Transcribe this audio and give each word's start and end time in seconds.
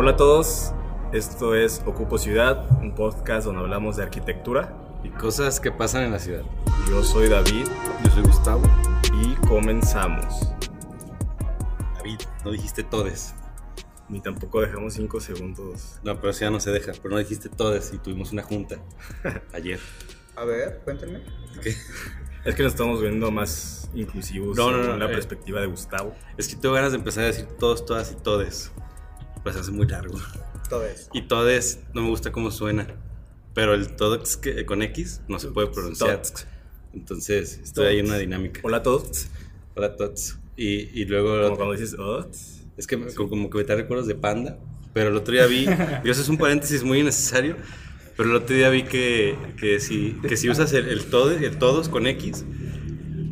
Hola 0.00 0.12
a 0.12 0.16
todos, 0.16 0.72
esto 1.12 1.56
es 1.56 1.82
Ocupo 1.84 2.18
Ciudad, 2.18 2.70
un 2.80 2.94
podcast 2.94 3.46
donde 3.46 3.62
hablamos 3.62 3.96
de 3.96 4.04
arquitectura. 4.04 4.72
Y 5.02 5.08
cosas 5.08 5.58
que 5.58 5.72
pasan 5.72 6.04
en 6.04 6.12
la 6.12 6.20
ciudad. 6.20 6.44
Yo 6.88 7.02
soy 7.02 7.28
David 7.28 7.66
Yo 8.04 8.10
soy 8.12 8.22
Gustavo. 8.22 8.62
y 9.20 9.34
comenzamos. 9.48 10.52
David, 11.96 12.20
no 12.44 12.52
dijiste 12.52 12.84
todes. 12.84 13.34
Ni 14.08 14.20
tampoco 14.20 14.60
dejamos 14.60 14.94
5 14.94 15.20
segundos. 15.20 15.98
No, 16.04 16.14
pero 16.14 16.30
eso 16.30 16.42
ya 16.42 16.50
no 16.52 16.60
se 16.60 16.70
deja. 16.70 16.92
Pero 17.02 17.14
no 17.14 17.18
dijiste 17.18 17.48
todes 17.48 17.92
y 17.92 17.98
tuvimos 17.98 18.30
una 18.30 18.44
junta 18.44 18.76
ayer. 19.52 19.80
A 20.36 20.44
ver, 20.44 20.80
cuéntenme. 20.84 21.24
¿Qué? 21.60 21.74
Es 22.44 22.54
que 22.54 22.62
nos 22.62 22.70
estamos 22.70 23.02
viendo 23.02 23.32
más 23.32 23.90
inclusivos 23.94 24.56
No, 24.56 24.70
no, 24.70 24.78
no, 24.80 24.92
en 24.92 25.00
la 25.00 25.06
eh. 25.06 25.08
perspectiva 25.08 25.60
de 25.60 25.66
Gustavo. 25.66 26.14
Es 26.36 26.46
que 26.46 26.54
tengo 26.54 26.76
ganas 26.76 26.92
de 26.92 26.98
empezar 26.98 27.24
a 27.24 27.26
decir 27.26 27.46
todos, 27.58 27.84
todas 27.84 28.12
y 28.12 28.14
todes. 28.14 28.70
Pues 29.42 29.56
hace 29.56 29.70
muy 29.70 29.86
largo. 29.86 30.18
Todo 30.68 30.84
es. 30.84 31.08
Y 31.12 31.22
todes 31.22 31.80
no 31.94 32.02
me 32.02 32.08
gusta 32.08 32.32
cómo 32.32 32.50
suena. 32.50 32.86
Pero 33.54 33.74
el 33.74 33.96
todex 33.96 34.36
que- 34.36 34.64
con 34.66 34.82
X 34.82 35.20
no 35.28 35.38
se 35.38 35.48
puede 35.48 35.68
pronunciar. 35.68 36.22
Entonces 36.94 37.60
estoy 37.62 37.86
ahí 37.86 37.98
en 37.98 38.06
una 38.06 38.18
dinámica. 38.18 38.60
Hola 38.62 38.82
todos. 38.82 39.28
Hola, 39.74 39.96
tots. 39.96 40.38
Y, 40.56 41.00
y 41.00 41.04
Como 41.06 41.20
luego 41.20 41.56
cuando 41.56 41.74
dices, 41.74 41.96
"Oh", 41.98 42.26
Es 42.76 42.86
que 42.86 42.96
me- 42.96 43.12
como 43.14 43.48
que 43.50 43.58
me 43.58 43.64
trae 43.64 43.78
recuerdos 43.78 44.06
de 44.06 44.14
Panda, 44.14 44.58
pero 44.92 45.10
el 45.10 45.16
otro 45.16 45.32
día 45.32 45.46
vi, 45.46 45.66
eso 46.04 46.20
es 46.20 46.28
un 46.28 46.38
paréntesis 46.38 46.82
muy 46.84 47.00
innecesario, 47.00 47.56
pero 48.16 48.30
el 48.30 48.36
otro 48.36 48.54
día 48.56 48.68
vi 48.70 48.82
que, 48.84 49.36
que, 49.58 49.78
si, 49.80 50.16
que 50.26 50.36
si 50.36 50.48
usas 50.50 50.72
el, 50.72 50.88
el, 50.88 50.98
el 51.44 51.58
todos 51.58 51.88
con 51.88 52.06
X, 52.06 52.44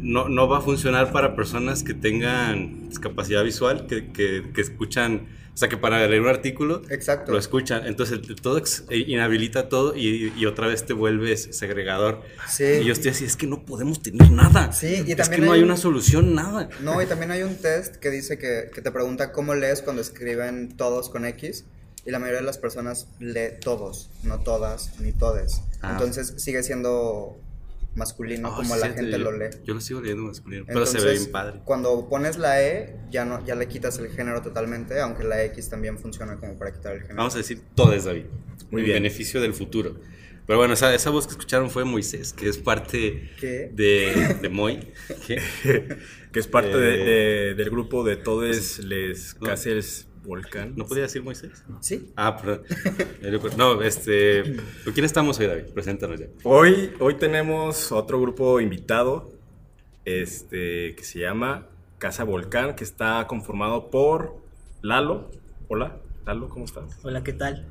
no, 0.01 0.29
no 0.29 0.49
va 0.49 0.59
a 0.59 0.61
funcionar 0.61 1.13
para 1.13 1.35
personas 1.37 1.83
que 1.83 1.95
tengan 1.95 2.89
discapacidad 2.89 3.43
visual, 3.45 3.87
que, 3.87 4.13
que, 4.13 4.51
que 4.55 4.61
escuchan, 4.61 5.27
o 5.57 5.59
sea, 5.59 5.71
que 5.71 5.79
para 5.79 6.07
leer 6.07 6.21
un 6.21 6.29
artículo 6.29 6.83
Exacto. 6.91 7.33
lo 7.33 7.39
escuchan. 7.39 7.87
Entonces 7.87 8.21
el 8.29 8.37
todex 8.37 8.85
inhabilita 8.91 9.71
todo 9.71 9.97
y, 9.97 10.31
y 10.37 10.45
otra 10.45 10.67
vez 10.67 10.85
te 10.85 10.93
vuelves 10.93 11.49
segregador. 11.53 12.21
Sí. 12.47 12.65
Y 12.83 12.85
yo 12.85 12.93
estoy 12.93 13.13
así, 13.13 13.25
es 13.25 13.37
que 13.37 13.47
no 13.47 13.65
podemos 13.65 14.03
tener 14.03 14.31
nada. 14.31 14.73
Sí, 14.73 15.03
y 15.07 15.13
es 15.13 15.17
también 15.17 15.41
que 15.41 15.47
no 15.47 15.53
hay 15.53 15.59
hay 15.61 15.63
un- 15.63 15.71
una 15.71 15.79
solución, 15.79 16.35
nada. 16.35 16.69
No, 16.83 17.01
y 17.01 17.07
también 17.07 17.31
hay 17.31 17.43
un 17.43 17.57
test 17.57 17.97
que 17.97 18.11
dice 18.11 18.37
que, 18.37 18.69
que 18.75 18.83
te 18.83 18.91
pregunta 18.91 19.33
cómo 19.33 19.55
lees 19.55 19.81
cuando 19.81 20.03
escriben 20.03 20.77
todos 20.77 21.09
con 21.09 21.25
X. 21.25 21.65
Y 22.05 22.11
la 22.11 22.19
mayoría 22.21 22.41
de 22.41 22.47
las 22.47 22.59
personas 22.59 23.09
lee 23.19 23.55
todos, 23.61 24.11
no 24.23 24.39
todas 24.41 25.01
ni 25.01 25.13
todes. 25.13 25.63
Ah. 25.83 25.93
Entonces 25.93 26.35
sigue 26.37 26.63
siendo 26.63 27.37
masculino 27.97 28.49
Ah, 28.49 28.57
como 28.57 28.75
sí, 28.75 28.81
la 28.81 28.91
gente 28.91 29.11
yo- 29.13 29.19
lo 29.19 29.33
lee. 29.33 29.47
Yo 29.65 29.75
lo 29.75 29.81
sigo 29.81 30.01
leyendo 30.01 30.23
masculino, 30.25 30.65
pero 30.67 30.87
se 30.87 30.95
ve 30.99 30.99
Entonces, 31.01 31.21
bien 31.23 31.33
padre. 31.33 31.61
Cuando 31.65 32.09
pones 32.09 32.39
la 32.39 32.63
E, 32.63 32.97
ya, 33.11 33.25
no, 33.25 33.45
ya 33.45 33.55
le 33.57 33.67
quitas 33.67 33.99
el 33.99 34.09
género 34.11 34.43
totalmente, 34.43 35.01
aunque 35.01 35.25
la 35.25 35.43
X 35.45 35.69
también 35.71 35.99
funciona 35.99 36.37
como 36.37 36.57
para 36.59 36.73
quitar 36.73 36.93
el 36.95 37.01
género. 37.01 37.17
Vamos 37.19 37.35
a 37.35 37.39
decir 37.39 37.61
todes, 37.75 38.05
David. 38.05 38.27
Muy 38.71 38.83
en 38.83 38.87
bien. 38.87 38.97
beneficio 39.03 39.41
del 39.41 39.55
futuro. 39.55 39.99
Pero 40.47 40.59
bueno, 40.61 40.75
esa, 40.75 40.95
esa 40.95 41.11
voz 41.11 41.27
que 41.27 41.33
escucharon 41.33 41.71
fue 41.71 41.85
Moisés, 41.85 42.33
que 42.33 42.49
es 42.49 42.57
parte 42.59 43.31
¿Qué? 43.41 43.69
de, 43.75 44.37
de 44.41 44.49
Moy. 44.49 44.93
¿Qué? 45.27 45.43
que 46.33 46.39
es 46.39 46.47
parte 46.47 46.77
de- 46.77 47.03
Eh, 47.03 47.05
de- 47.49 47.55
del 47.55 47.71
grupo 47.71 48.05
de 48.05 48.17
Todes 48.17 48.79
Les 48.79 49.35
No. 49.41 49.49
Volcán. 50.27 50.75
¿No 50.77 50.85
podía 50.87 51.05
decir 51.05 51.23
Moisés? 51.23 51.65
Sí. 51.81 52.13
Ah, 52.17 52.37
perdón. 52.37 52.63
No, 53.57 53.81
este. 53.83 54.57
¿Con 54.85 54.93
quién 54.93 55.05
estamos 55.07 55.39
hoy, 55.39 55.47
David? 55.47 55.67
Preséntanos 55.73 56.21
ya. 56.21 56.27
Hoy, 56.45 56.93
hoy 57.01 57.15
tenemos 57.15 57.93
otro 57.93 58.21
grupo 58.21 58.61
invitado 58.61 59.33
este, 60.05 60.95
que 60.95 61.03
se 61.05 61.21
llama 61.21 61.67
Casa 61.99 62.25
Volcán, 62.25 62.75
que 62.77 62.85
está 62.85 63.27
conformado 63.27 63.91
por 63.91 64.37
Lalo. 64.83 65.31
Hola, 65.69 65.99
Lalo, 66.27 66.49
¿cómo 66.49 66.65
estás? 66.65 66.99
Hola, 67.03 67.23
¿qué 67.25 67.33
tal? 67.33 67.67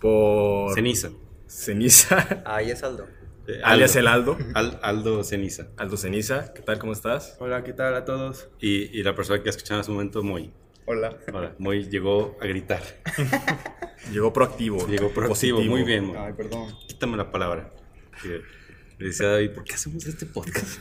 Por 0.00 0.74
Ceniza. 0.74 1.10
Ceniza, 1.46 2.42
Ahí 2.46 2.70
es 2.70 2.82
Aldo. 2.82 3.06
Eh, 3.46 3.60
alias 3.64 3.96
el 3.96 4.06
Aldo. 4.06 4.38
Al- 4.54 4.78
Aldo 4.82 5.24
Ceniza. 5.24 5.66
Aldo 5.76 5.96
Ceniza, 5.96 6.52
¿qué 6.54 6.62
tal? 6.62 6.78
¿Cómo 6.78 6.92
estás? 6.92 7.36
Hola, 7.40 7.64
¿qué 7.64 7.72
tal 7.72 7.94
a 7.94 8.04
todos? 8.04 8.48
Y, 8.60 8.96
y 8.98 9.02
la 9.02 9.14
persona 9.16 9.42
que 9.42 9.48
escucharon 9.48 9.80
hace 9.80 9.90
un 9.90 9.96
momento, 9.96 10.22
Moy. 10.22 10.52
Hola. 10.86 11.16
Ahora, 11.32 11.54
Moy 11.58 11.88
llegó 11.88 12.36
a 12.40 12.46
gritar. 12.46 12.82
Llegó 14.12 14.32
proactivo. 14.32 14.78
Llegó 14.88 15.10
proactivo. 15.10 15.28
positivo. 15.28 15.60
Muy 15.62 15.84
bien, 15.84 16.06
Moy. 16.06 16.16
Ay, 16.18 16.32
perdón. 16.32 16.74
Quítame 16.88 17.16
la 17.16 17.30
palabra. 17.30 17.72
Que 18.20 18.40
Le 18.98 19.06
decía 19.06 19.26
a 19.28 19.30
David, 19.32 19.50
¿por 19.52 19.64
qué 19.64 19.74
hacemos 19.74 20.04
este 20.06 20.26
podcast? 20.26 20.80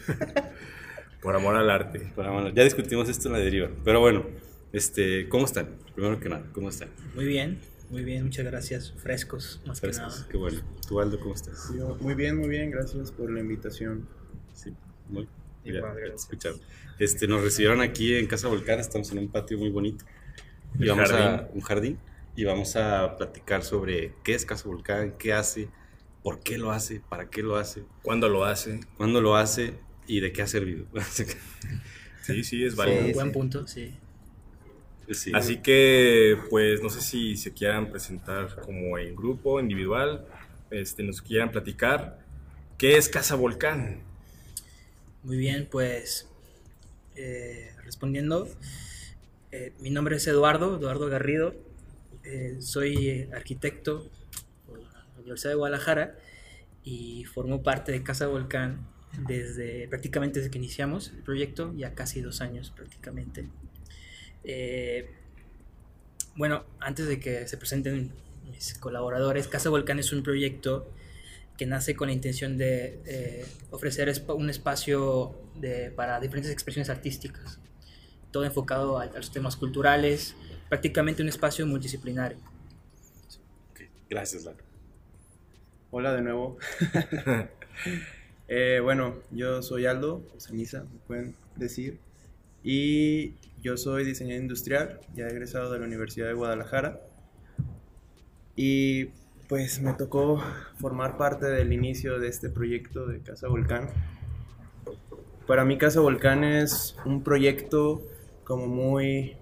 Por 1.22 1.36
amor 1.36 1.56
al 1.56 1.70
arte. 1.70 2.12
Pero 2.16 2.34
bueno, 2.34 2.50
ya 2.50 2.64
discutimos 2.64 3.08
esto 3.10 3.28
en 3.28 3.34
la 3.34 3.40
deriva. 3.40 3.70
Pero 3.86 4.00
bueno, 4.00 4.26
este, 4.74 5.30
¿cómo 5.30 5.46
están? 5.46 5.70
Primero 5.94 6.20
que 6.20 6.30
nada, 6.30 6.44
¿cómo 6.52 6.70
están? 6.70 6.90
Muy 7.14 7.26
bien, 7.26 7.60
muy 7.92 8.04
bien, 8.04 8.24
muchas 8.24 8.44
gracias. 8.44 8.92
Frescos, 8.98 9.62
más 9.68 9.80
que 9.80 9.88
Frescos. 9.88 10.16
nada. 10.18 10.28
Qué 10.32 10.38
bueno. 10.38 10.62
¿Tú, 10.88 11.00
Aldo, 11.00 11.20
cómo 11.20 11.36
estás? 11.36 11.72
Yo, 11.78 11.96
muy 12.02 12.16
bien, 12.16 12.38
muy 12.38 12.50
bien, 12.50 12.72
gracias 12.72 13.12
por 13.12 13.30
la 13.30 13.40
invitación. 13.40 14.08
Sí, 14.56 14.74
muy. 15.10 15.28
Igual, 15.64 15.98
Ya, 16.08 16.14
escucharon. 16.14 16.60
Este, 17.00 17.28
nos 17.28 17.42
recibieron 17.42 17.82
aquí 17.82 18.16
en 18.16 18.28
Casa 18.28 18.48
Volcán, 18.48 18.80
estamos 18.80 19.12
en 19.12 19.20
un 19.20 19.28
patio 19.30 19.58
muy 19.58 19.70
bonito. 19.70 20.06
Y 20.80 20.88
vamos 20.88 21.12
a 21.12 21.18
jardín. 21.18 21.48
un 21.54 21.62
jardín 21.62 21.98
y 22.36 22.44
vamos 22.46 22.76
a 22.76 23.18
platicar 23.18 23.64
sobre 23.64 24.14
qué 24.24 24.34
es 24.34 24.46
Casa 24.46 24.68
Volcán, 24.68 25.16
qué 25.18 25.34
hace, 25.34 25.70
por 26.24 26.42
qué 26.42 26.58
lo 26.58 26.72
hace, 26.72 27.02
para 27.10 27.30
qué 27.30 27.44
lo 27.44 27.58
hace, 27.58 27.84
¿Cuándo 28.04 28.30
lo 28.30 28.46
hace? 28.46 28.80
cuándo 28.98 29.22
lo 29.22 29.36
hace 29.36 29.74
y 30.08 30.20
de 30.20 30.32
qué 30.32 30.42
ha 30.42 30.48
servido. 30.48 30.86
Sí, 32.24 32.44
sí, 32.44 32.64
es 32.64 32.76
válido. 32.76 33.04
Sí, 33.08 33.14
Buen 33.14 33.32
punto, 33.32 33.68
sí. 33.68 33.96
Sí. 35.10 35.32
Así 35.34 35.58
que, 35.58 36.38
pues, 36.52 36.82
no 36.84 36.90
sé 36.90 37.02
si 37.02 37.36
se 37.36 37.52
quieran 37.52 37.90
presentar 37.90 38.62
como 38.62 38.98
en 39.00 39.16
grupo, 39.16 39.60
individual, 39.60 40.28
este, 40.70 41.02
nos 41.02 41.22
quieran 41.24 41.50
platicar. 41.52 42.20
¿Qué 42.78 42.96
es 42.96 43.10
Casa 43.10 43.34
Volcán? 43.36 44.04
Muy 45.24 45.38
bien, 45.38 45.68
pues 45.70 46.28
eh, 47.16 47.76
respondiendo, 47.84 48.48
eh, 49.52 49.72
mi 49.80 49.92
nombre 49.92 50.16
es 50.16 50.26
Eduardo, 50.26 50.78
Eduardo 50.80 51.10
Garrido, 51.10 51.54
eh, 52.24 52.58
soy 52.60 53.30
arquitecto 53.32 54.10
por 54.66 54.80
la 54.80 55.06
Universidad 55.20 55.52
de 55.52 55.58
Guadalajara 55.58 56.18
y 56.84 57.26
formo 57.26 57.62
parte 57.62 57.92
de 57.92 58.02
Casa 58.02 58.26
Volcán 58.26 58.88
desde 59.28 59.88
prácticamente 59.90 60.40
desde 60.40 60.50
que 60.50 60.58
iniciamos 60.58 61.10
el 61.10 61.22
proyecto, 61.22 61.72
ya 61.76 61.94
casi 61.94 62.22
dos 62.22 62.42
años 62.42 62.72
prácticamente. 62.76 63.48
Eh, 64.44 65.08
bueno, 66.36 66.66
antes 66.80 67.08
de 67.08 67.20
que 67.20 67.48
se 67.48 67.58
presenten 67.58 68.12
mis 68.50 68.74
colaboradores, 68.80 69.48
Casa 69.48 69.70
Volcán 69.70 70.00
es 70.00 70.14
un 70.14 70.24
proyecto 70.24 70.90
que 71.62 71.68
nace 71.68 71.96
con 71.96 72.08
la 72.08 72.14
intención 72.14 72.58
de 72.58 73.00
eh, 73.06 73.46
ofrecer 73.70 74.12
un 74.30 74.50
espacio 74.50 75.36
de- 75.60 75.92
para 75.92 76.20
diferentes 76.20 76.52
expresiones 76.52 76.90
artísticas, 76.90 77.60
todo 78.32 78.46
enfocado 78.46 78.98
a, 78.98 79.04
a 79.04 79.18
los 79.18 79.32
temas 79.32 79.56
culturales, 79.58 80.36
prácticamente 80.70 81.22
un 81.22 81.30
espacio 81.30 81.68
multidisciplinario. 81.68 82.40
Ok, 83.70 83.82
Gracias, 84.10 84.44
Lalo. 84.44 84.58
Hola 85.92 86.14
de 86.16 86.22
nuevo. 86.24 86.58
Eh, 88.48 88.80
bueno, 88.84 89.20
yo 89.30 89.62
soy 89.62 89.86
Aldo, 89.86 90.24
o 90.36 90.40
Ceniza, 90.40 90.84
me 90.84 91.00
pueden 91.08 91.36
decir. 91.56 92.00
Y 92.64 93.36
yo 93.62 93.78
soy 93.78 94.04
diseñador 94.04 94.42
industrial, 94.42 95.00
ya 95.16 95.28
egresado 95.28 95.72
de 95.72 95.78
la 95.80 95.86
Universidad 95.86 96.26
de 96.28 96.34
Guadalajara. 96.34 97.00
Y 98.56 99.10
pues 99.52 99.82
me 99.82 99.92
tocó 99.92 100.42
formar 100.78 101.18
parte 101.18 101.46
del 101.46 101.74
inicio 101.74 102.20
de 102.20 102.30
este 102.30 102.50
proyecto 102.50 103.06
de 103.06 103.20
Casa 103.20 103.50
Volcán. 103.50 103.90
Para 105.46 105.66
mí 105.66 105.78
Casa 105.78 106.00
Volcán 106.00 106.46
es 106.46 106.96
un 107.04 107.22
proyecto 107.22 108.02
como 108.46 108.68
muy... 108.68 109.36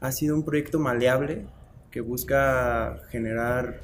Ha 0.00 0.10
sido 0.12 0.34
un 0.36 0.42
proyecto 0.42 0.78
maleable 0.78 1.44
que 1.90 2.00
busca 2.00 3.02
generar 3.10 3.82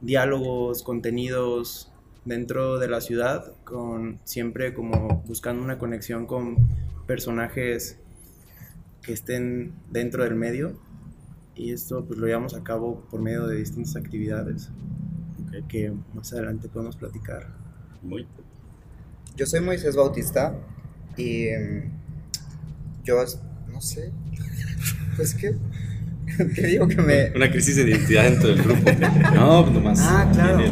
diálogos, 0.00 0.84
contenidos 0.84 1.90
dentro 2.24 2.78
de 2.78 2.86
la 2.86 3.00
ciudad, 3.00 3.54
con 3.64 4.20
siempre 4.22 4.72
como 4.72 5.24
buscando 5.26 5.64
una 5.64 5.78
conexión 5.78 6.26
con 6.26 6.58
personajes 7.08 7.98
que 9.02 9.12
estén 9.12 9.74
dentro 9.90 10.22
del 10.22 10.36
medio. 10.36 10.78
Y 11.56 11.72
esto 11.72 12.04
pues 12.04 12.18
lo 12.18 12.26
llevamos 12.26 12.54
a 12.54 12.62
cabo 12.64 13.06
por 13.10 13.20
medio 13.20 13.46
de 13.46 13.56
distintas 13.56 13.96
actividades 13.96 14.70
que 15.68 15.92
más 16.14 16.32
adelante 16.32 16.68
podemos 16.68 16.96
platicar. 16.96 17.46
Muy. 18.02 18.26
Yo 19.36 19.46
soy 19.46 19.60
Moisés 19.60 19.94
Bautista 19.94 20.54
y 21.16 21.46
mm, 21.46 23.04
yo 23.04 23.22
es- 23.22 23.40
no 23.72 23.80
sé. 23.80 24.12
Pues 25.16 25.32
que 25.36 25.54
¿qué 26.56 26.66
digo 26.66 26.88
que 26.88 26.96
me 26.96 27.30
Una 27.36 27.48
crisis 27.48 27.76
de 27.76 27.82
identidad 27.88 28.24
dentro 28.24 28.48
del 28.48 28.62
grupo. 28.64 28.90
No, 29.34 29.62
pues 29.62 29.74
nomás. 29.74 30.00
Ah, 30.02 30.28
claro. 30.32 30.64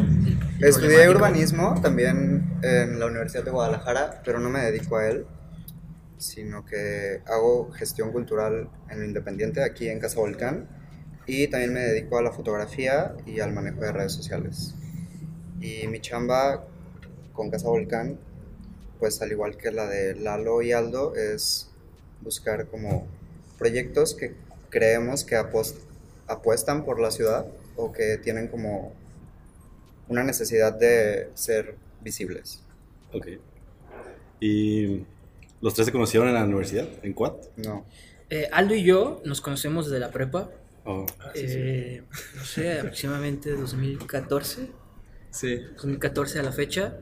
Estudié 0.59 1.09
urbanismo 1.09 1.81
también 1.81 2.45
en 2.63 2.99
la 2.99 3.07
Universidad 3.07 3.45
de 3.45 3.51
Guadalajara, 3.53 4.21
pero 4.25 4.41
no 4.41 4.49
me 4.51 4.61
dedico 4.61 4.97
a 4.97 5.07
él, 5.09 5.27
sino 6.23 6.65
que 6.65 7.21
hago 7.27 7.71
gestión 7.73 8.13
cultural 8.13 8.71
en 8.89 9.01
lo 9.01 9.05
independiente 9.05 9.63
aquí 9.63 9.89
en 9.89 9.99
Casa 9.99 10.21
Volcán 10.21 10.69
y 11.27 11.49
también 11.49 11.73
me 11.73 11.81
dedico 11.81 12.19
a 12.19 12.23
la 12.23 12.33
fotografía 12.33 13.15
y 13.27 13.41
al 13.41 13.53
manejo 13.53 13.81
de 13.81 13.93
redes 13.93 14.13
sociales. 14.13 14.75
Y 15.61 15.87
mi 15.89 16.01
chamba 16.01 16.65
con 17.33 17.51
Casa 17.51 17.69
Volcán, 17.69 18.19
pues 18.99 19.21
al 19.23 19.33
igual 19.33 19.57
que 19.57 19.71
la 19.71 19.87
de 19.87 20.15
Lalo 20.15 20.63
y 20.63 20.73
Aldo, 20.73 21.15
es 21.15 21.71
buscar 22.21 22.67
como 22.67 23.07
proyectos 23.59 24.15
que 24.15 24.35
creemos 24.71 25.25
que 25.25 25.37
apuestan 25.37 26.85
por 26.85 27.01
la 27.01 27.11
ciudad 27.11 27.47
o 27.77 27.93
que 27.93 28.19
tienen 28.19 28.49
como 28.49 28.93
una 30.09 30.25
necesidad 30.25 30.73
de 30.73 31.31
ser 31.35 31.77
visibles. 32.01 32.63
Ok. 33.13 33.29
¿Y 34.41 35.07
los 35.63 35.73
tres 35.75 35.87
se 35.87 35.93
conocieron 35.93 36.29
en 36.29 36.35
la 36.35 36.45
universidad? 36.45 36.87
¿En 37.03 37.15
Quad? 37.15 37.33
No. 37.57 37.87
Eh, 38.29 38.49
Aldo 38.53 38.75
y 38.75 38.83
yo 38.83 39.23
nos 39.25 39.41
conocemos 39.41 39.87
desde 39.87 40.01
la 40.01 40.11
prepa, 40.11 40.51
Oh, 40.85 41.07
eh, 41.37 42.03
no 42.37 42.45
sé, 42.45 42.81
aproximadamente 42.81 43.53
2014, 43.53 44.69
Sí. 45.31 45.61
2014 45.77 46.41
a 46.41 46.43
la 46.43 46.51
fecha. 46.51 46.97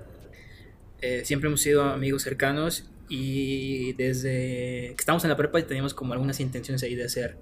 Eh, 1.00 1.22
siempre 1.24 1.48
hemos 1.48 1.62
sido 1.62 1.82
amigos 1.84 2.22
cercanos 2.22 2.90
y 3.08 3.94
desde 3.94 4.92
que 4.94 4.96
estamos 4.98 5.24
en 5.24 5.30
la 5.30 5.36
prepa 5.38 5.62
teníamos 5.62 5.94
como 5.94 6.12
algunas 6.12 6.40
intenciones 6.40 6.82
ahí 6.82 6.94
de 6.94 7.04
hacer 7.04 7.38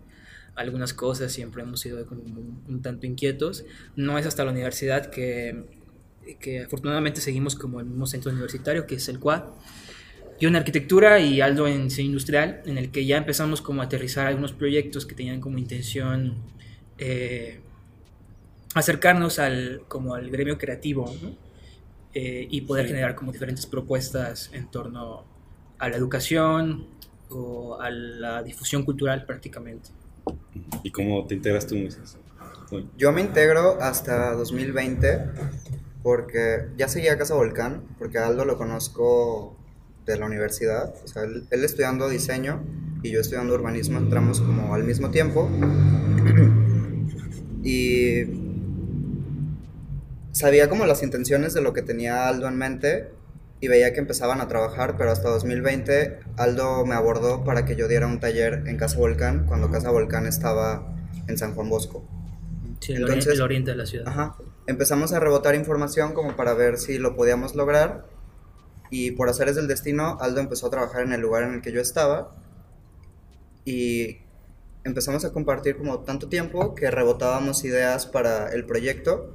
algunas 0.54 0.94
cosas, 0.94 1.32
siempre 1.32 1.62
hemos 1.62 1.80
sido 1.80 2.06
como 2.06 2.22
un, 2.22 2.62
un 2.68 2.82
tanto 2.82 3.06
inquietos. 3.06 3.64
No 3.96 4.16
es 4.16 4.24
hasta 4.26 4.44
la 4.44 4.52
universidad 4.52 5.10
que, 5.10 5.64
que 6.40 6.62
afortunadamente 6.62 7.20
seguimos 7.20 7.56
como 7.56 7.80
el 7.80 7.86
mismo 7.86 8.06
centro 8.06 8.30
universitario, 8.30 8.86
que 8.86 8.94
es 8.96 9.08
el 9.08 9.18
CUAD. 9.18 9.42
Yo 10.40 10.48
en 10.48 10.56
arquitectura 10.56 11.18
y 11.18 11.40
Aldo 11.40 11.66
en 11.66 11.84
diseño 11.84 12.08
industrial, 12.08 12.62
en 12.64 12.78
el 12.78 12.90
que 12.90 13.04
ya 13.04 13.16
empezamos 13.16 13.60
como 13.60 13.82
a 13.82 13.86
aterrizar 13.86 14.26
algunos 14.26 14.52
proyectos 14.52 15.04
que 15.04 15.14
tenían 15.14 15.40
como 15.40 15.58
intención 15.58 16.36
eh, 16.98 17.60
acercarnos 18.74 19.38
al, 19.38 19.82
como 19.88 20.14
al 20.14 20.30
gremio 20.30 20.58
creativo 20.58 21.12
¿no? 21.22 21.36
Eh, 22.14 22.46
y 22.50 22.60
poder 22.62 22.86
generar 22.86 23.14
como 23.14 23.32
diferentes 23.32 23.66
propuestas 23.66 24.50
en 24.52 24.70
torno 24.70 25.24
a 25.78 25.88
la 25.88 25.96
educación 25.96 26.86
o 27.30 27.80
a 27.80 27.90
la 27.90 28.42
difusión 28.42 28.84
cultural 28.84 29.26
prácticamente. 29.26 29.90
¿Y 30.82 30.90
cómo 30.90 31.26
te 31.26 31.34
integras 31.34 31.66
tú, 31.66 31.76
Moisés? 31.76 32.16
Yo 32.96 33.12
me 33.12 33.20
integro 33.20 33.80
hasta 33.80 34.32
2020 34.34 35.24
porque 36.02 36.68
ya 36.76 36.88
seguía 36.88 37.14
a 37.14 37.18
Casa 37.18 37.34
Volcán, 37.34 37.82
porque 37.98 38.18
a 38.18 38.26
Aldo 38.26 38.44
lo 38.44 38.56
conozco 38.56 39.57
de 40.12 40.18
la 40.18 40.26
universidad, 40.26 40.94
o 41.04 41.08
sea, 41.08 41.22
él, 41.24 41.44
él 41.50 41.64
estudiando 41.64 42.08
diseño 42.08 42.62
y 43.02 43.10
yo 43.10 43.20
estudiando 43.20 43.54
urbanismo 43.54 43.98
entramos 43.98 44.40
como 44.40 44.74
al 44.74 44.84
mismo 44.84 45.10
tiempo 45.10 45.48
y 47.62 48.24
sabía 50.32 50.68
como 50.68 50.86
las 50.86 51.02
intenciones 51.02 51.54
de 51.54 51.62
lo 51.62 51.72
que 51.72 51.82
tenía 51.82 52.28
Aldo 52.28 52.48
en 52.48 52.56
mente 52.56 53.10
y 53.60 53.68
veía 53.68 53.92
que 53.92 53.98
empezaban 53.98 54.40
a 54.40 54.46
trabajar, 54.48 54.96
pero 54.96 55.10
hasta 55.10 55.28
2020 55.30 56.20
Aldo 56.36 56.86
me 56.86 56.94
abordó 56.94 57.44
para 57.44 57.64
que 57.64 57.74
yo 57.74 57.88
diera 57.88 58.06
un 58.06 58.20
taller 58.20 58.62
en 58.66 58.76
Casa 58.76 58.98
Volcán 58.98 59.46
cuando 59.46 59.70
Casa 59.70 59.90
Volcán 59.90 60.26
estaba 60.26 60.94
en 61.26 61.36
San 61.38 61.54
Juan 61.54 61.68
Bosco. 61.68 62.06
Sí, 62.80 62.92
el, 62.92 63.02
Entonces- 63.02 63.34
el 63.34 63.42
oriente 63.42 63.72
de 63.72 63.76
la 63.76 63.86
ciudad. 63.86 64.06
Ajá. 64.08 64.36
Empezamos 64.68 65.12
a 65.12 65.18
rebotar 65.18 65.54
información 65.54 66.12
como 66.12 66.36
para 66.36 66.54
ver 66.54 66.76
si 66.78 66.98
lo 66.98 67.16
podíamos 67.16 67.56
lograr. 67.56 68.06
Y 68.90 69.12
por 69.12 69.28
hacer 69.28 69.52
del 69.54 69.68
destino, 69.68 70.18
Aldo 70.20 70.40
empezó 70.40 70.66
a 70.66 70.70
trabajar 70.70 71.02
en 71.02 71.12
el 71.12 71.20
lugar 71.20 71.42
en 71.42 71.54
el 71.54 71.62
que 71.62 71.72
yo 71.72 71.80
estaba. 71.80 72.34
Y 73.64 74.18
empezamos 74.84 75.24
a 75.24 75.32
compartir 75.32 75.76
como 75.76 76.00
tanto 76.00 76.28
tiempo 76.28 76.74
que 76.74 76.90
rebotábamos 76.90 77.64
ideas 77.64 78.06
para 78.06 78.48
el 78.48 78.64
proyecto. 78.64 79.34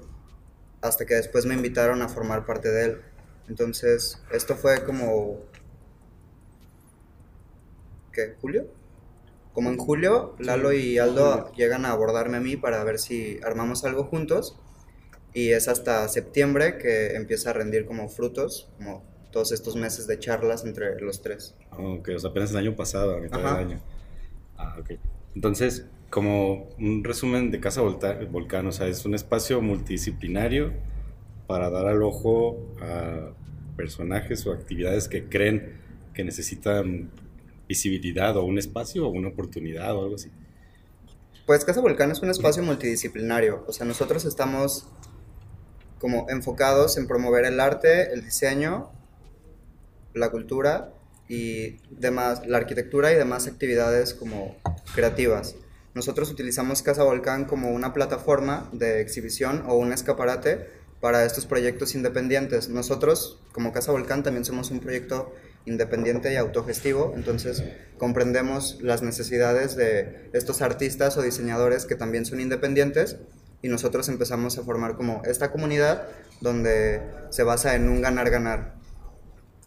Hasta 0.82 1.06
que 1.06 1.16
después 1.16 1.46
me 1.46 1.54
invitaron 1.54 2.02
a 2.02 2.10
formar 2.10 2.46
parte 2.46 2.70
de 2.70 2.86
él. 2.86 3.02
Entonces, 3.48 4.22
esto 4.32 4.56
fue 4.56 4.84
como. 4.84 5.42
¿Qué? 8.12 8.36
¿Julio? 8.42 8.68
Como 9.54 9.70
en 9.70 9.78
julio, 9.78 10.36
Lalo 10.40 10.74
y 10.74 10.98
Aldo 10.98 11.52
llegan 11.54 11.86
a 11.86 11.92
abordarme 11.92 12.38
a 12.38 12.40
mí 12.40 12.58
para 12.58 12.84
ver 12.84 12.98
si 12.98 13.40
armamos 13.44 13.86
algo 13.86 14.06
juntos. 14.06 14.60
Y 15.34 15.52
es 15.52 15.68
hasta 15.68 16.08
septiembre 16.10 16.78
que 16.78 17.16
empieza 17.16 17.52
a 17.52 17.54
rendir 17.54 17.86
como 17.86 18.10
frutos, 18.10 18.70
como 18.78 19.04
todos 19.34 19.52
estos 19.52 19.76
meses 19.76 20.08
de 20.08 20.18
charlas 20.20 20.64
entre 20.64 21.02
los 21.02 21.22
tres. 21.22 21.56
ok, 21.72 22.10
o 22.16 22.20
sea, 22.20 22.30
apenas 22.30 22.52
el 22.52 22.58
año 22.58 22.76
pasado, 22.76 23.18
a 23.18 23.20
mitad 23.20 23.46
Ajá. 23.46 23.58
del 23.58 23.68
año. 23.68 23.82
Ah, 24.58 24.78
ok. 24.80 24.92
Entonces, 25.36 25.88
como 26.10 26.70
un 26.80 27.04
resumen 27.04 27.50
de 27.50 27.60
Casa 27.60 27.82
Volcán, 27.82 28.68
o 28.68 28.72
sea, 28.72 28.88
es 28.88 29.04
un 29.04 29.16
espacio 29.16 29.62
multidisciplinario 29.62 30.72
para 31.48 31.72
dar 31.72 31.88
al 31.88 32.04
ojo 32.04 32.58
a 32.80 33.32
personajes 33.76 34.46
o 34.46 34.54
actividades 34.54 35.08
que 35.08 35.28
creen 35.28 35.82
que 36.14 36.24
necesitan 36.24 37.10
visibilidad 37.68 38.38
o 38.38 38.44
un 38.44 38.60
espacio 38.60 39.08
o 39.08 39.10
una 39.10 39.30
oportunidad 39.30 39.96
o 39.96 40.04
algo 40.04 40.16
así. 40.16 40.30
Pues 41.48 41.66
Casa 41.66 41.82
Volcán 41.82 42.12
es 42.12 42.22
un 42.22 42.30
espacio 42.30 42.62
multidisciplinario, 42.62 43.66
o 43.68 43.74
sea, 43.74 43.86
nosotros 43.86 44.24
estamos 44.26 44.88
como 46.00 46.30
enfocados 46.30 46.98
en 46.98 47.08
promover 47.08 47.46
el 47.46 47.60
arte, 47.60 48.14
el 48.14 48.24
diseño, 48.24 48.92
la 50.14 50.30
cultura 50.30 50.94
y 51.28 51.80
demás, 51.90 52.46
la 52.46 52.58
arquitectura 52.58 53.12
y 53.12 53.16
demás 53.16 53.48
actividades 53.48 54.14
como 54.14 54.56
creativas. 54.94 55.56
Nosotros 55.94 56.32
utilizamos 56.32 56.82
Casa 56.82 57.04
Volcán 57.04 57.46
como 57.46 57.72
una 57.72 57.94
plataforma 57.94 58.70
de 58.74 59.02
exhibición 59.02 59.64
o 59.68 59.76
un 59.76 59.94
escaparate 59.94 60.68
para 61.00 61.26
estos 61.26 61.46
proyectos 61.46 61.96
independientes. 61.96 62.70
Nosotros, 62.70 63.40
como 63.52 63.72
Casa 63.72 63.92
Volcán, 63.92 64.24
también 64.24 64.46
somos 64.46 64.72
un 64.72 64.80
proyecto 64.80 65.34
independiente 65.66 66.34
y 66.34 66.36
autogestivo, 66.36 67.14
entonces 67.16 67.64
comprendemos 67.98 68.80
las 68.82 69.02
necesidades 69.02 69.76
de 69.76 70.30
estos 70.34 70.62
artistas 70.62 71.16
o 71.18 71.22
diseñadores 71.22 71.86
que 71.86 71.96
también 71.96 72.26
son 72.26 72.42
independientes 72.42 73.18
y 73.62 73.70
nosotros 73.70 74.10
empezamos 74.10 74.58
a 74.58 74.64
formar 74.64 74.96
como 74.96 75.22
esta 75.26 75.52
comunidad 75.52 76.08
donde 76.42 77.02
se 77.30 77.44
basa 77.44 77.76
en 77.76 77.88
un 77.88 78.02
ganar-ganar. 78.02 78.76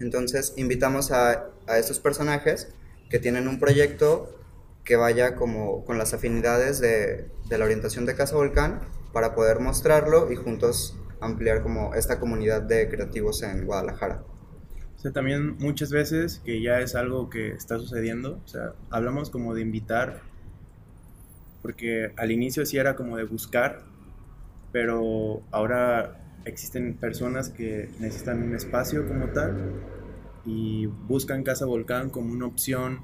Entonces 0.00 0.52
invitamos 0.56 1.10
a, 1.10 1.46
a 1.66 1.78
estos 1.78 2.00
personajes 2.00 2.69
que 3.08 3.19
tienen 3.19 3.48
un 3.48 3.58
proyecto 3.58 4.38
que 4.85 4.97
vaya 4.97 5.35
como 5.35 5.85
con 5.85 5.99
las 5.99 6.14
afinidades 6.14 6.78
de, 6.80 7.28
de 7.49 7.59
la 7.59 7.64
orientación 7.64 8.06
de 8.06 8.14
Casa 8.14 8.37
Volcán 8.37 8.80
para 9.12 9.35
poder 9.35 9.61
mostrarlo 9.61 10.30
y 10.30 10.37
juntos 10.37 10.99
ampliar 11.21 11.62
como 11.62 11.94
esta 11.94 12.21
comunidad 12.21 12.62
de 12.62 12.88
creativos 12.88 13.42
en 13.42 13.64
Guadalajara. 13.64 14.23
O 14.97 14.99
sea, 14.99 15.12
también 15.12 15.56
muchas 15.59 15.90
veces 15.90 16.40
que 16.44 16.62
ya 16.62 16.80
es 16.80 16.94
algo 16.94 17.28
que 17.28 17.49
está 17.49 17.78
sucediendo, 17.78 18.40
o 18.44 18.49
sea, 18.49 18.75
hablamos 18.90 19.30
como 19.30 19.54
de 19.54 19.61
invitar, 19.62 20.23
porque 21.62 22.12
al 22.16 22.30
inicio 22.30 22.64
sí 22.64 22.78
era 22.78 22.97
como 22.97 23.16
de 23.16 23.25
buscar, 23.25 23.85
pero 24.73 25.42
ahora 25.50 26.25
existen 26.47 26.95
personas 26.95 27.50
que 27.50 27.91
necesitan 27.99 28.43
un 28.43 28.55
espacio 28.55 29.07
como 29.07 29.26
tal 29.29 29.73
y 30.47 30.87
buscan 30.87 31.43
Casa 31.43 31.67
Volcán 31.67 32.09
como 32.09 32.33
una 32.33 32.47
opción 32.47 33.00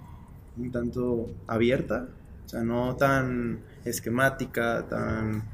un 0.57 0.71
tanto 0.71 1.35
abierta, 1.47 2.09
o 2.47 2.49
sea, 2.49 2.63
no 2.63 2.97
tan 2.97 3.61
esquemática, 3.85 4.87
tan 4.89 5.45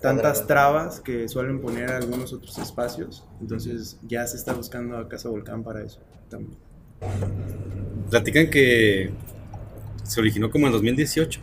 tantas 0.00 0.46
trabas 0.48 1.00
que 1.00 1.28
suelen 1.28 1.60
poner 1.60 1.90
algunos 1.90 2.32
otros 2.32 2.58
espacios. 2.58 3.24
Entonces 3.40 3.98
ya 4.02 4.26
se 4.26 4.36
está 4.36 4.52
buscando 4.52 4.98
a 4.98 5.08
Casa 5.08 5.28
Volcán 5.28 5.62
para 5.62 5.82
eso 5.82 6.00
también. 6.28 6.58
Platican 8.10 8.50
que 8.50 9.12
se 10.02 10.20
originó 10.20 10.50
como 10.50 10.66
en 10.66 10.72
2018. 10.72 11.40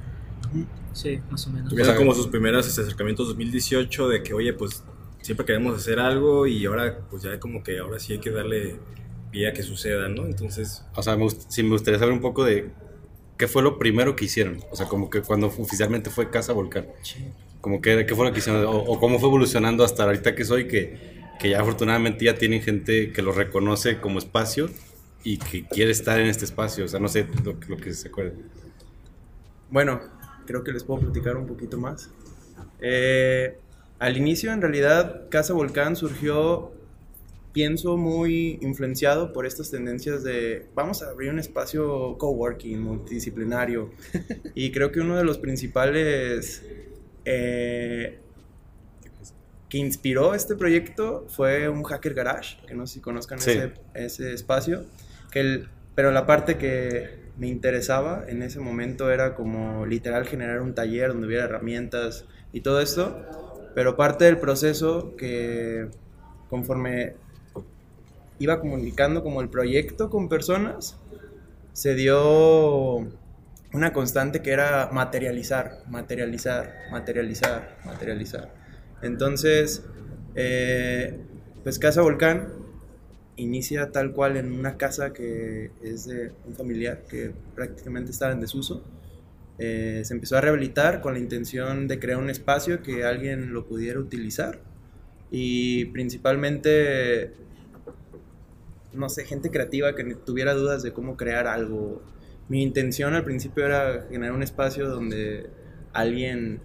Sí, 0.92 1.22
más 1.32 1.48
o 1.48 1.52
menos. 1.52 1.70
Tuvieron 1.70 1.96
como 1.96 2.14
sus 2.14 2.28
primeros 2.28 2.68
acercamientos 2.68 3.28
2018 3.30 4.10
de 4.10 4.24
que, 4.24 4.34
oye, 4.34 4.54
pues 4.54 4.84
siempre 5.30 5.46
queremos 5.46 5.78
hacer 5.78 6.00
algo 6.00 6.48
y 6.48 6.66
ahora, 6.66 7.02
pues 7.08 7.22
ya 7.22 7.40
como 7.40 7.62
que 7.62 7.78
ahora 7.78 8.00
sí 8.00 8.14
hay 8.14 8.20
que 8.20 8.32
darle 8.32 8.78
pie 9.30 9.48
a 9.48 9.54
que 9.54 9.62
suceda, 9.62 10.10
¿no? 10.10 10.26
Entonces, 10.26 10.84
O 10.96 11.04
sea, 11.04 11.18
me, 11.18 11.30
sí 11.30 11.62
me 11.62 11.70
gustaría 11.70 12.00
saber 12.00 12.16
un 12.16 12.20
poco 12.20 12.44
de 12.44 12.72
qué 13.38 13.48
fue 13.48 13.62
lo 13.62 13.78
primero 13.78 14.16
que 14.16 14.26
hicieron. 14.26 14.60
O 14.72 14.76
sea, 14.76 14.88
como 14.88 15.12
que 15.12 15.22
cuando 15.22 15.46
oficialmente 15.46 16.10
fue 16.10 16.32
Casa 16.32 16.52
Volcán. 16.52 16.88
Como 17.62 17.80
que, 17.80 18.08
qué 18.08 18.16
fue 18.16 18.26
lo 18.26 18.34
que 18.34 18.40
hicieron. 18.40 18.66
O, 18.66 18.72
o 18.72 19.00
cómo 19.00 19.20
fue 19.20 19.30
evolucionando 19.30 19.84
hasta 19.84 20.06
ahorita 20.06 20.34
que 20.34 20.46
soy, 20.46 20.68
que, 20.68 20.98
que 21.40 21.52
ya 21.52 21.62
afortunadamente 21.62 22.26
ya 22.26 22.34
tienen 22.34 22.64
gente 22.64 23.12
que 23.12 23.22
lo 23.22 23.32
reconoce 23.32 24.02
como 24.02 24.18
espacio 24.18 24.68
y 25.24 25.38
que 25.38 25.64
quiere 25.68 25.92
estar 25.92 26.20
en 26.20 26.26
este 26.26 26.46
espacio. 26.46 26.86
O 26.86 26.88
sea, 26.88 27.00
no 27.00 27.08
sé 27.08 27.28
lo, 27.46 27.56
lo 27.68 27.78
que 27.78 27.94
se 27.94 28.08
acuerden. 28.08 28.50
Bueno, 29.70 30.02
creo 30.48 30.64
que 30.64 30.72
les 30.72 30.84
puedo 30.84 31.02
platicar 31.02 31.38
un 31.38 31.46
poquito 31.46 31.78
más. 31.78 32.10
Eh, 32.82 33.60
al 34.00 34.18
inicio, 34.18 34.52
en 34.54 34.62
realidad, 34.62 35.30
Casa 35.30 35.54
Volcán 35.54 35.96
surgió, 35.96 36.72
pienso, 37.52 37.98
muy 37.98 38.58
influenciado 38.62 39.34
por 39.34 39.46
estas 39.46 39.70
tendencias 39.70 40.24
de 40.24 40.68
vamos 40.74 41.04
a 41.04 41.10
abrir 41.10 41.30
un 41.32 41.40
espacio 41.40 42.18
coworking 42.18 42.80
multidisciplinario. 42.82 43.92
y 44.56 44.72
creo 44.72 44.92
que 44.92 45.02
uno 45.02 45.18
de 45.18 45.24
los 45.26 45.38
principales 45.38 46.64
eh, 47.26 48.20
que 49.68 49.78
inspiró 49.78 50.34
este 50.34 50.56
proyecto 50.56 51.26
fue 51.28 51.70
un 51.70 51.84
Hacker 51.84 52.14
Garage, 52.14 52.58
que 52.66 52.74
no 52.74 52.88
sé 52.88 52.96
si 52.96 53.00
conozcan 53.02 53.40
Sí. 53.40 53.52
ese, 53.52 53.74
ese 53.94 54.34
espacio, 54.34 54.86
que 55.32 55.42
el, 55.42 55.68
pero 55.94 56.12
la 56.12 56.26
parte 56.26 56.58
que 56.58 57.20
me 57.38 57.48
interesaba 57.48 58.26
en 58.28 58.42
ese 58.44 58.60
momento 58.60 59.12
era 59.12 59.36
como 59.36 59.86
literal 59.86 60.26
generar 60.26 60.62
un 60.62 60.74
taller 60.74 61.10
donde 61.10 61.28
hubiera 61.28 61.46
herramientas 61.46 62.26
y 62.52 62.62
todo 62.62 62.82
esto, 62.82 63.26
pero 63.80 63.96
parte 63.96 64.26
del 64.26 64.38
proceso 64.40 65.16
que 65.16 65.88
conforme 66.50 67.14
iba 68.38 68.60
comunicando 68.60 69.24
como 69.24 69.40
el 69.40 69.48
proyecto 69.48 70.10
con 70.10 70.28
personas, 70.28 70.98
se 71.72 71.96
dio 71.96 73.08
una 73.72 73.94
constante 73.94 74.42
que 74.42 74.52
era 74.52 74.90
materializar, 74.92 75.84
materializar, 75.88 76.74
materializar, 76.92 77.78
materializar. 77.86 78.54
Entonces, 79.02 79.86
eh, 80.36 81.18
pues 81.64 81.80
Casa 81.80 82.02
Volcán 82.02 82.50
inicia 83.38 83.94
tal 83.94 84.12
cual 84.12 84.36
en 84.36 84.52
una 84.52 84.76
casa 84.76 85.14
que 85.14 85.72
es 85.82 86.04
de 86.04 86.34
un 86.46 86.54
familiar 86.54 87.04
que 87.10 87.32
prácticamente 87.56 88.12
estaba 88.12 88.34
en 88.34 88.42
desuso. 88.42 88.84
Eh, 89.60 90.02
se 90.06 90.14
empezó 90.14 90.38
a 90.38 90.42
rehabilitar 90.42 91.02
con 91.02 91.14
la 91.14 91.20
intención 91.20 91.88
de 91.88 92.00
crear 92.00 92.18
un 92.18 92.30
espacio 92.30 92.82
que 92.82 93.04
alguien 93.04 93.52
lo 93.52 93.66
pudiera 93.66 94.00
utilizar 94.00 94.62
y 95.32 95.86
principalmente, 95.86 97.34
no 98.94 99.10
sé, 99.10 99.26
gente 99.26 99.52
creativa 99.52 99.96
que 99.96 100.16
tuviera 100.16 100.54
dudas 100.54 100.82
de 100.82 100.94
cómo 100.94 101.18
crear 101.18 101.46
algo. 101.46 102.02
Mi 102.48 102.64
intención 102.64 103.14
al 103.14 103.26
principio 103.26 103.66
era 103.66 104.08
generar 104.10 104.34
un 104.34 104.44
espacio 104.44 104.90
donde 104.90 105.50
alguien 105.94 106.62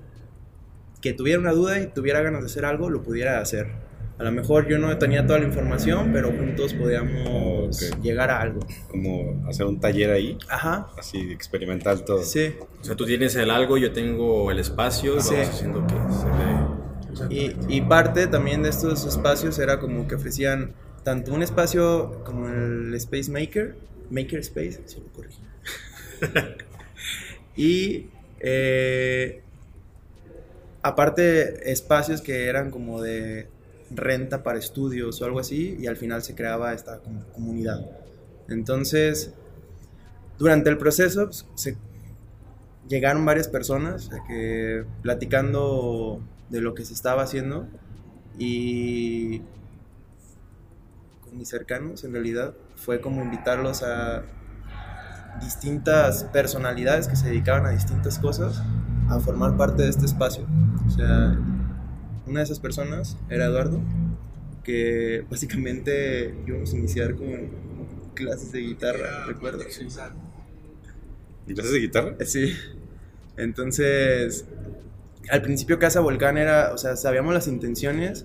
que 1.03 1.13
tuviera 1.13 1.39
una 1.41 1.53
duda 1.53 1.81
y 1.81 1.89
tuviera 1.89 2.23
ganas 2.23 2.41
de 2.41 2.47
hacer 2.47 2.65
algo, 2.65 2.91
lo 2.91 3.03
pudiera 3.03 3.41
hacer. 3.41 3.84
A 4.19 4.23
lo 4.23 4.31
mejor 4.31 4.69
yo 4.69 4.79
no 4.79 4.97
tenía 4.97 5.27
toda 5.27 5.41
la 5.41 5.47
información, 5.47 6.11
pero 6.13 6.31
juntos 6.31 6.73
podíamos 6.75 7.81
llegar 8.01 8.31
a 8.31 8.41
algo. 8.41 8.61
Como 8.89 9.45
hacer 9.49 9.67
un 9.67 9.81
taller 9.81 10.11
ahí, 10.13 10.39
Ajá, 10.49 10.87
así 10.97 11.33
experimental 11.33 12.05
todo. 12.05 12.23
sí. 12.23 12.55
O 12.81 12.85
sea, 12.85 12.95
tú 12.95 13.07
tienes 13.07 13.35
el 13.35 13.51
algo, 13.51 13.77
yo 13.77 13.93
tengo 13.93 14.51
el 14.53 14.59
espacio 14.61 15.17
y 15.17 15.21
Sí. 15.21 15.35
vamos 15.35 15.49
haciendo 15.49 15.87
que 15.87 15.95
se 15.95 16.27
ve. 16.27 17.35
Y, 17.69 17.77
y 17.77 17.81
parte 17.83 18.27
también 18.29 18.63
de 18.63 18.69
estos 18.71 19.05
espacios 19.05 19.59
era 19.59 19.79
como 19.81 20.07
que 20.07 20.15
ofrecían 20.17 20.73
tanto 21.03 21.33
un 21.35 21.43
espacio 21.43 22.23
como 22.25 22.49
el 22.49 22.95
Space 22.95 23.31
Maker, 23.31 23.75
Maker 24.11 24.39
Space, 24.41 24.81
si 24.87 25.01
lo 25.01 25.07
corrijo. 25.09 25.39
y 27.57 28.07
eh, 28.41 29.43
aparte 30.83 31.71
espacios 31.73 32.21
que 32.21 32.47
eran 32.49 32.71
como 32.71 33.01
de 33.03 33.49
renta 33.97 34.43
para 34.43 34.59
estudios 34.59 35.21
o 35.21 35.25
algo 35.25 35.41
así 35.41 35.77
y 35.79 35.87
al 35.87 35.97
final 35.97 36.23
se 36.23 36.35
creaba 36.35 36.73
esta 36.73 37.01
comunidad. 37.33 37.85
Entonces, 38.49 39.33
durante 40.39 40.71
el 40.71 40.79
proceso 40.79 41.27
pues, 41.27 41.77
llegaron 42.89 43.25
varias 43.25 43.49
personas 43.49 44.11
que 44.29 44.85
platicando 45.03 46.21
de 46.51 46.61
lo 46.61 46.75
que 46.75 46.85
se 46.85 46.93
estaba 46.93 47.23
haciendo 47.23 47.67
y 48.39 49.39
con 51.25 51.39
mis 51.39 51.49
cercanos 51.49 52.05
en 52.05 52.13
realidad 52.13 52.55
fue 52.77 53.01
como 53.01 53.23
invitarlos 53.23 53.83
a 53.83 54.25
distintas 55.41 56.25
personalidades 56.25 57.09
que 57.09 57.17
se 57.17 57.29
dedicaban 57.29 57.67
a 57.67 57.71
distintas 57.71 58.19
cosas 58.19 58.63
a 59.09 59.19
formar 59.21 59.57
parte 59.57 59.83
de 59.83 59.89
este 59.89 60.07
espacio. 60.07 60.47
Una 62.27 62.41
de 62.41 62.45
esas 62.45 62.61
personas 62.61 63.17
era 63.29 63.47
Eduardo, 63.47 63.81
que 64.63 65.25
básicamente 65.31 66.35
íbamos 66.47 66.73
a 66.73 66.77
iniciar 66.77 67.15
con 67.15 67.51
clases 68.15 68.53
de 68.53 68.61
guitarra, 68.61 69.27
recuerdo. 69.27 69.65
¿Y 71.47 71.55
clases 71.55 71.73
de 71.73 71.81
guitarra? 71.81 72.17
Sí. 72.25 72.55
Entonces, 73.37 74.47
al 75.31 75.43
principio 75.43 75.79
Casa 75.79 76.01
Volcán 76.01 76.39
era, 76.39 76.73
o 76.73 76.79
sea, 76.79 76.97
sabíamos 76.97 77.35
las 77.35 77.49
intenciones, 77.49 78.25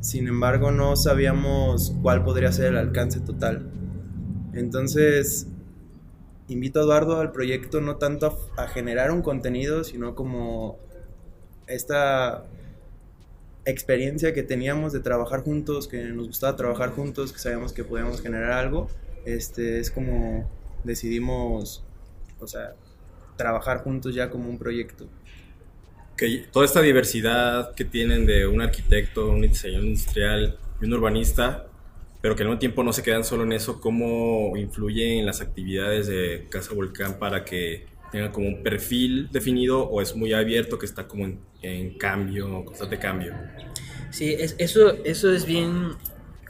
sin 0.00 0.28
embargo 0.28 0.70
no 0.70 0.94
sabíamos 0.96 1.94
cuál 2.02 2.24
podría 2.24 2.52
ser 2.52 2.66
el 2.66 2.76
alcance 2.76 3.20
total. 3.20 3.70
Entonces, 4.54 5.48
invito 6.48 6.80
a 6.80 6.84
Eduardo 6.84 7.20
al 7.20 7.32
proyecto 7.32 7.80
no 7.80 7.96
tanto 7.96 8.38
a, 8.56 8.62
a 8.62 8.68
generar 8.68 9.10
un 9.10 9.22
contenido, 9.22 9.84
sino 9.84 10.14
como 10.14 10.78
esta 11.66 12.44
experiencia 13.70 14.32
que 14.32 14.42
teníamos 14.42 14.92
de 14.92 15.00
trabajar 15.00 15.40
juntos, 15.42 15.88
que 15.88 16.04
nos 16.04 16.28
gustaba 16.28 16.56
trabajar 16.56 16.90
juntos, 16.90 17.32
que 17.32 17.38
sabíamos 17.38 17.72
que 17.72 17.84
podíamos 17.84 18.20
generar 18.20 18.52
algo, 18.52 18.88
este, 19.24 19.78
es 19.78 19.90
como 19.90 20.50
decidimos, 20.84 21.84
o 22.40 22.46
sea, 22.46 22.74
trabajar 23.36 23.82
juntos 23.82 24.14
ya 24.14 24.30
como 24.30 24.48
un 24.48 24.58
proyecto. 24.58 25.06
Que 26.16 26.46
toda 26.50 26.64
esta 26.64 26.80
diversidad 26.80 27.74
que 27.74 27.84
tienen 27.84 28.26
de 28.26 28.46
un 28.46 28.60
arquitecto, 28.60 29.30
un 29.30 29.42
diseñador 29.42 29.86
industrial 29.86 30.58
y 30.80 30.86
un 30.86 30.92
urbanista, 30.94 31.66
pero 32.20 32.34
que 32.34 32.42
al 32.42 32.48
mismo 32.48 32.58
tiempo 32.58 32.82
no 32.82 32.92
se 32.92 33.02
quedan 33.02 33.22
solo 33.22 33.44
en 33.44 33.52
eso, 33.52 33.80
cómo 33.80 34.56
influye 34.56 35.18
en 35.18 35.26
las 35.26 35.40
actividades 35.40 36.08
de 36.08 36.46
Casa 36.50 36.74
Volcán 36.74 37.18
para 37.18 37.44
que 37.44 37.86
tenga 38.10 38.32
como 38.32 38.48
un 38.48 38.62
perfil 38.62 39.28
definido 39.30 39.82
o 39.88 40.00
es 40.00 40.16
muy 40.16 40.32
abierto 40.32 40.78
que 40.78 40.86
está 40.86 41.06
como 41.06 41.24
en, 41.26 41.38
en 41.62 41.98
cambio, 41.98 42.64
constante 42.64 42.98
cambio. 42.98 43.34
Sí, 44.10 44.32
es, 44.38 44.54
eso, 44.58 44.94
eso 45.04 45.32
es 45.32 45.44
bien 45.44 45.90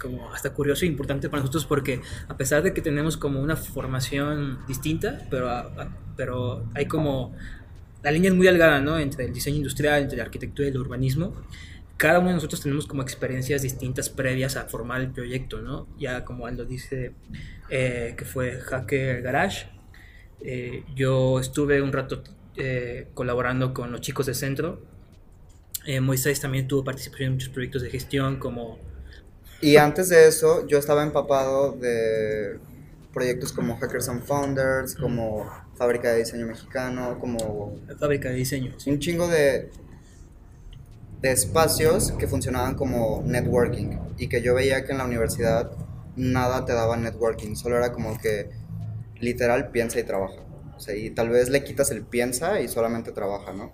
como 0.00 0.32
hasta 0.32 0.50
curioso 0.54 0.84
e 0.84 0.88
importante 0.88 1.28
para 1.28 1.40
nosotros 1.40 1.66
porque 1.66 2.00
a 2.28 2.36
pesar 2.36 2.62
de 2.62 2.72
que 2.72 2.80
tenemos 2.80 3.16
como 3.16 3.40
una 3.40 3.56
formación 3.56 4.60
distinta, 4.68 5.26
pero, 5.28 5.48
a- 5.50 5.60
a- 5.62 5.96
pero 6.16 6.64
hay 6.74 6.86
como 6.86 7.34
la 8.04 8.12
línea 8.12 8.30
es 8.30 8.36
muy 8.36 8.46
delgada, 8.46 8.80
¿no? 8.80 8.96
Entre 8.98 9.24
el 9.24 9.32
diseño 9.32 9.56
industrial, 9.56 10.02
entre 10.02 10.18
la 10.18 10.22
arquitectura 10.24 10.68
y 10.68 10.70
el 10.70 10.76
urbanismo. 10.78 11.34
Cada 11.96 12.20
uno 12.20 12.28
de 12.28 12.34
nosotros 12.34 12.60
tenemos 12.60 12.86
como 12.86 13.02
experiencias 13.02 13.62
distintas 13.62 14.08
previas 14.08 14.54
a 14.56 14.66
formar 14.66 15.00
el 15.00 15.08
proyecto, 15.10 15.60
¿no? 15.62 15.88
Ya 15.98 16.24
como 16.24 16.46
Aldo 16.46 16.64
dice, 16.64 17.12
eh, 17.68 18.14
que 18.16 18.24
fue 18.24 18.52
Hacker 18.60 19.20
Garage. 19.20 19.66
Eh, 20.40 20.84
yo 20.94 21.40
estuve 21.40 21.82
un 21.82 21.92
rato 21.92 22.22
eh, 22.56 23.08
colaborando 23.14 23.74
con 23.74 23.92
los 23.92 24.00
chicos 24.00 24.26
de 24.26 24.34
centro. 24.34 24.80
Eh, 25.86 26.00
Moisés 26.00 26.40
también 26.40 26.68
tuvo 26.68 26.84
participación 26.84 27.28
en 27.28 27.32
muchos 27.34 27.48
proyectos 27.48 27.82
de 27.82 27.90
gestión 27.90 28.38
como 28.38 28.78
Y 29.60 29.76
antes 29.76 30.08
de 30.08 30.28
eso, 30.28 30.66
yo 30.66 30.78
estaba 30.78 31.02
empapado 31.02 31.72
de 31.72 32.58
proyectos 33.12 33.52
como 33.52 33.78
Hackers 33.78 34.08
and 34.08 34.24
Founders, 34.24 34.94
como 34.94 35.50
Fábrica 35.76 36.12
de 36.12 36.18
Diseño 36.18 36.46
Mexicano, 36.46 37.18
como 37.20 37.78
la 37.86 37.96
fábrica 37.96 38.28
de 38.28 38.36
diseño. 38.36 38.74
¿sí? 38.78 38.90
un 38.90 38.98
chingo 38.98 39.28
de, 39.28 39.70
de 41.20 41.32
espacios 41.32 42.12
que 42.12 42.26
funcionaban 42.26 42.74
como 42.74 43.22
networking 43.24 43.98
y 44.18 44.28
que 44.28 44.42
yo 44.42 44.54
veía 44.54 44.84
que 44.84 44.92
en 44.92 44.98
la 44.98 45.04
universidad 45.04 45.70
nada 46.16 46.64
te 46.64 46.72
daba 46.72 46.96
networking, 46.96 47.54
solo 47.54 47.76
era 47.76 47.92
como 47.92 48.18
que 48.18 48.50
literal 49.20 49.70
piensa 49.70 49.98
y 50.00 50.04
trabaja. 50.04 50.42
O 50.76 50.80
sea, 50.80 50.94
y 50.94 51.10
tal 51.10 51.28
vez 51.28 51.48
le 51.48 51.64
quitas 51.64 51.90
el 51.90 52.02
piensa 52.02 52.60
y 52.60 52.68
solamente 52.68 53.12
trabaja, 53.12 53.52
¿no? 53.52 53.72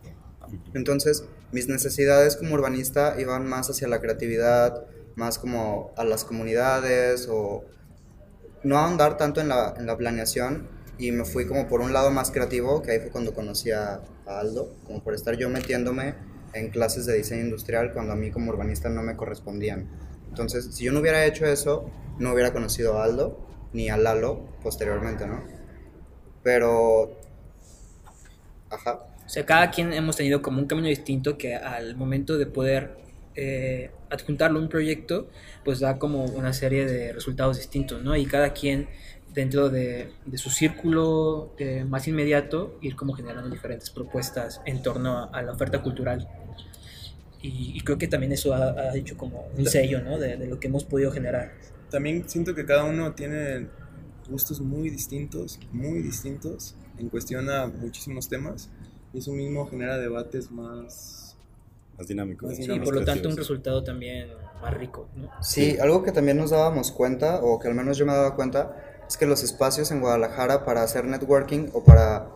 Entonces, 0.75 1.25
mis 1.53 1.69
necesidades 1.69 2.37
como 2.37 2.55
urbanista 2.55 3.17
iban 3.19 3.47
más 3.47 3.69
hacia 3.69 3.89
la 3.89 4.01
creatividad, 4.01 4.87
más 5.17 5.39
como 5.39 5.93
a 5.97 6.05
las 6.05 6.25
comunidades 6.25 7.29
o 7.31 7.65
no 8.63 8.79
ahondar 8.79 9.17
tanto 9.17 9.41
en 9.41 9.49
la, 9.49 9.75
en 9.77 9.87
la 9.87 9.97
planeación 9.97 10.69
y 10.97 11.13
me 11.13 11.25
fui 11.25 11.47
como 11.47 11.69
por 11.69 11.81
un 11.81 11.93
lado 11.93 12.11
más 12.11 12.31
creativo, 12.31 12.83
que 12.83 12.93
ahí 12.93 13.01
fue 13.01 13.11
cuando 13.11 13.35
conocí 13.35 13.71
a, 13.71 14.01
a 14.27 14.41
Aldo, 14.41 14.75
como 14.87 15.03
por 15.03 15.15
estar 15.15 15.37
yo 15.37 15.51
metiéndome 15.51 16.15
en 16.55 16.71
clases 16.71 17.05
de 17.05 17.17
diseño 17.17 17.43
industrial 17.43 17.93
cuando 17.93 18.13
a 18.13 18.17
mí 18.17 18.31
como 18.31 18.51
urbanista 18.51 18.89
no 18.89 19.03
me 19.03 19.17
correspondían. 19.17 19.89
Entonces, 20.29 20.71
si 20.73 20.85
yo 20.85 20.93
no 20.93 21.01
hubiera 21.01 21.27
hecho 21.27 21.47
eso, 21.47 21.91
no 22.19 22.33
hubiera 22.33 22.53
conocido 22.53 22.99
a 22.99 23.05
Aldo 23.05 23.45
ni 23.75 23.91
a 23.91 23.99
Lalo 23.99 24.49
posteriormente, 24.63 25.27
¿no? 25.27 25.45
Pero... 26.43 27.21
Ajá. 28.71 29.05
O 29.27 29.29
sea, 29.29 29.45
cada 29.45 29.71
quien 29.71 29.93
hemos 29.93 30.17
tenido 30.17 30.41
como 30.41 30.59
un 30.61 30.67
camino 30.67 30.89
distinto 30.89 31.37
que 31.37 31.55
al 31.55 31.97
momento 31.97 32.39
de 32.39 32.47
poder 32.47 32.97
eh, 33.35 33.91
adjuntarlo 34.11 34.59
a 34.59 34.63
un 34.63 34.69
proyecto, 34.69 35.29
pues 35.65 35.81
da 35.81 35.99
como 35.99 36.25
una 36.25 36.53
serie 36.53 36.87
de 36.87 37.13
resultados 37.13 37.57
distintos, 37.57 38.03
¿no? 38.03 38.15
Y 38.17 38.27
cada 38.27 38.53
quien 38.53 38.89
dentro 39.33 39.71
de, 39.71 40.11
de 40.27 40.39
su 40.39 40.51
círculo 40.51 41.55
eh, 41.59 41.85
más 41.85 42.07
inmediato 42.07 42.79
ir 42.83 42.95
como 42.95 43.15
generando 43.15 43.51
diferentes 43.51 43.91
propuestas 43.91 44.61
en 44.65 44.83
torno 44.83 45.19
a, 45.19 45.25
a 45.25 45.43
la 45.43 45.53
oferta 45.53 45.83
cultural. 45.83 46.29
Y, 47.43 47.73
y 47.77 47.81
creo 47.81 47.99
que 47.99 48.09
también 48.09 48.33
eso 48.33 48.55
ha, 48.55 48.71
ha 48.71 48.97
hecho 48.97 49.17
como 49.17 49.49
un 49.57 49.67
sello, 49.67 50.01
¿no? 50.01 50.19
De, 50.19 50.37
de 50.37 50.47
lo 50.47 50.61
que 50.61 50.69
hemos 50.69 50.85
podido 50.85 51.11
generar. 51.11 51.53
También 51.95 52.29
siento 52.29 52.57
que 52.57 52.65
cada 52.67 52.83
uno 52.83 53.13
tiene 53.13 53.69
gustos 54.29 54.61
muy 54.61 54.91
distintos, 54.91 55.61
muy 55.71 56.03
distintos 56.03 56.75
en 56.99 57.09
cuestión 57.09 57.49
a 57.49 57.69
muchísimos 57.69 58.29
temas. 58.29 58.69
Y 59.13 59.19
eso 59.19 59.31
mismo 59.31 59.65
genera 59.69 59.97
debates 59.97 60.51
más... 60.51 61.37
Más 61.97 62.09
dinámico. 62.09 62.47
Más 62.47 62.57
Sí, 62.57 62.63
dinámicos. 62.63 62.89
por 62.89 62.99
lo 62.99 63.05
tanto 63.05 63.29
un 63.29 63.37
resultado 63.37 63.85
también 63.85 64.27
más 64.61 64.75
rico, 64.75 65.07
¿no? 65.15 65.31
Sí, 65.41 65.77
algo 65.81 66.03
que 66.03 66.11
también 66.11 66.37
nos 66.37 66.51
dábamos 66.51 66.91
cuenta, 66.91 67.39
o 67.41 67.61
que 67.61 67.69
al 67.69 67.77
menos 67.77 67.97
yo 67.97 68.07
me 68.07 68.13
daba 68.13 68.35
cuenta, 68.35 68.75
es 69.09 69.17
que 69.17 69.27
los 69.27 69.45
espacios 69.45 69.93
en 69.93 70.01
Guadalajara 70.01 70.65
para 70.65 70.83
hacer 70.83 71.05
networking 71.05 71.69
o 71.75 71.85
para 71.85 72.29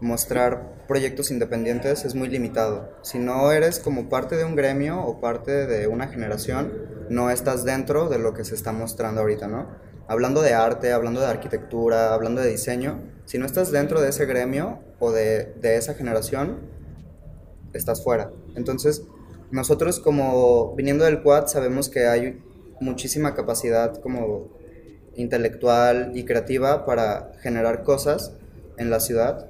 mostrar 0.00 0.84
proyectos 0.88 1.30
independientes 1.30 2.04
es 2.04 2.14
muy 2.14 2.28
limitado. 2.28 2.90
Si 3.02 3.18
no 3.18 3.52
eres 3.52 3.78
como 3.78 4.08
parte 4.08 4.36
de 4.36 4.44
un 4.44 4.56
gremio 4.56 5.00
o 5.00 5.20
parte 5.20 5.66
de 5.66 5.86
una 5.86 6.08
generación, 6.08 6.72
no 7.08 7.30
estás 7.30 7.64
dentro 7.64 8.08
de 8.08 8.18
lo 8.18 8.34
que 8.34 8.44
se 8.44 8.54
está 8.54 8.72
mostrando 8.72 9.20
ahorita, 9.20 9.46
¿no? 9.48 9.68
Hablando 10.08 10.42
de 10.42 10.54
arte, 10.54 10.92
hablando 10.92 11.20
de 11.20 11.26
arquitectura, 11.26 12.14
hablando 12.14 12.40
de 12.40 12.50
diseño, 12.50 13.02
si 13.26 13.38
no 13.38 13.46
estás 13.46 13.70
dentro 13.70 14.00
de 14.00 14.08
ese 14.08 14.26
gremio 14.26 14.80
o 14.98 15.12
de, 15.12 15.52
de 15.60 15.76
esa 15.76 15.94
generación, 15.94 16.58
estás 17.72 18.02
fuera. 18.02 18.32
Entonces, 18.56 19.04
nosotros 19.50 20.00
como 20.00 20.74
viniendo 20.74 21.04
del 21.04 21.22
quad 21.22 21.46
sabemos 21.46 21.88
que 21.88 22.06
hay 22.06 22.42
muchísima 22.80 23.34
capacidad 23.34 24.00
como 24.00 24.48
intelectual 25.14 26.12
y 26.14 26.24
creativa 26.24 26.86
para 26.86 27.32
generar 27.40 27.82
cosas 27.82 28.32
en 28.78 28.90
la 28.90 29.00
ciudad 29.00 29.49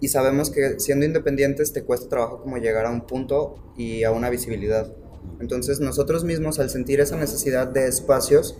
y 0.00 0.08
sabemos 0.08 0.50
que 0.50 0.80
siendo 0.80 1.04
independientes 1.04 1.72
te 1.72 1.82
cuesta 1.82 2.08
trabajo 2.08 2.40
como 2.40 2.56
llegar 2.56 2.86
a 2.86 2.90
un 2.90 3.02
punto 3.06 3.72
y 3.76 4.04
a 4.04 4.10
una 4.10 4.30
visibilidad. 4.30 4.92
Entonces 5.40 5.80
nosotros 5.80 6.24
mismos 6.24 6.58
al 6.58 6.70
sentir 6.70 7.00
esa 7.00 7.16
necesidad 7.16 7.66
de 7.66 7.86
espacios, 7.86 8.56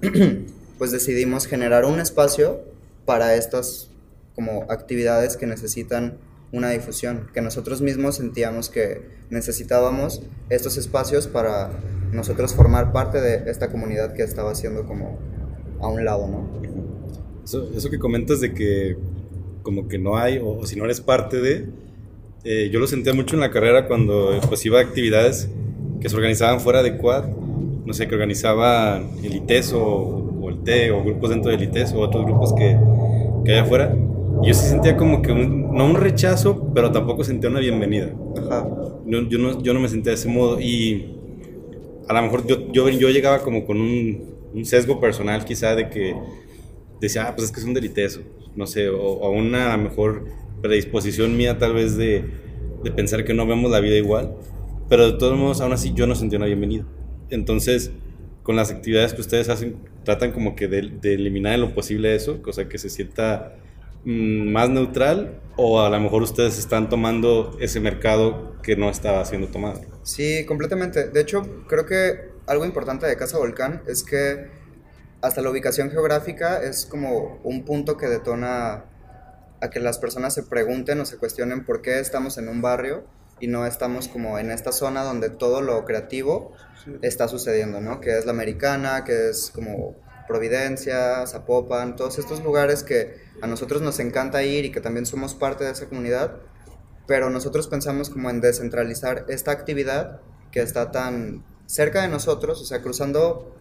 pues 0.78 0.90
decidimos 0.90 1.46
generar 1.46 1.84
un 1.84 2.00
espacio 2.00 2.60
para 3.04 3.34
estas 3.34 3.90
como 4.34 4.64
actividades 4.70 5.36
que 5.36 5.46
necesitan 5.46 6.18
una 6.52 6.70
difusión, 6.70 7.28
que 7.34 7.42
nosotros 7.42 7.82
mismos 7.82 8.16
sentíamos 8.16 8.70
que 8.70 9.02
necesitábamos 9.28 10.22
estos 10.48 10.78
espacios 10.78 11.26
para 11.26 11.70
nosotros 12.12 12.54
formar 12.54 12.92
parte 12.92 13.20
de 13.20 13.50
esta 13.50 13.70
comunidad 13.70 14.14
que 14.14 14.22
estaba 14.22 14.52
haciendo 14.52 14.86
como 14.86 15.18
a 15.80 15.88
un 15.88 16.04
lado, 16.04 16.26
¿no? 16.26 16.62
Eso, 17.44 17.70
eso 17.74 17.90
que 17.90 17.98
comentas 17.98 18.40
de 18.40 18.54
que 18.54 18.96
como 19.68 19.86
que 19.86 19.98
no 19.98 20.16
hay, 20.16 20.38
o, 20.38 20.48
o 20.60 20.66
si 20.66 20.76
no 20.76 20.84
eres 20.86 21.02
parte 21.02 21.42
de, 21.42 21.66
eh, 22.44 22.70
yo 22.72 22.80
lo 22.80 22.86
sentía 22.86 23.12
mucho 23.12 23.34
en 23.34 23.40
la 23.40 23.50
carrera 23.50 23.86
cuando 23.86 24.40
pues 24.48 24.64
iba 24.64 24.78
a 24.78 24.82
actividades 24.82 25.50
que 26.00 26.08
se 26.08 26.16
organizaban 26.16 26.58
fuera 26.60 26.82
de 26.82 26.96
Quad, 26.96 27.24
no 27.84 27.92
sé, 27.92 28.08
que 28.08 28.14
organizaban 28.14 29.10
el 29.22 29.36
ITES 29.36 29.74
o, 29.74 29.82
o 30.40 30.48
el 30.48 30.62
TE 30.62 30.90
o 30.90 31.04
grupos 31.04 31.28
dentro 31.30 31.50
del 31.50 31.62
ITES 31.62 31.92
o 31.92 32.00
otros 32.00 32.24
grupos 32.24 32.54
que, 32.54 32.78
que 33.44 33.52
hay 33.52 33.58
afuera. 33.58 33.94
Y 34.42 34.48
yo 34.48 34.54
sí 34.54 34.66
sentía 34.68 34.96
como 34.96 35.20
que 35.20 35.32
un- 35.32 35.74
no 35.74 35.84
un 35.84 35.96
rechazo, 35.96 36.70
pero 36.74 36.90
tampoco 36.92 37.24
sentía 37.24 37.50
una 37.50 37.60
bienvenida. 37.60 38.10
Ajá. 38.38 38.66
No, 39.04 39.28
yo, 39.28 39.38
no, 39.38 39.62
yo 39.62 39.74
no 39.74 39.80
me 39.80 39.88
sentía 39.90 40.12
de 40.12 40.16
ese 40.18 40.28
modo 40.28 40.58
y 40.60 41.14
a 42.08 42.14
lo 42.14 42.22
mejor 42.22 42.46
yo, 42.46 42.72
yo, 42.72 42.88
yo 42.88 43.10
llegaba 43.10 43.40
como 43.42 43.66
con 43.66 43.80
un, 43.80 44.34
un 44.54 44.64
sesgo 44.64 44.98
personal 45.00 45.44
quizá 45.44 45.74
de 45.74 45.90
que 45.90 46.14
decía, 47.00 47.28
ah, 47.28 47.34
pues 47.34 47.46
es 47.48 47.52
que 47.52 47.60
es 47.60 47.66
un 47.66 47.74
deliteso, 47.74 48.20
no 48.56 48.66
sé, 48.66 48.88
o, 48.88 49.00
o 49.00 49.30
una 49.30 49.72
a 49.72 49.76
lo 49.76 49.84
mejor 49.84 50.24
predisposición 50.62 51.36
mía 51.36 51.58
tal 51.58 51.74
vez 51.74 51.96
de, 51.96 52.24
de 52.82 52.90
pensar 52.90 53.24
que 53.24 53.34
no 53.34 53.46
vemos 53.46 53.70
la 53.70 53.80
vida 53.80 53.96
igual, 53.96 54.34
pero 54.88 55.12
de 55.12 55.18
todos 55.18 55.38
modos 55.38 55.60
aún 55.60 55.72
así 55.72 55.92
yo 55.94 56.06
no 56.06 56.14
sentía 56.14 56.38
una 56.38 56.46
bienvenida. 56.46 56.84
Entonces, 57.30 57.92
con 58.42 58.56
las 58.56 58.70
actividades 58.70 59.12
que 59.12 59.20
ustedes 59.20 59.48
hacen, 59.48 59.76
tratan 60.04 60.32
como 60.32 60.56
que 60.56 60.68
de, 60.68 60.82
de 61.00 61.14
eliminar 61.14 61.54
en 61.54 61.60
lo 61.60 61.74
posible 61.74 62.14
eso, 62.14 62.40
cosa 62.42 62.68
que 62.68 62.78
se 62.78 62.88
sienta 62.88 63.56
mm, 64.04 64.50
más 64.50 64.70
neutral 64.70 65.40
o 65.56 65.80
a 65.82 65.90
lo 65.90 66.00
mejor 66.00 66.22
ustedes 66.22 66.58
están 66.58 66.88
tomando 66.88 67.56
ese 67.60 67.80
mercado 67.80 68.56
que 68.62 68.76
no 68.76 68.88
estaba 68.88 69.24
siendo 69.24 69.48
tomado. 69.48 69.80
Sí, 70.02 70.46
completamente. 70.46 71.08
De 71.08 71.20
hecho, 71.20 71.64
creo 71.66 71.84
que 71.84 72.30
algo 72.46 72.64
importante 72.64 73.06
de 73.06 73.16
Casa 73.16 73.38
Volcán 73.38 73.82
es 73.86 74.02
que 74.02 74.46
hasta 75.20 75.42
la 75.42 75.50
ubicación 75.50 75.90
geográfica 75.90 76.62
es 76.62 76.86
como 76.86 77.40
un 77.42 77.64
punto 77.64 77.96
que 77.96 78.06
detona 78.06 78.84
a 79.60 79.70
que 79.70 79.80
las 79.80 79.98
personas 79.98 80.34
se 80.34 80.44
pregunten 80.44 81.00
o 81.00 81.04
se 81.04 81.16
cuestionen 81.16 81.64
por 81.64 81.82
qué 81.82 81.98
estamos 81.98 82.38
en 82.38 82.48
un 82.48 82.62
barrio 82.62 83.04
y 83.40 83.48
no 83.48 83.66
estamos 83.66 84.08
como 84.08 84.38
en 84.38 84.50
esta 84.50 84.72
zona 84.72 85.02
donde 85.02 85.30
todo 85.30 85.60
lo 85.60 85.84
creativo 85.84 86.52
está 87.02 87.28
sucediendo, 87.28 87.80
¿no? 87.80 88.00
Que 88.00 88.18
es 88.18 88.24
la 88.26 88.32
americana, 88.32 89.04
que 89.04 89.30
es 89.30 89.50
como 89.52 89.96
Providencia, 90.26 91.26
Zapopan, 91.26 91.96
todos 91.96 92.18
estos 92.18 92.42
lugares 92.44 92.82
que 92.82 93.16
a 93.40 93.46
nosotros 93.46 93.82
nos 93.82 93.98
encanta 93.98 94.42
ir 94.42 94.66
y 94.66 94.72
que 94.72 94.80
también 94.80 95.06
somos 95.06 95.34
parte 95.34 95.64
de 95.64 95.72
esa 95.72 95.88
comunidad, 95.88 96.36
pero 97.06 97.30
nosotros 97.30 97.66
pensamos 97.66 98.10
como 98.10 98.28
en 98.30 98.40
descentralizar 98.40 99.24
esta 99.28 99.50
actividad 99.50 100.20
que 100.52 100.60
está 100.60 100.90
tan 100.90 101.44
cerca 101.66 102.02
de 102.02 102.08
nosotros, 102.08 102.60
o 102.60 102.64
sea, 102.64 102.82
cruzando 102.82 103.56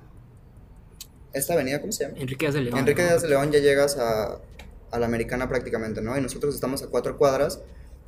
esta 1.37 1.53
avenida, 1.53 1.79
¿cómo 1.81 1.91
se 1.91 2.05
llama? 2.05 2.17
Enrique 2.19 2.45
Díaz 2.45 2.53
de 2.55 2.61
León. 2.61 2.77
Enrique 2.77 3.01
¿no? 3.01 3.07
Díaz 3.09 3.21
de 3.21 3.29
León 3.29 3.51
ya 3.51 3.59
llegas 3.59 3.97
a, 3.97 4.39
a 4.91 4.99
la 4.99 5.05
americana 5.05 5.47
prácticamente, 5.49 6.01
¿no? 6.01 6.17
Y 6.17 6.21
nosotros 6.21 6.53
estamos 6.55 6.83
a 6.83 6.87
cuatro 6.87 7.17
cuadras, 7.17 7.59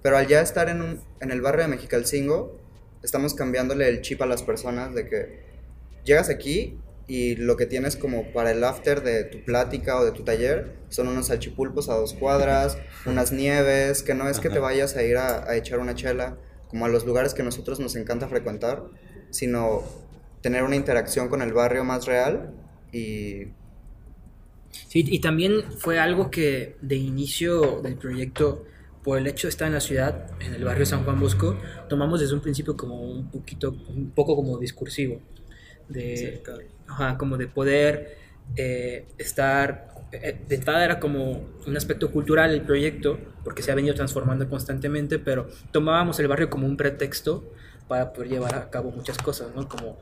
pero 0.01 0.17
al 0.17 0.27
ya 0.27 0.41
estar 0.41 0.69
en, 0.69 0.81
un- 0.81 1.01
en 1.21 1.31
el 1.31 1.41
barrio 1.41 1.63
de 1.63 1.67
Mexicalcingo, 1.69 2.57
estamos 3.03 3.33
cambiándole 3.33 3.87
el 3.87 4.01
chip 4.01 4.21
a 4.21 4.25
las 4.25 4.43
personas 4.43 4.93
de 4.93 5.07
que 5.07 5.43
llegas 6.03 6.29
aquí 6.29 6.77
y 7.07 7.35
lo 7.35 7.57
que 7.57 7.65
tienes 7.65 7.95
como 7.95 8.31
para 8.33 8.51
el 8.51 8.63
after 8.63 9.01
de 9.01 9.23
tu 9.23 9.43
plática 9.43 9.97
o 9.99 10.05
de 10.05 10.11
tu 10.11 10.23
taller 10.23 10.73
son 10.89 11.07
unos 11.07 11.27
salchipulpos 11.27 11.89
a 11.89 11.95
dos 11.95 12.13
cuadras, 12.13 12.77
unas 13.05 13.31
nieves, 13.31 14.03
que 14.03 14.13
no 14.13 14.29
es 14.29 14.39
que 14.39 14.49
te 14.49 14.59
vayas 14.59 14.95
a 14.95 15.03
ir 15.03 15.17
a, 15.17 15.49
a 15.49 15.55
echar 15.55 15.79
una 15.79 15.95
chela 15.95 16.37
como 16.67 16.85
a 16.85 16.87
los 16.89 17.05
lugares 17.05 17.33
que 17.33 17.41
nosotros 17.41 17.79
nos 17.79 17.95
encanta 17.95 18.27
frecuentar, 18.27 18.83
sino 19.31 19.83
tener 20.41 20.63
una 20.63 20.75
interacción 20.75 21.29
con 21.29 21.41
el 21.41 21.51
barrio 21.51 21.83
más 21.83 22.05
real 22.05 22.53
y 22.91 23.47
Sí, 24.71 25.05
y 25.07 25.19
también 25.19 25.63
fue 25.77 25.99
algo 25.99 26.29
que 26.29 26.75
de 26.81 26.95
inicio 26.95 27.81
del 27.81 27.95
proyecto, 27.95 28.65
por 29.03 29.17
el 29.17 29.27
hecho 29.27 29.47
de 29.47 29.49
estar 29.49 29.67
en 29.67 29.73
la 29.73 29.79
ciudad, 29.79 30.29
en 30.39 30.53
el 30.53 30.63
barrio 30.63 30.85
San 30.85 31.03
Juan 31.03 31.19
Bosco, 31.19 31.57
tomamos 31.87 32.19
desde 32.19 32.33
un 32.33 32.41
principio 32.41 32.75
como 32.75 32.99
un 33.01 33.29
poquito, 33.31 33.71
un 33.87 34.11
poco 34.11 34.35
como 34.35 34.57
discursivo, 34.57 35.21
de, 35.87 36.41
ajá, 36.87 37.17
como 37.17 37.37
de 37.37 37.47
poder 37.47 38.17
eh, 38.55 39.07
estar, 39.17 39.93
eh, 40.11 40.39
de 40.47 40.55
entrada 40.55 40.83
era 40.83 40.99
como 40.99 41.47
un 41.65 41.77
aspecto 41.77 42.11
cultural 42.11 42.51
el 42.51 42.61
proyecto, 42.61 43.17
porque 43.43 43.63
se 43.63 43.71
ha 43.71 43.75
venido 43.75 43.95
transformando 43.95 44.49
constantemente, 44.49 45.17
pero 45.17 45.47
tomábamos 45.71 46.19
el 46.19 46.27
barrio 46.27 46.49
como 46.49 46.67
un 46.67 46.77
pretexto 46.77 47.53
para 47.87 48.13
poder 48.13 48.29
llevar 48.29 48.55
a 48.55 48.69
cabo 48.69 48.91
muchas 48.91 49.17
cosas, 49.17 49.55
¿no? 49.55 49.67
Como 49.67 49.99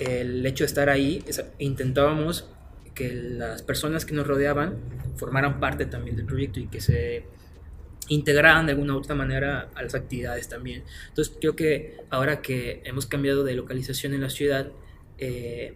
el 0.00 0.44
hecho 0.46 0.64
de 0.64 0.68
estar 0.68 0.88
ahí, 0.88 1.24
intentábamos 1.58 2.48
que 2.94 3.14
las 3.14 3.62
personas 3.62 4.04
que 4.04 4.14
nos 4.14 4.26
rodeaban 4.26 4.76
formaran 5.16 5.60
parte 5.60 5.86
también 5.86 6.16
del 6.16 6.26
proyecto 6.26 6.60
y 6.60 6.66
que 6.66 6.80
se 6.80 7.24
integraran 8.08 8.66
de 8.66 8.72
alguna 8.72 8.94
u 8.94 8.98
otra 8.98 9.14
manera 9.14 9.70
a 9.74 9.82
las 9.82 9.94
actividades 9.94 10.48
también. 10.48 10.82
Entonces 11.08 11.34
creo 11.40 11.54
que 11.54 11.96
ahora 12.10 12.42
que 12.42 12.82
hemos 12.84 13.06
cambiado 13.06 13.44
de 13.44 13.54
localización 13.54 14.14
en 14.14 14.20
la 14.20 14.30
ciudad, 14.30 14.68
eh, 15.18 15.74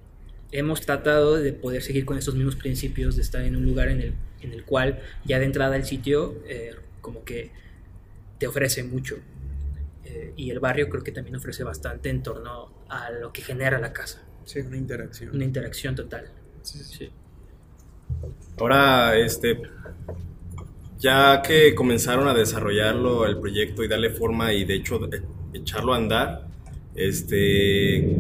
hemos 0.51 0.81
tratado 0.81 1.37
de 1.37 1.53
poder 1.53 1.83
seguir 1.83 2.05
con 2.05 2.19
estos 2.19 2.35
mismos 2.35 2.57
principios, 2.57 3.17
de 3.17 3.23
estar 3.23 3.43
en 3.43 3.57
un 3.57 3.65
lugar 3.65 3.89
en 3.89 4.01
el, 4.01 4.15
en 4.41 4.53
el 4.53 4.65
cual 4.65 5.01
ya 5.25 5.39
de 5.39 5.47
entrada 5.47 5.77
el 5.77 5.85
sitio 5.85 6.35
eh, 6.47 6.75
como 7.01 7.25
que 7.25 7.51
te 8.39 8.47
ofrece 8.47 8.83
mucho. 8.85 9.17
Eh, 10.05 10.33
y 10.37 10.51
el 10.51 10.61
barrio 10.61 10.89
creo 10.89 11.03
que 11.03 11.13
también 11.13 11.37
ofrece 11.37 11.65
bastante 11.65 12.09
en 12.09 12.23
torno 12.23 12.84
a 12.95 13.11
lo 13.11 13.33
que 13.33 13.43
genera 13.43 13.79
la 13.79 13.93
casa. 13.93 14.23
Sí, 14.45 14.61
una 14.61 14.77
interacción. 14.77 15.35
Una 15.35 15.45
interacción 15.45 15.95
total. 15.95 16.31
Sí. 16.63 17.11
Ahora, 18.59 19.19
este, 19.19 19.61
ya 20.99 21.43
que 21.43 21.75
comenzaron 21.75 22.29
a 22.29 22.35
desarrollarlo, 22.35 23.27
el 23.27 23.39
proyecto 23.39 23.83
y 23.83 23.89
darle 23.89 24.11
forma 24.11 24.53
y 24.53 24.65
de 24.65 24.75
hecho 24.75 25.01
e- 25.13 25.23
echarlo 25.53 25.95
a 25.95 25.97
andar, 25.97 26.47
este, 26.95 28.17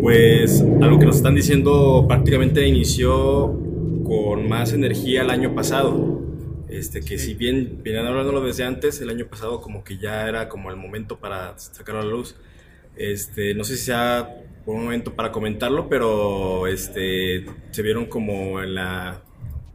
pues 0.00 0.64
algo 0.80 0.98
que 0.98 1.06
nos 1.06 1.16
están 1.16 1.34
diciendo 1.34 2.04
prácticamente 2.06 2.66
inició 2.66 3.58
con 4.04 4.48
más 4.48 4.72
energía 4.72 5.22
el 5.22 5.30
año 5.30 5.54
pasado. 5.54 6.18
Este, 6.68 7.00
que 7.00 7.18
si 7.18 7.34
bien 7.34 7.80
venían 7.82 8.06
hablándolo 8.06 8.42
desde 8.42 8.64
antes, 8.64 9.00
el 9.00 9.08
año 9.08 9.26
pasado 9.26 9.60
como 9.60 9.84
que 9.84 9.96
ya 9.98 10.28
era 10.28 10.48
como 10.48 10.70
el 10.70 10.76
momento 10.76 11.18
para 11.18 11.58
sacarlo 11.58 12.02
a 12.02 12.04
la 12.04 12.10
luz. 12.10 12.36
Este, 12.98 13.54
no 13.54 13.64
sé 13.64 13.76
si 13.76 13.84
sea 13.86 14.42
buen 14.66 14.82
momento 14.82 15.14
para 15.14 15.32
comentarlo, 15.32 15.88
pero 15.88 16.66
este, 16.66 17.46
se 17.70 17.82
vieron 17.82 18.06
como 18.06 18.60
en 18.62 18.74
la 18.74 19.22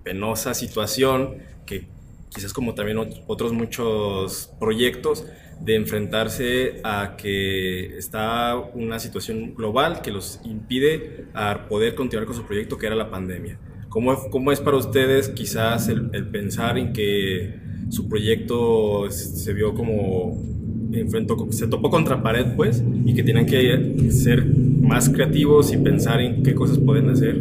penosa 0.03 0.53
situación 0.53 1.37
que 1.65 1.87
quizás 2.29 2.51
como 2.53 2.73
también 2.75 2.97
ot- 2.97 3.23
otros 3.27 3.53
muchos 3.53 4.51
proyectos 4.59 5.25
de 5.61 5.75
enfrentarse 5.75 6.81
a 6.83 7.15
que 7.17 7.97
está 7.97 8.55
una 8.57 8.99
situación 8.99 9.55
global 9.55 10.01
que 10.01 10.11
los 10.11 10.41
impide 10.43 11.27
a 11.33 11.67
poder 11.69 11.95
continuar 11.95 12.25
con 12.27 12.35
su 12.35 12.45
proyecto 12.45 12.77
que 12.77 12.87
era 12.87 12.95
la 12.95 13.09
pandemia. 13.09 13.57
¿Cómo, 13.87 14.29
cómo 14.31 14.51
es 14.51 14.59
para 14.59 14.77
ustedes 14.77 15.29
quizás 15.29 15.87
el, 15.87 16.09
el 16.13 16.27
pensar 16.27 16.77
en 16.77 16.91
que 16.91 17.59
su 17.89 18.09
proyecto 18.09 19.09
se 19.11 19.53
vio 19.53 19.73
como 19.75 20.52
enfrentó, 21.01 21.47
se 21.51 21.67
topó 21.67 21.89
contra 21.89 22.21
pared, 22.21 22.55
pues, 22.55 22.83
y 23.05 23.13
que 23.13 23.23
tienen 23.23 23.45
que 23.45 24.11
ser 24.11 24.45
más 24.45 25.09
creativos 25.09 25.71
y 25.73 25.77
pensar 25.77 26.21
en 26.21 26.43
qué 26.43 26.53
cosas 26.53 26.77
pueden 26.79 27.09
hacer 27.09 27.35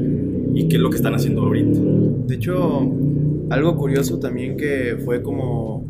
y 0.54 0.68
qué 0.68 0.76
es 0.76 0.82
lo 0.82 0.90
que 0.90 0.96
están 0.96 1.14
haciendo 1.14 1.42
ahorita. 1.42 1.78
De 2.26 2.34
hecho, 2.34 2.80
algo 3.50 3.76
curioso 3.76 4.18
también 4.18 4.56
que 4.56 4.98
fue 5.04 5.22
como 5.22 5.84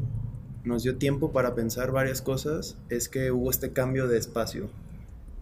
nos 0.64 0.82
dio 0.84 0.96
tiempo 0.96 1.32
para 1.32 1.54
pensar 1.54 1.90
varias 1.90 2.22
cosas 2.22 2.76
es 2.88 3.08
que 3.08 3.30
hubo 3.30 3.50
este 3.50 3.72
cambio 3.72 4.06
de 4.08 4.18
espacio. 4.18 4.70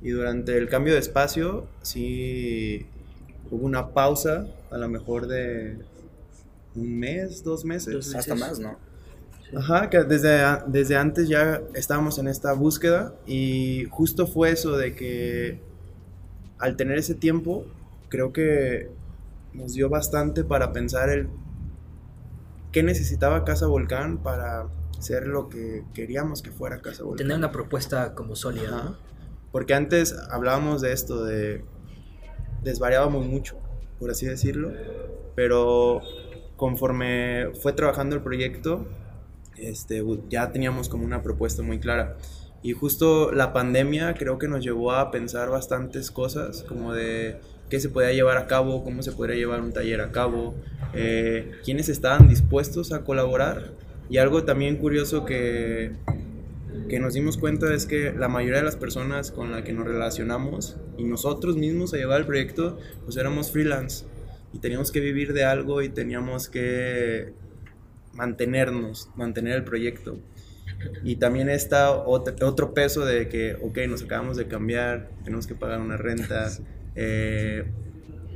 Y 0.02 0.11
durante 0.11 0.56
el 0.56 0.68
cambio 0.68 0.94
de 0.94 1.00
espacio, 1.00 1.66
sí 1.83 2.87
hubo 3.50 3.66
una 3.66 3.88
pausa, 3.88 4.46
a 4.70 4.78
lo 4.78 4.88
mejor 4.88 5.26
de 5.26 5.76
un 6.74 6.98
mes, 6.98 7.44
dos 7.44 7.64
meses. 7.64 8.14
Hasta 8.14 8.35
más, 8.35 8.59
¿no? 8.59 8.76
Ajá, 9.57 9.91
que 9.91 10.05
desde, 10.05 10.39
desde 10.67 10.97
antes 10.97 11.29
ya 11.29 11.61
estábamos 11.75 12.19
en 12.19 12.29
esta 12.29 12.53
búsqueda 12.53 13.15
y 13.27 13.87
justo 13.91 14.27
fue 14.27 14.51
eso 14.53 14.77
de 14.77 14.95
que 14.95 15.61
al 16.59 16.77
tener 16.77 16.99
ese 16.99 17.15
tiempo, 17.15 17.67
creo 18.09 18.33
que 18.33 18.91
nos 19.53 19.75
dio 19.75 19.89
bastante 19.89 20.45
para 20.45 20.73
pensar 20.73 21.09
el 21.09 21.29
qué 22.71 22.83
necesitaba 22.83 23.45
Casa 23.45 23.67
Volcán 23.67 24.19
para 24.19 24.67
ser 24.99 25.27
lo 25.27 25.49
que 25.49 25.85
queríamos 25.95 26.43
que 26.43 26.51
fuera 26.51 26.81
Casa 26.81 27.03
Volcán. 27.03 27.27
Tener 27.27 27.37
una 27.37 27.51
propuesta 27.51 28.15
como 28.15 28.37
sólida. 28.37 28.99
Porque 29.51 29.75
antes 29.75 30.15
hablábamos 30.31 30.81
de 30.81 30.93
esto, 30.93 31.25
de 31.25 31.65
desvariábamos 32.63 33.27
mucho, 33.27 33.57
por 33.99 34.11
así 34.11 34.27
decirlo, 34.27 34.71
pero 35.35 36.03
conforme 36.57 37.49
fue 37.61 37.73
trabajando 37.73 38.15
el 38.15 38.23
proyecto, 38.23 38.87
este, 39.61 40.03
ya 40.29 40.53
teníamos 40.53 40.88
como 40.88 41.05
una 41.05 41.23
propuesta 41.23 41.62
muy 41.62 41.79
clara. 41.79 42.16
Y 42.62 42.73
justo 42.73 43.33
la 43.33 43.53
pandemia 43.53 44.14
creo 44.14 44.38
que 44.38 44.46
nos 44.46 44.62
llevó 44.62 44.92
a 44.92 45.11
pensar 45.11 45.49
bastantes 45.49 46.11
cosas, 46.11 46.62
como 46.68 46.92
de 46.92 47.38
qué 47.70 47.81
se 47.81 47.88
podía 47.88 48.12
llevar 48.12 48.37
a 48.37 48.46
cabo, 48.46 48.85
cómo 48.85 49.03
se 49.03 49.12
podría 49.12 49.37
llevar 49.37 49.61
un 49.62 49.73
taller 49.73 50.01
a 50.01 50.12
cabo, 50.12 50.55
eh, 50.92 51.53
quiénes 51.64 51.88
estaban 51.88 52.29
dispuestos 52.29 52.92
a 52.92 53.03
colaborar. 53.03 53.73
Y 54.11 54.18
algo 54.18 54.44
también 54.44 54.77
curioso 54.77 55.25
que, 55.25 55.92
que 56.88 56.99
nos 56.99 57.14
dimos 57.14 57.38
cuenta 57.38 57.73
es 57.73 57.87
que 57.87 58.12
la 58.12 58.29
mayoría 58.29 58.59
de 58.59 58.64
las 58.64 58.77
personas 58.77 59.31
con 59.31 59.53
las 59.53 59.62
que 59.62 59.73
nos 59.73 59.87
relacionamos 59.87 60.77
y 60.99 61.05
nosotros 61.05 61.57
mismos 61.57 61.94
a 61.94 61.96
llevar 61.96 62.20
el 62.20 62.27
proyecto, 62.27 62.77
pues 63.05 63.16
éramos 63.16 63.53
freelance 63.53 64.05
y 64.53 64.59
teníamos 64.59 64.90
que 64.90 65.01
vivir 65.01 65.33
de 65.33 65.44
algo 65.44 65.83
y 65.83 65.88
teníamos 65.88 66.49
que 66.49 67.33
mantenernos, 68.12 69.11
mantener 69.14 69.55
el 69.55 69.64
proyecto. 69.64 70.18
Y 71.05 71.16
también 71.16 71.51
está 71.51 71.90
otro, 71.92 72.73
peso 72.73 73.05
de 73.05 73.29
que, 73.29 73.55
ok, 73.55 73.79
nos 73.88 74.03
acabamos 74.03 74.37
de 74.37 74.49
cambiar, 74.49 75.11
tenemos 75.25 75.46
que 75.46 75.55
pagar 75.55 75.81
una 75.81 75.96
renta, 75.96 76.51
eh, 76.94 77.64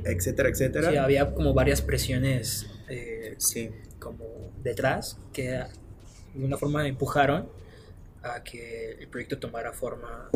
etcétera, 0.03 0.49
etcétera. 0.49 0.91
Sí, 0.91 0.97
había 0.97 1.33
como 1.33 1.53
varias 1.53 1.81
presiones 1.81 2.67
eh, 2.87 3.35
sí. 3.37 3.71
como 3.99 4.51
detrás 4.63 5.17
que 5.33 5.63
de 6.33 6.45
una 6.45 6.57
forma 6.57 6.87
empujaron 6.87 7.49
a 8.21 8.43
que 8.43 8.91
el 8.99 9.07
proyecto 9.07 9.39
tomara 9.39 9.71
forma 9.71 10.29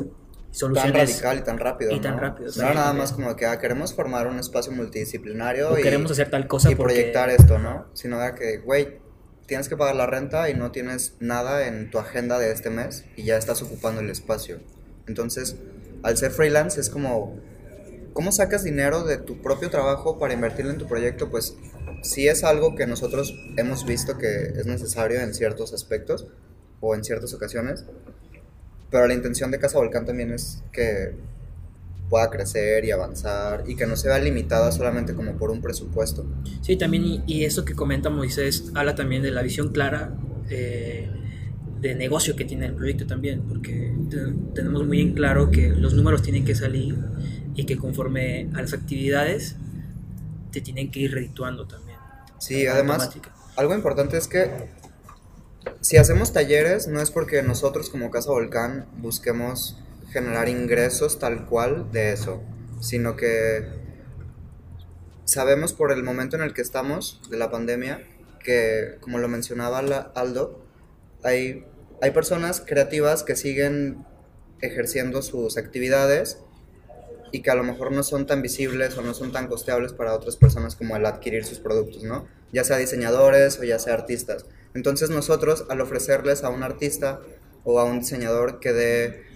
tan 0.73 0.93
radical 0.93 1.37
y 1.37 1.41
tan 1.41 1.57
rápido. 1.59 1.91
Y 1.91 1.99
tan 1.99 2.17
rápido. 2.17 2.51
No, 2.57 2.73
nada 2.73 2.93
más 2.93 3.11
como 3.11 3.35
que 3.35 3.45
ah, 3.45 3.59
queremos 3.59 3.93
formar 3.93 4.27
un 4.27 4.39
espacio 4.39 4.71
multidisciplinario. 4.71 5.77
y, 5.77 5.83
queremos 5.83 6.11
hacer 6.11 6.29
tal 6.29 6.47
cosa. 6.47 6.71
Y 6.71 6.75
proyectar 6.75 7.29
esto, 7.29 7.59
¿no? 7.59 7.87
Sino 7.93 8.17
que, 8.35 8.57
güey, 8.57 8.99
tienes 9.49 9.67
que 9.67 9.75
pagar 9.75 9.95
la 9.95 10.05
renta 10.05 10.49
y 10.49 10.53
no 10.53 10.71
tienes 10.71 11.15
nada 11.19 11.67
en 11.67 11.89
tu 11.89 11.97
agenda 11.97 12.37
de 12.37 12.51
este 12.51 12.69
mes 12.69 13.03
y 13.17 13.23
ya 13.23 13.35
estás 13.35 13.63
ocupando 13.63 13.99
el 13.99 14.09
espacio. 14.11 14.59
Entonces, 15.07 15.55
al 16.03 16.17
ser 16.17 16.31
freelance 16.31 16.79
es 16.79 16.89
como, 16.91 17.35
¿cómo 18.13 18.31
sacas 18.31 18.63
dinero 18.63 19.03
de 19.03 19.17
tu 19.17 19.41
propio 19.41 19.71
trabajo 19.71 20.19
para 20.19 20.35
invertirlo 20.35 20.71
en 20.71 20.77
tu 20.77 20.87
proyecto? 20.87 21.31
Pues 21.31 21.55
sí 22.03 22.27
es 22.27 22.43
algo 22.43 22.75
que 22.75 22.85
nosotros 22.85 23.33
hemos 23.57 23.85
visto 23.85 24.19
que 24.19 24.53
es 24.55 24.67
necesario 24.67 25.19
en 25.19 25.33
ciertos 25.33 25.73
aspectos 25.73 26.27
o 26.79 26.93
en 26.93 27.03
ciertas 27.03 27.33
ocasiones, 27.33 27.85
pero 28.91 29.07
la 29.07 29.15
intención 29.15 29.49
de 29.49 29.59
Casa 29.59 29.79
Volcán 29.79 30.05
también 30.05 30.31
es 30.31 30.61
que 30.71 31.15
pueda 32.09 32.29
crecer 32.29 32.83
y 32.85 32.91
avanzar 32.91 33.63
y 33.67 33.75
que 33.75 33.85
no 33.85 33.95
se 33.95 34.07
vea 34.07 34.19
limitada 34.19 34.71
solamente 34.71 35.13
como 35.13 35.37
por 35.37 35.51
un 35.51 35.61
presupuesto. 35.61 36.25
Sí, 36.61 36.75
también, 36.75 37.23
y, 37.27 37.45
eso 37.45 37.63
que 37.63 37.75
comenta 37.75 38.09
Moisés 38.09 38.71
habla 38.73 38.95
también 38.95 39.21
de 39.21 39.31
la 39.31 39.41
visión 39.41 39.69
clara 39.69 40.13
eh, 40.49 41.09
de 41.79 41.95
negocio 41.95 42.35
que 42.35 42.45
tiene 42.45 42.65
el 42.65 42.73
proyecto 42.73 43.05
también, 43.05 43.43
porque 43.47 43.93
tenemos 44.53 44.85
muy 44.85 45.01
en 45.01 45.13
claro 45.13 45.51
que 45.51 45.69
los 45.69 45.93
números 45.93 46.21
tienen 46.21 46.43
que 46.43 46.55
salir 46.55 46.97
y 47.55 47.65
que 47.65 47.77
conforme 47.77 48.49
a 48.53 48.61
las 48.61 48.73
actividades 48.73 49.55
te 50.51 50.61
tienen 50.61 50.91
que 50.91 50.99
ir 50.99 51.13
redituando 51.13 51.67
también. 51.67 51.97
Sí, 52.39 52.67
además, 52.67 53.09
algo 53.55 53.75
importante 53.75 54.17
es 54.17 54.27
que 54.27 54.69
si 55.81 55.97
hacemos 55.97 56.33
talleres, 56.33 56.87
no 56.87 57.01
es 57.01 57.11
porque 57.11 57.43
nosotros 57.43 57.89
como 57.89 58.11
Casa 58.11 58.31
Volcán 58.31 58.85
busquemos 58.97 59.77
generar 60.11 60.49
ingresos 60.49 61.19
tal 61.19 61.45
cual 61.45 61.91
de 61.91 62.11
eso, 62.13 62.41
sino 62.81 63.15
que 63.15 63.65
sabemos 65.25 65.73
por 65.73 65.91
el 65.91 66.03
momento 66.03 66.35
en 66.35 66.41
el 66.41 66.53
que 66.53 66.61
estamos 66.61 67.21
de 67.29 67.37
la 67.37 67.51
pandemia 67.51 68.03
que, 68.39 68.97
como 69.01 69.19
lo 69.19 69.27
mencionaba 69.27 69.79
Aldo, 69.79 70.65
hay, 71.23 71.65
hay 72.01 72.11
personas 72.11 72.61
creativas 72.65 73.23
que 73.23 73.35
siguen 73.35 74.05
ejerciendo 74.61 75.21
sus 75.21 75.57
actividades 75.57 76.39
y 77.31 77.41
que 77.41 77.51
a 77.51 77.55
lo 77.55 77.63
mejor 77.63 77.91
no 77.91 78.03
son 78.03 78.25
tan 78.25 78.41
visibles 78.41 78.97
o 78.97 79.01
no 79.01 79.13
son 79.13 79.31
tan 79.31 79.47
costeables 79.47 79.93
para 79.93 80.13
otras 80.15 80.35
personas 80.35 80.75
como 80.75 80.95
el 80.95 81.05
adquirir 81.05 81.45
sus 81.45 81.59
productos, 81.59 82.03
¿no? 82.03 82.27
Ya 82.51 82.63
sea 82.63 82.77
diseñadores 82.77 83.59
o 83.59 83.63
ya 83.63 83.77
sea 83.77 83.93
artistas. 83.93 84.45
Entonces 84.73 85.09
nosotros 85.09 85.65
al 85.69 85.81
ofrecerles 85.81 86.43
a 86.43 86.49
un 86.49 86.63
artista 86.63 87.21
o 87.63 87.79
a 87.79 87.83
un 87.83 87.99
diseñador 87.99 88.59
que 88.59 88.73
dé 88.73 89.28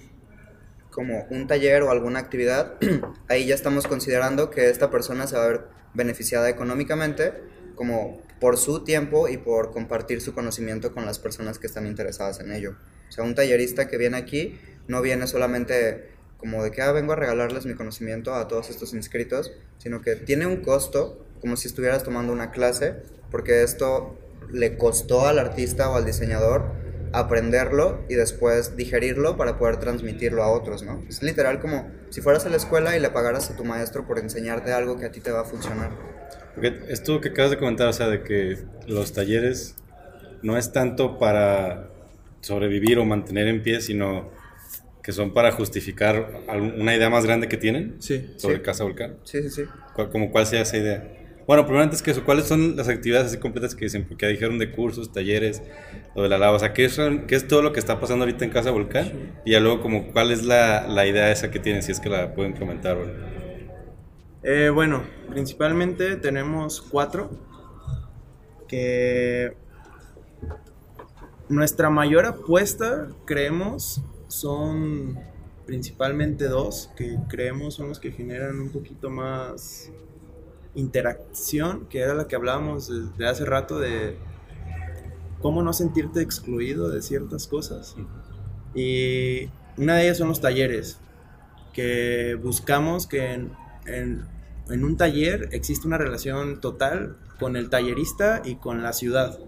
como 0.94 1.26
un 1.30 1.48
taller 1.48 1.82
o 1.82 1.92
alguna 1.92 2.20
actividad, 2.20 2.76
ahí 3.28 3.48
ya 3.48 3.56
estamos 3.56 3.88
considerando 3.88 4.50
que 4.50 4.70
esta 4.70 4.90
persona 4.90 5.28
se 5.28 5.36
va 5.36 5.46
a 5.46 5.48
ver 5.48 5.62
beneficiada 5.94 6.50
económicamente 6.50 7.34
como 7.76 8.22
por 8.40 8.58
su 8.58 8.84
tiempo 8.84 9.28
y 9.28 9.38
por 9.38 9.72
compartir 9.72 10.22
su 10.22 10.34
conocimiento 10.34 10.94
con 10.94 11.06
las 11.06 11.18
personas 11.18 11.60
que 11.60 11.68
están 11.68 11.88
interesadas 11.88 12.40
en 12.40 12.52
ello. 12.52 12.76
O 13.10 13.12
sea, 13.12 13.24
un 13.24 13.36
tallerista 13.36 13.88
que 13.88 13.98
viene 13.98 14.18
aquí 14.18 14.60
no 14.88 15.02
viene 15.02 15.28
solamente 15.28 16.12
como 16.38 16.64
de 16.64 16.72
que 16.72 16.82
ah, 16.82 16.92
vengo 16.92 17.14
a 17.14 17.16
regalarles 17.16 17.66
mi 17.66 17.74
conocimiento 17.74 18.36
a 18.36 18.48
todos 18.48 18.70
estos 18.70 18.94
inscritos, 18.94 19.54
sino 19.78 20.02
que 20.02 20.16
tiene 20.16 20.46
un 20.46 20.58
costo 20.58 21.26
como 21.42 21.58
si 21.58 21.68
estuvieras 21.68 22.04
tomando 22.04 22.34
una 22.34 22.52
clase, 22.52 22.96
porque 23.32 23.64
esto 23.64 24.18
le 24.52 24.78
costó 24.78 25.26
al 25.26 25.40
artista 25.40 25.90
o 25.90 25.96
al 25.96 26.06
diseñador 26.06 26.83
aprenderlo 27.14 28.04
y 28.10 28.16
después 28.16 28.76
digerirlo 28.76 29.38
para 29.38 29.58
poder 29.58 29.78
transmitirlo 29.78 30.44
a 30.44 30.52
otros, 30.52 30.84
¿no? 30.84 31.02
Es 31.08 31.22
literal 31.22 31.60
como 31.60 31.90
si 32.10 32.22
fueras 32.22 32.46
a 32.46 32.50
la 32.50 32.58
escuela 32.58 32.98
y 32.98 33.00
le 33.00 33.10
pagaras 33.10 33.50
a 33.52 33.56
tu 33.56 33.64
maestro 33.64 34.06
por 34.06 34.20
enseñarte 34.20 34.74
algo 34.74 35.00
que 35.00 35.06
a 35.06 35.12
ti 35.12 35.22
te 35.22 35.32
va 35.32 35.42
a 35.42 35.46
funcionar. 35.46 35.92
Porque 36.56 36.82
esto 36.90 37.22
que 37.22 37.30
acabas 37.30 37.52
de 37.52 37.58
comentar, 37.58 37.88
o 37.88 37.94
sea, 37.94 38.10
de 38.10 38.24
que 38.24 38.58
los 38.88 39.14
talleres 39.14 39.76
no 40.42 40.58
es 40.58 40.72
tanto 40.72 41.20
para 41.20 41.90
sobrevivir 42.42 43.00
o 43.00 43.06
mantener 43.06 43.48
en 43.48 43.64
pie, 43.64 43.80
sino 43.82 44.32
que 45.04 45.12
son 45.12 45.34
para 45.34 45.52
justificar 45.52 46.44
una 46.48 46.96
idea 46.96 47.10
más 47.10 47.26
grande 47.26 47.48
que 47.48 47.58
tienen 47.58 47.98
sí, 48.00 48.34
sobre 48.38 48.62
Casa 48.62 48.84
Volcán. 48.84 49.18
Sí, 49.24 49.44
sí, 49.44 49.50
sí. 49.50 49.64
Como 50.12 50.32
cuál 50.32 50.48
sea 50.48 50.62
esa 50.62 50.78
idea. 50.78 51.23
Bueno, 51.46 51.66
primero 51.66 51.84
antes 51.84 52.02
que 52.02 52.12
eso, 52.12 52.24
¿cuáles 52.24 52.46
son 52.46 52.78
las 52.78 52.88
actividades 52.88 53.28
así 53.28 53.38
completas 53.38 53.76
que 53.76 53.86
dicen? 53.86 54.06
Porque 54.08 54.28
dijeron 54.28 54.58
de 54.60 54.72
cursos, 54.72 55.12
talleres, 55.12 55.62
lo 56.16 56.24
de 56.24 56.30
la 56.30 56.38
lava. 56.38 56.56
O 56.56 56.60
sea, 56.60 56.74
¿qué 56.74 56.86
es, 56.86 57.00
qué 57.28 57.36
es 57.36 57.48
todo 57.48 57.62
lo 57.62 57.74
que 57.74 57.80
está 57.80 58.00
pasando 58.00 58.24
ahorita 58.24 58.46
en 58.46 58.52
Casa 58.52 58.72
Volcán? 58.72 59.42
Y 59.44 59.52
ya 59.52 59.60
luego, 59.60 59.82
como, 59.82 60.12
¿cuál 60.14 60.32
es 60.32 60.44
la, 60.44 60.88
la, 60.88 61.06
idea 61.06 61.32
esa 61.32 61.52
que 61.52 61.60
tienen? 61.60 61.84
Si 61.84 61.92
es 61.92 62.00
que 62.00 62.10
la 62.10 62.34
pueden 62.34 62.54
comentar. 62.54 62.98
Eh, 64.44 64.70
bueno, 64.70 65.04
principalmente 65.30 66.16
tenemos 66.16 66.82
cuatro. 66.82 67.32
Que 68.68 69.56
nuestra 71.50 71.90
mayor 71.90 72.26
apuesta, 72.26 73.10
creemos, 73.26 74.02
son 74.28 75.20
principalmente 75.66 76.48
dos, 76.48 76.90
que 76.96 77.18
creemos 77.30 77.76
son 77.76 77.90
los 77.90 78.00
que 78.00 78.12
generan 78.12 78.60
un 78.60 78.70
poquito 78.70 79.10
más 79.10 79.92
interacción, 80.76 81.88
que 81.88 82.00
era 82.00 82.14
la 82.14 82.28
que 82.28 82.36
hablábamos 82.36 82.92
de 83.18 83.28
hace 83.28 83.46
rato 83.46 83.80
de 83.80 84.18
cómo 85.42 85.62
no 85.62 85.74
sentirte 85.74 86.22
excluido 86.22 86.90
de 86.90 87.02
ciertas 87.02 87.48
cosas. 87.48 87.96
Y 88.74 89.50
una 89.78 89.96
de 89.96 90.04
ellas 90.04 90.18
son 90.18 90.30
los 90.30 90.42
talleres, 90.42 91.00
que 91.74 92.38
buscamos 92.42 93.08
que 93.08 93.34
en, 93.34 93.52
en, 93.86 94.84
un 94.84 94.98
taller 94.98 95.50
existe 95.52 95.86
una 95.88 95.98
relación 95.98 96.62
total 96.62 97.18
con 97.40 97.56
el 97.56 97.70
tallerista 97.70 98.42
y 98.46 98.56
con 98.56 98.82
la 98.82 98.94
ciudad. 98.94 99.40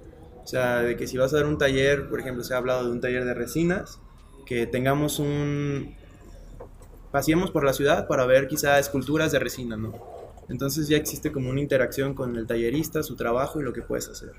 O 0.43 0.47
sea, 0.47 0.81
de 0.81 0.95
que 0.95 1.07
si 1.07 1.17
vas 1.17 1.33
a 1.33 1.37
dar 1.37 1.45
un 1.45 1.57
taller, 1.57 2.09
por 2.09 2.19
ejemplo, 2.19 2.43
se 2.43 2.53
ha 2.53 2.57
hablado 2.57 2.85
de 2.85 2.91
un 2.91 3.01
taller 3.01 3.25
de 3.25 3.33
resinas, 3.33 3.99
que 4.45 4.67
tengamos 4.67 5.17
un... 5.19 5.95
Paseemos 7.11 7.49
por 7.49 7.63
la 7.63 7.73
ciudad 7.73 8.07
para 8.07 8.25
ver 8.25 8.47
quizá 8.47 8.77
esculturas 8.77 9.31
de 9.31 9.39
resina, 9.39 9.77
¿no? 9.77 10.14
Entonces 10.49 10.87
ya 10.87 10.97
existe 10.97 11.31
como 11.31 11.49
una 11.49 11.61
interacción 11.61 12.13
con 12.13 12.35
el 12.35 12.45
tallerista, 12.45 13.03
su 13.03 13.15
trabajo 13.15 13.59
y 13.59 13.63
lo 13.63 13.73
que 13.73 13.81
puedes 13.81 14.07
hacer. 14.09 14.33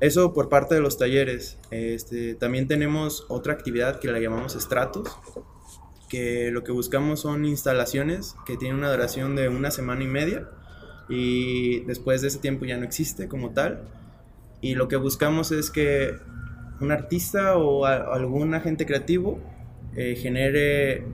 Eso 0.00 0.32
por 0.34 0.48
parte 0.48 0.74
de 0.74 0.80
los 0.80 0.98
talleres. 0.98 1.58
Este, 1.70 2.34
también 2.34 2.68
tenemos 2.68 3.24
otra 3.28 3.54
actividad 3.54 3.98
que 3.98 4.08
la 4.08 4.20
llamamos 4.20 4.54
estratos, 4.54 5.08
que 6.08 6.50
lo 6.50 6.62
que 6.62 6.72
buscamos 6.72 7.20
son 7.20 7.44
instalaciones 7.44 8.36
que 8.44 8.56
tienen 8.56 8.78
una 8.78 8.90
duración 8.90 9.34
de 9.34 9.48
una 9.48 9.70
semana 9.70 10.04
y 10.04 10.06
media 10.06 10.48
y 11.08 11.80
después 11.80 12.20
de 12.20 12.28
ese 12.28 12.38
tiempo 12.38 12.64
ya 12.64 12.76
no 12.76 12.84
existe 12.84 13.26
como 13.26 13.50
tal. 13.50 13.88
Y 14.60 14.74
lo 14.74 14.88
que 14.88 14.96
buscamos 14.96 15.50
es 15.50 15.70
que 15.70 16.14
un 16.80 16.92
artista 16.92 17.56
o 17.56 17.86
algún 17.86 18.54
agente 18.54 18.84
creativo 18.84 19.40
eh, 19.96 20.14
genere 20.14 21.06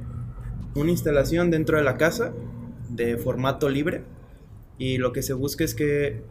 una 0.74 0.90
instalación 0.90 1.50
dentro 1.50 1.76
de 1.76 1.84
la 1.84 1.96
casa 1.96 2.32
de 2.92 3.16
formato 3.16 3.68
libre 3.68 4.02
y 4.78 4.98
lo 4.98 5.12
que 5.12 5.22
se 5.22 5.32
busca 5.32 5.64
es 5.64 5.74
que 5.74 6.22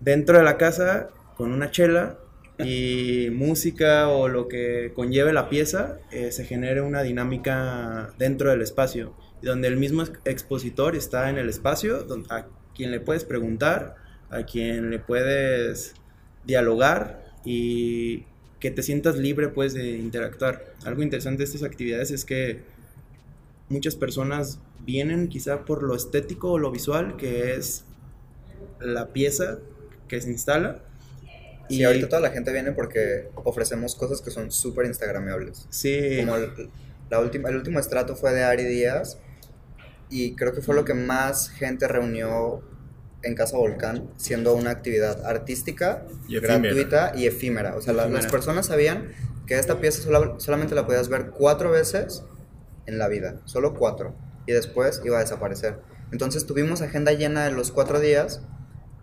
dentro 0.00 0.38
de 0.38 0.44
la 0.44 0.56
casa 0.56 1.10
con 1.36 1.52
una 1.52 1.70
chela 1.70 2.18
y 2.58 3.28
música 3.30 4.08
o 4.08 4.28
lo 4.28 4.48
que 4.48 4.92
conlleve 4.94 5.32
la 5.32 5.48
pieza, 5.48 5.98
eh, 6.10 6.32
se 6.32 6.44
genere 6.44 6.80
una 6.80 7.02
dinámica 7.02 8.12
dentro 8.18 8.50
del 8.50 8.62
espacio, 8.62 9.14
donde 9.42 9.68
el 9.68 9.76
mismo 9.76 10.02
expositor 10.24 10.96
está 10.96 11.30
en 11.30 11.38
el 11.38 11.48
espacio, 11.48 12.04
a 12.30 12.46
quien 12.74 12.90
le 12.90 12.98
puedes 12.98 13.24
preguntar, 13.24 13.94
a 14.30 14.42
quien 14.42 14.90
le 14.90 14.98
puedes 14.98 15.94
dialogar 16.44 17.24
y 17.44 18.24
que 18.58 18.72
te 18.72 18.82
sientas 18.82 19.16
libre 19.16 19.48
pues 19.48 19.74
de 19.74 19.92
interactuar. 19.92 20.74
Algo 20.84 21.02
interesante 21.02 21.38
de 21.38 21.44
estas 21.44 21.62
actividades 21.62 22.10
es 22.10 22.24
que 22.24 22.62
muchas 23.68 23.96
personas 23.96 24.60
vienen 24.80 25.28
quizá 25.28 25.64
por 25.64 25.82
lo 25.82 25.94
estético 25.94 26.52
o 26.52 26.58
lo 26.58 26.70
visual, 26.70 27.16
que 27.16 27.54
es 27.54 27.84
la 28.80 29.08
pieza 29.08 29.58
que 30.08 30.20
se 30.20 30.30
instala, 30.30 30.82
y 31.68 31.84
ahorita 31.84 32.08
toda 32.08 32.22
la 32.22 32.30
gente 32.30 32.52
viene 32.52 32.72
porque 32.72 33.28
ofrecemos 33.34 33.94
cosas 33.94 34.22
que 34.22 34.30
son 34.30 34.50
súper 34.50 34.86
instagramables. 34.86 35.66
Sí. 35.68 36.16
Como 36.18 36.36
el, 36.36 36.70
la 37.10 37.20
última, 37.20 37.50
el 37.50 37.56
último 37.56 37.78
estrato 37.78 38.16
fue 38.16 38.32
de 38.32 38.42
Ari 38.42 38.64
Díaz 38.64 39.18
y 40.08 40.34
creo 40.34 40.54
que 40.54 40.62
fue 40.62 40.74
lo 40.74 40.84
que 40.84 40.94
más 40.94 41.50
gente 41.50 41.86
reunió 41.86 42.62
en 43.22 43.34
Casa 43.34 43.56
Volcán, 43.56 44.08
siendo 44.16 44.54
una 44.54 44.70
actividad 44.70 45.26
artística, 45.26 46.06
gratuita 46.28 47.12
y 47.16 47.26
efímera. 47.26 47.76
O 47.76 47.82
sea, 47.82 47.92
las 47.92 48.26
personas 48.26 48.66
sabían 48.66 49.12
que 49.46 49.58
esta 49.58 49.80
pieza 49.80 50.02
solamente 50.38 50.74
la 50.74 50.86
podías 50.86 51.08
ver 51.08 51.30
cuatro 51.30 51.70
veces 51.70 52.22
en 52.88 52.98
la 52.98 53.06
vida, 53.06 53.40
solo 53.44 53.74
cuatro, 53.74 54.16
y 54.46 54.52
después 54.52 55.00
iba 55.04 55.18
a 55.18 55.20
desaparecer. 55.20 55.78
Entonces 56.10 56.46
tuvimos 56.46 56.80
agenda 56.80 57.12
llena 57.12 57.44
de 57.44 57.52
los 57.52 57.70
cuatro 57.70 58.00
días 58.00 58.40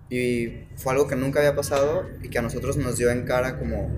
y 0.10 0.66
fue 0.76 0.94
algo 0.94 1.08
que 1.08 1.16
nunca 1.16 1.40
había 1.40 1.56
pasado 1.56 2.04
y 2.22 2.30
que 2.30 2.40
a 2.40 2.42
nosotros 2.42 2.78
nos 2.78 2.98
dio 2.98 3.12
en 3.12 3.26
cara 3.26 3.60
como 3.60 3.90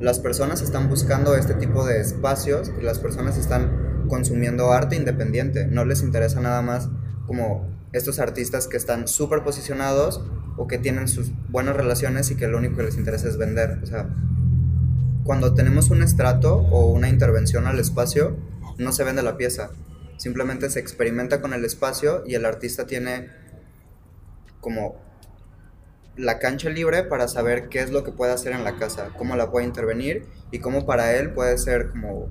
las 0.00 0.20
personas 0.20 0.62
están 0.62 0.88
buscando 0.88 1.36
este 1.36 1.54
tipo 1.54 1.84
de 1.84 2.00
espacios 2.00 2.72
y 2.78 2.82
las 2.82 2.98
personas 2.98 3.36
están 3.36 4.06
consumiendo 4.08 4.72
arte 4.72 4.96
independiente. 4.96 5.66
No 5.66 5.84
les 5.84 6.02
interesa 6.02 6.40
nada 6.40 6.62
más 6.62 6.88
como 7.26 7.68
estos 7.92 8.18
artistas 8.18 8.68
que 8.68 8.76
están 8.76 9.08
súper 9.08 9.42
posicionados 9.42 10.24
o 10.56 10.66
que 10.66 10.78
tienen 10.78 11.08
sus 11.08 11.32
buenas 11.48 11.76
relaciones 11.76 12.30
y 12.30 12.36
que 12.36 12.46
lo 12.46 12.58
único 12.58 12.76
que 12.76 12.84
les 12.84 12.96
interesa 12.96 13.28
es 13.28 13.38
vender. 13.38 13.78
O 13.82 13.86
sea, 13.86 14.08
cuando 15.24 15.54
tenemos 15.54 15.90
un 15.90 16.02
estrato 16.02 16.56
o 16.56 16.90
una 16.90 17.08
intervención 17.08 17.66
al 17.66 17.78
espacio, 17.78 18.36
no 18.78 18.92
se 18.92 19.04
vende 19.04 19.22
la 19.22 19.36
pieza. 19.36 19.70
Simplemente 20.16 20.70
se 20.70 20.80
experimenta 20.80 21.40
con 21.40 21.52
el 21.52 21.64
espacio 21.64 22.22
y 22.26 22.34
el 22.34 22.44
artista 22.44 22.86
tiene 22.86 23.30
como 24.60 25.00
la 26.16 26.38
cancha 26.38 26.68
libre 26.68 27.04
para 27.04 27.26
saber 27.26 27.68
qué 27.68 27.80
es 27.80 27.90
lo 27.90 28.04
que 28.04 28.12
puede 28.12 28.32
hacer 28.32 28.52
en 28.52 28.64
la 28.64 28.76
casa, 28.76 29.10
cómo 29.16 29.34
la 29.36 29.50
puede 29.50 29.66
intervenir 29.66 30.26
y 30.50 30.58
cómo 30.58 30.86
para 30.86 31.16
él 31.16 31.30
puede 31.30 31.56
ser 31.58 31.90
como 31.90 32.30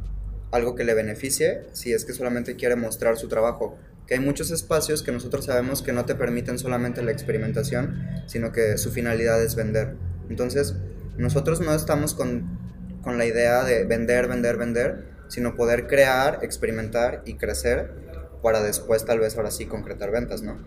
algo 0.51 0.75
que 0.75 0.83
le 0.83 0.93
beneficie 0.93 1.63
si 1.73 1.93
es 1.93 2.05
que 2.05 2.13
solamente 2.13 2.55
quiere 2.55 2.75
mostrar 2.75 3.17
su 3.17 3.27
trabajo. 3.27 3.77
Que 4.07 4.15
hay 4.15 4.19
muchos 4.19 4.51
espacios 4.51 5.03
que 5.03 5.11
nosotros 5.11 5.45
sabemos 5.45 5.81
que 5.81 5.93
no 5.93 6.05
te 6.05 6.15
permiten 6.15 6.59
solamente 6.59 7.01
la 7.01 7.11
experimentación, 7.11 8.23
sino 8.27 8.51
que 8.51 8.77
su 8.77 8.91
finalidad 8.91 9.41
es 9.41 9.55
vender. 9.55 9.95
Entonces, 10.29 10.75
nosotros 11.17 11.61
no 11.61 11.73
estamos 11.73 12.13
con, 12.13 12.59
con 13.03 13.17
la 13.17 13.25
idea 13.25 13.63
de 13.63 13.85
vender, 13.85 14.27
vender, 14.27 14.57
vender, 14.57 15.10
sino 15.31 15.55
poder 15.55 15.87
crear, 15.87 16.39
experimentar 16.41 17.23
y 17.25 17.35
crecer 17.35 17.89
para 18.43 18.61
después 18.61 19.05
tal 19.05 19.19
vez 19.19 19.37
ahora 19.37 19.49
sí 19.49 19.65
concretar 19.65 20.11
ventas, 20.11 20.41
¿no? 20.41 20.57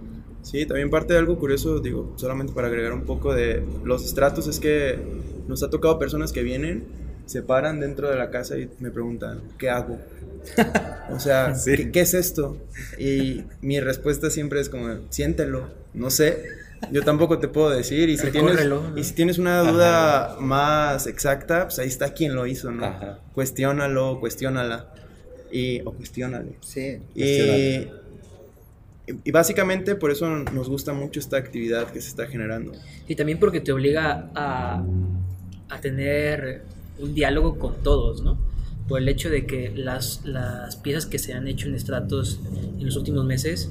Sí, 0.40 0.64
también 0.64 0.88
parte 0.88 1.12
de 1.12 1.18
algo 1.18 1.38
curioso, 1.38 1.81
digo, 1.81 2.14
solamente 2.16 2.55
para 2.55 2.68
agregar 2.68 2.94
un 2.94 3.05
poco 3.05 3.35
de 3.35 3.62
los 3.85 4.05
estratos, 4.07 4.46
es 4.46 4.61
que 4.61 4.98
nos 5.46 5.62
ha 5.62 5.68
tocado 5.68 5.98
personas 5.98 6.33
que 6.33 6.42
vienen, 6.42 6.85
se 7.27 7.42
paran 7.42 7.79
dentro 7.79 8.09
de 8.09 8.16
la 8.16 8.31
casa 8.31 8.57
y 8.57 8.70
me 8.79 8.90
preguntan, 8.90 9.42
¿qué 9.59 9.68
hago? 9.68 9.98
O 11.11 11.20
sea, 11.20 11.55
¿qué, 11.92 12.00
es 12.00 12.14
esto? 12.14 12.57
Y 12.98 13.44
mi 13.61 13.81
respuesta 13.81 14.31
siempre 14.31 14.61
es 14.61 14.70
como, 14.70 14.98
siéntelo, 15.11 15.68
no 15.92 16.09
sé, 16.09 16.42
yo 16.90 17.03
tampoco 17.03 17.38
te 17.38 17.49
puedo 17.49 17.70
decir. 17.70 18.09
Y 18.09 18.18
si, 18.18 18.31
tienes, 18.31 18.59
y 18.97 19.05
si 19.05 19.14
tienes 19.14 19.38
una 19.38 19.61
duda 19.61 20.37
más 20.40 21.07
exacta, 21.07 21.64
pues 21.64 21.79
ahí 21.79 21.88
está 21.88 22.12
quien 22.12 22.35
lo 22.35 22.47
hizo, 22.47 22.70
¿no? 22.70 22.85
Ajá. 22.85 23.18
Cuestiónalo, 23.33 24.20
cuestiónala. 24.20 24.92
Y, 25.53 25.81
o 25.83 25.92
cuestiónale. 25.92 26.57
Sí. 26.61 26.99
Y, 27.14 27.87
y 29.07 29.31
básicamente 29.31 29.94
por 29.94 30.11
eso 30.11 30.29
nos 30.29 30.68
gusta 30.68 30.92
mucho 30.92 31.20
esta 31.20 31.37
actividad 31.37 31.90
que 31.90 32.01
se 32.01 32.09
está 32.09 32.27
generando. 32.27 32.73
Y 33.07 33.14
también 33.16 33.38
porque 33.38 33.61
te 33.61 33.73
obliga 33.73 34.31
a, 34.35 34.83
a 35.68 35.81
tener 35.81 36.62
un 36.99 37.14
diálogo 37.14 37.59
con 37.59 37.83
todos, 37.83 38.23
¿no? 38.23 38.38
Por 38.88 39.01
el 39.01 39.09
hecho 39.09 39.31
de 39.31 39.47
que 39.47 39.73
las, 39.75 40.25
las 40.25 40.77
piezas 40.77 41.07
que 41.07 41.18
se 41.18 41.33
han 41.33 41.49
hecho 41.49 41.68
en 41.68 41.75
estratos 41.75 42.40
en 42.79 42.85
los 42.85 42.97
últimos 42.97 43.25
meses 43.25 43.70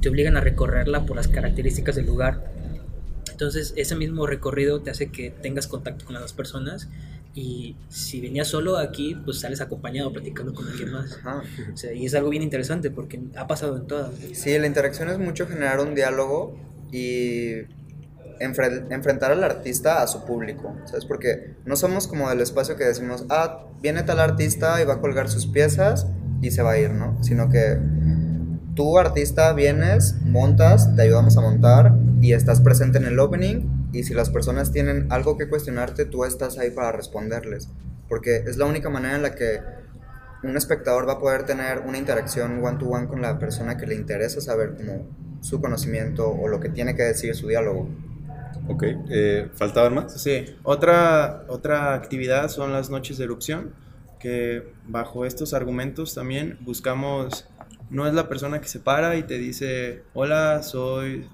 te 0.00 0.08
obligan 0.08 0.36
a 0.36 0.40
recorrerla 0.40 1.06
por 1.06 1.16
las 1.16 1.28
características 1.28 1.96
del 1.96 2.06
lugar. 2.06 2.51
Entonces 3.32 3.74
ese 3.76 3.96
mismo 3.96 4.26
recorrido 4.26 4.80
te 4.80 4.90
hace 4.90 5.10
que 5.10 5.30
tengas 5.30 5.66
contacto 5.66 6.04
con 6.04 6.14
las 6.14 6.22
dos 6.22 6.32
personas 6.32 6.88
y 7.34 7.76
si 7.88 8.20
venías 8.20 8.48
solo 8.48 8.76
aquí, 8.76 9.16
pues 9.24 9.40
sales 9.40 9.60
acompañado 9.60 10.12
platicando 10.12 10.52
con 10.52 10.68
alguien 10.68 10.92
más. 10.92 11.18
O 11.72 11.76
sea, 11.76 11.92
y 11.92 12.06
es 12.06 12.14
algo 12.14 12.28
bien 12.28 12.42
interesante 12.42 12.90
porque 12.90 13.20
ha 13.36 13.46
pasado 13.46 13.76
en 13.76 13.86
todas. 13.86 14.10
Sí, 14.32 14.56
la 14.58 14.66
interacción 14.66 15.08
es 15.08 15.18
mucho 15.18 15.46
generar 15.46 15.80
un 15.80 15.94
diálogo 15.94 16.56
y 16.92 17.62
enfrentar 18.38 19.32
al 19.32 19.44
artista 19.44 20.02
a 20.02 20.06
su 20.06 20.24
público, 20.24 20.76
¿sabes? 20.84 21.04
Porque 21.06 21.54
no 21.64 21.76
somos 21.76 22.06
como 22.06 22.28
del 22.28 22.40
espacio 22.40 22.76
que 22.76 22.84
decimos, 22.84 23.24
ah, 23.30 23.66
viene 23.80 24.02
tal 24.02 24.20
artista 24.20 24.82
y 24.82 24.84
va 24.84 24.94
a 24.94 25.00
colgar 25.00 25.30
sus 25.30 25.46
piezas 25.46 26.06
y 26.42 26.50
se 26.50 26.62
va 26.62 26.72
a 26.72 26.78
ir, 26.78 26.90
¿no? 26.90 27.22
Sino 27.22 27.48
que 27.48 27.78
tú, 28.74 28.98
artista, 28.98 29.52
vienes, 29.52 30.16
montas, 30.24 30.94
te 30.96 31.02
ayudamos 31.02 31.36
a 31.36 31.40
montar 31.40 31.94
y 32.20 32.32
estás 32.32 32.60
presente 32.60 32.98
en 32.98 33.04
el 33.04 33.18
opening 33.18 33.88
y 33.92 34.04
si 34.04 34.14
las 34.14 34.30
personas 34.30 34.72
tienen 34.72 35.06
algo 35.10 35.36
que 35.36 35.48
cuestionarte, 35.48 36.04
tú 36.04 36.24
estás 36.24 36.58
ahí 36.58 36.70
para 36.70 36.92
responderles. 36.92 37.68
Porque 38.08 38.36
es 38.46 38.56
la 38.56 38.66
única 38.66 38.88
manera 38.90 39.16
en 39.16 39.22
la 39.22 39.34
que 39.34 39.60
un 40.42 40.56
espectador 40.56 41.08
va 41.08 41.14
a 41.14 41.18
poder 41.18 41.44
tener 41.44 41.80
una 41.80 41.98
interacción 41.98 42.64
one-to-one 42.64 43.06
con 43.06 43.22
la 43.22 43.38
persona 43.38 43.76
que 43.76 43.86
le 43.86 43.94
interesa 43.94 44.40
saber 44.40 44.74
como 44.76 45.06
su 45.40 45.60
conocimiento 45.60 46.28
o 46.28 46.48
lo 46.48 46.60
que 46.60 46.68
tiene 46.68 46.96
que 46.96 47.02
decir 47.02 47.34
su 47.34 47.48
diálogo. 47.48 47.88
Ok, 48.68 48.84
eh, 49.10 49.48
¿faltaban 49.54 49.94
más? 49.94 50.20
Sí, 50.20 50.56
otra, 50.62 51.44
otra 51.48 51.94
actividad 51.94 52.48
son 52.48 52.72
las 52.72 52.90
noches 52.90 53.18
de 53.18 53.24
erupción, 53.24 53.74
que 54.20 54.72
bajo 54.86 55.26
estos 55.26 55.52
argumentos 55.52 56.14
también 56.14 56.58
buscamos, 56.60 57.48
no 57.92 58.08
es 58.08 58.14
la 58.14 58.28
persona 58.28 58.60
que 58.60 58.68
se 58.68 58.80
para 58.80 59.16
y 59.16 59.22
te 59.22 59.38
dice, 59.38 60.02
hola, 60.14 60.62
soy 60.62 61.26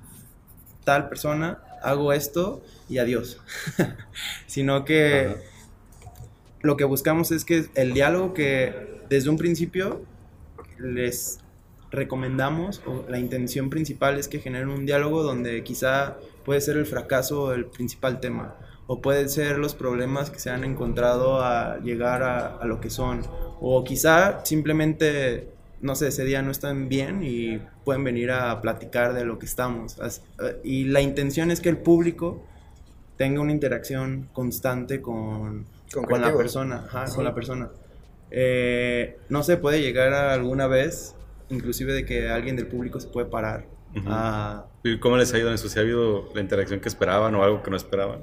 tal 0.85 1.09
persona, 1.09 1.63
hago 1.83 2.13
esto 2.13 2.63
y 2.89 2.99
adiós. 2.99 3.41
Sino 4.47 4.85
que 4.85 5.37
lo 6.61 6.77
que 6.77 6.85
buscamos 6.85 7.31
es 7.31 7.45
que 7.45 7.67
el 7.77 7.95
diálogo 7.95 8.35
que 8.35 8.75
desde 9.09 9.31
un 9.31 9.39
principio 9.39 10.03
les 10.79 11.39
recomendamos, 11.93 12.83
o 12.87 13.07
la 13.09 13.21
intención 13.21 13.71
principal 13.71 14.19
es 14.19 14.27
que 14.27 14.41
generen 14.41 14.69
un 14.69 14.85
diálogo 14.85 15.23
donde 15.23 15.63
quizá 15.63 16.17
puede 16.45 16.61
ser 16.61 16.77
el 16.77 16.87
fracaso 16.87 17.55
el 17.55 17.67
principal 17.67 18.19
tema, 18.19 18.57
o 18.89 19.01
pueden 19.01 19.31
ser 19.31 19.59
los 19.59 19.77
problemas 19.77 20.31
que 20.31 20.41
se 20.41 20.51
han 20.51 20.65
encontrado 20.65 21.41
a 21.41 21.79
llegar 21.79 22.25
a, 22.25 22.57
a 22.57 22.67
lo 22.67 22.81
que 22.81 22.91
son, 22.91 23.23
o 23.61 23.85
quizá 23.85 24.45
simplemente 24.45 25.58
no 25.81 25.95
sé, 25.95 26.09
ese 26.09 26.25
día 26.25 26.43
no 26.43 26.51
están 26.51 26.89
bien 26.89 27.23
y 27.23 27.61
pueden 27.85 28.05
venir 28.05 28.31
a 28.31 28.61
platicar 28.61 29.15
de 29.15 29.25
lo 29.25 29.39
que 29.39 29.47
estamos. 29.47 29.97
Y 30.65 30.85
la 30.85 31.01
intención 31.01 31.51
es 31.51 31.61
que 31.61 31.69
el 31.69 31.79
público 31.79 32.45
tenga 33.17 33.41
una 33.41 33.53
interacción 33.53 34.29
constante 34.33 35.01
con, 35.01 35.67
Con 35.93 36.05
con 36.05 36.21
la 36.21 36.37
persona. 36.37 36.85
Ajá, 36.87 37.07
Sí. 37.07 37.17
con 37.17 37.25
la 37.25 37.35
persona. 37.35 37.71
Eh, 38.31 39.19
no 39.29 39.43
se 39.43 39.57
puede 39.57 39.81
llegar 39.81 40.13
a 40.13 40.35
alguna 40.35 40.67
vez, 40.67 41.15
inclusive 41.49 41.93
de 41.95 42.05
que 42.05 42.29
alguien 42.29 42.57
del 42.57 42.67
público 42.67 43.01
se 43.01 43.09
puede 43.09 43.27
parar 43.27 43.65
a... 44.07 44.67
¿Y 44.85 44.99
cómo 45.01 45.17
les 45.17 45.33
ha 45.33 45.39
ido 45.39 45.49
en 45.49 45.55
eso? 45.55 45.69
¿Si 45.69 45.79
ha 45.79 45.83
habido 45.83 46.29
la 46.35 46.41
interacción 46.41 46.81
que 46.81 46.89
esperaban 46.89 47.35
o 47.35 47.43
algo 47.43 47.63
que 47.63 47.71
no 47.71 47.77
esperaban? 47.77 48.23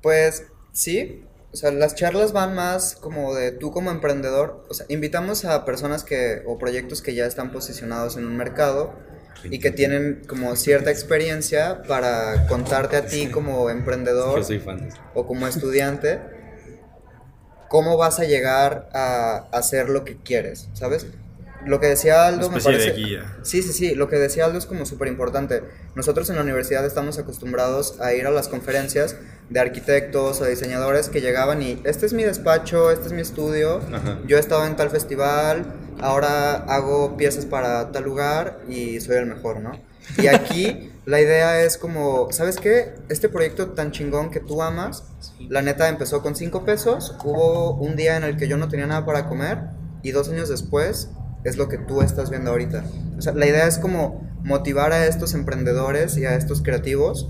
Pues 0.00 0.46
sí, 0.72 1.22
o 1.52 1.56
sea, 1.56 1.70
las 1.70 1.94
charlas 1.94 2.32
van 2.32 2.54
más 2.54 2.96
como 2.96 3.34
de 3.34 3.52
tú 3.52 3.72
como 3.72 3.90
emprendedor, 3.90 4.64
o 4.68 4.74
sea, 4.74 4.86
invitamos 4.88 5.44
a 5.44 5.64
personas 5.64 6.02
que 6.02 6.42
o 6.46 6.58
proyectos 6.58 7.02
que 7.02 7.14
ya 7.14 7.26
están 7.26 7.52
posicionados 7.52 8.16
en 8.16 8.26
un 8.26 8.36
mercado 8.36 8.94
y 9.44 9.58
que 9.58 9.70
tienen 9.70 10.22
como 10.28 10.54
cierta 10.56 10.90
experiencia 10.90 11.82
para 11.88 12.46
contarte 12.46 12.96
a 12.96 13.06
ti 13.06 13.26
como 13.26 13.70
emprendedor 13.70 14.44
soy 14.44 14.60
fan 14.60 14.88
o 15.14 15.26
como 15.26 15.48
estudiante 15.48 16.20
cómo 17.68 17.96
vas 17.96 18.20
a 18.20 18.24
llegar 18.24 18.90
a 18.92 19.48
hacer 19.50 19.88
lo 19.88 20.04
que 20.04 20.16
quieres, 20.16 20.68
¿sabes? 20.74 21.06
Lo 21.66 21.80
que 21.80 21.86
decía 21.86 22.26
Aldo 22.26 22.46
Una 22.48 22.54
me 22.54 22.58
especie 22.58 22.78
de 22.78 22.90
parece... 22.92 23.06
guía. 23.08 23.36
Sí, 23.42 23.62
sí, 23.62 23.72
sí, 23.72 23.94
lo 23.94 24.08
que 24.08 24.16
decía 24.16 24.44
Aldo 24.44 24.58
es 24.58 24.66
como 24.66 24.84
súper 24.84 25.08
importante. 25.08 25.62
Nosotros 25.94 26.28
en 26.30 26.36
la 26.36 26.42
universidad 26.42 26.84
estamos 26.84 27.18
acostumbrados 27.18 28.00
a 28.00 28.14
ir 28.14 28.26
a 28.26 28.30
las 28.30 28.48
conferencias 28.48 29.16
de 29.48 29.60
arquitectos 29.60 30.40
o 30.40 30.44
diseñadores 30.44 31.08
que 31.08 31.20
llegaban 31.20 31.62
y 31.62 31.80
este 31.84 32.06
es 32.06 32.12
mi 32.12 32.24
despacho, 32.24 32.90
este 32.90 33.06
es 33.06 33.12
mi 33.12 33.20
estudio, 33.20 33.80
Ajá. 33.92 34.18
yo 34.26 34.36
he 34.38 34.40
estado 34.40 34.66
en 34.66 34.76
tal 34.76 34.90
festival, 34.90 35.66
ahora 36.00 36.54
hago 36.54 37.16
piezas 37.16 37.44
para 37.46 37.92
tal 37.92 38.04
lugar 38.04 38.60
y 38.68 39.00
soy 39.00 39.16
el 39.16 39.26
mejor, 39.26 39.60
¿no? 39.60 39.72
Y 40.18 40.26
aquí 40.26 40.90
la 41.06 41.20
idea 41.20 41.62
es 41.62 41.76
como, 41.76 42.28
¿sabes 42.32 42.56
qué? 42.56 42.94
Este 43.08 43.28
proyecto 43.28 43.70
tan 43.70 43.92
chingón 43.92 44.30
que 44.30 44.40
tú 44.40 44.62
amas, 44.62 45.04
la 45.48 45.62
neta 45.62 45.88
empezó 45.88 46.22
con 46.22 46.34
5 46.34 46.64
pesos, 46.64 47.14
hubo 47.24 47.74
un 47.74 47.94
día 47.94 48.16
en 48.16 48.24
el 48.24 48.36
que 48.36 48.48
yo 48.48 48.56
no 48.56 48.68
tenía 48.68 48.86
nada 48.86 49.04
para 49.04 49.28
comer 49.28 49.58
y 50.02 50.10
dos 50.10 50.28
años 50.28 50.48
después 50.48 51.10
es 51.44 51.56
lo 51.56 51.68
que 51.68 51.78
tú 51.78 52.02
estás 52.02 52.30
viendo 52.30 52.50
ahorita. 52.50 52.84
O 53.18 53.22
sea, 53.22 53.32
la 53.34 53.46
idea 53.46 53.66
es 53.66 53.78
como 53.78 54.30
motivar 54.44 54.92
a 54.92 55.06
estos 55.06 55.34
emprendedores 55.34 56.16
y 56.16 56.24
a 56.24 56.34
estos 56.36 56.62
creativos 56.62 57.28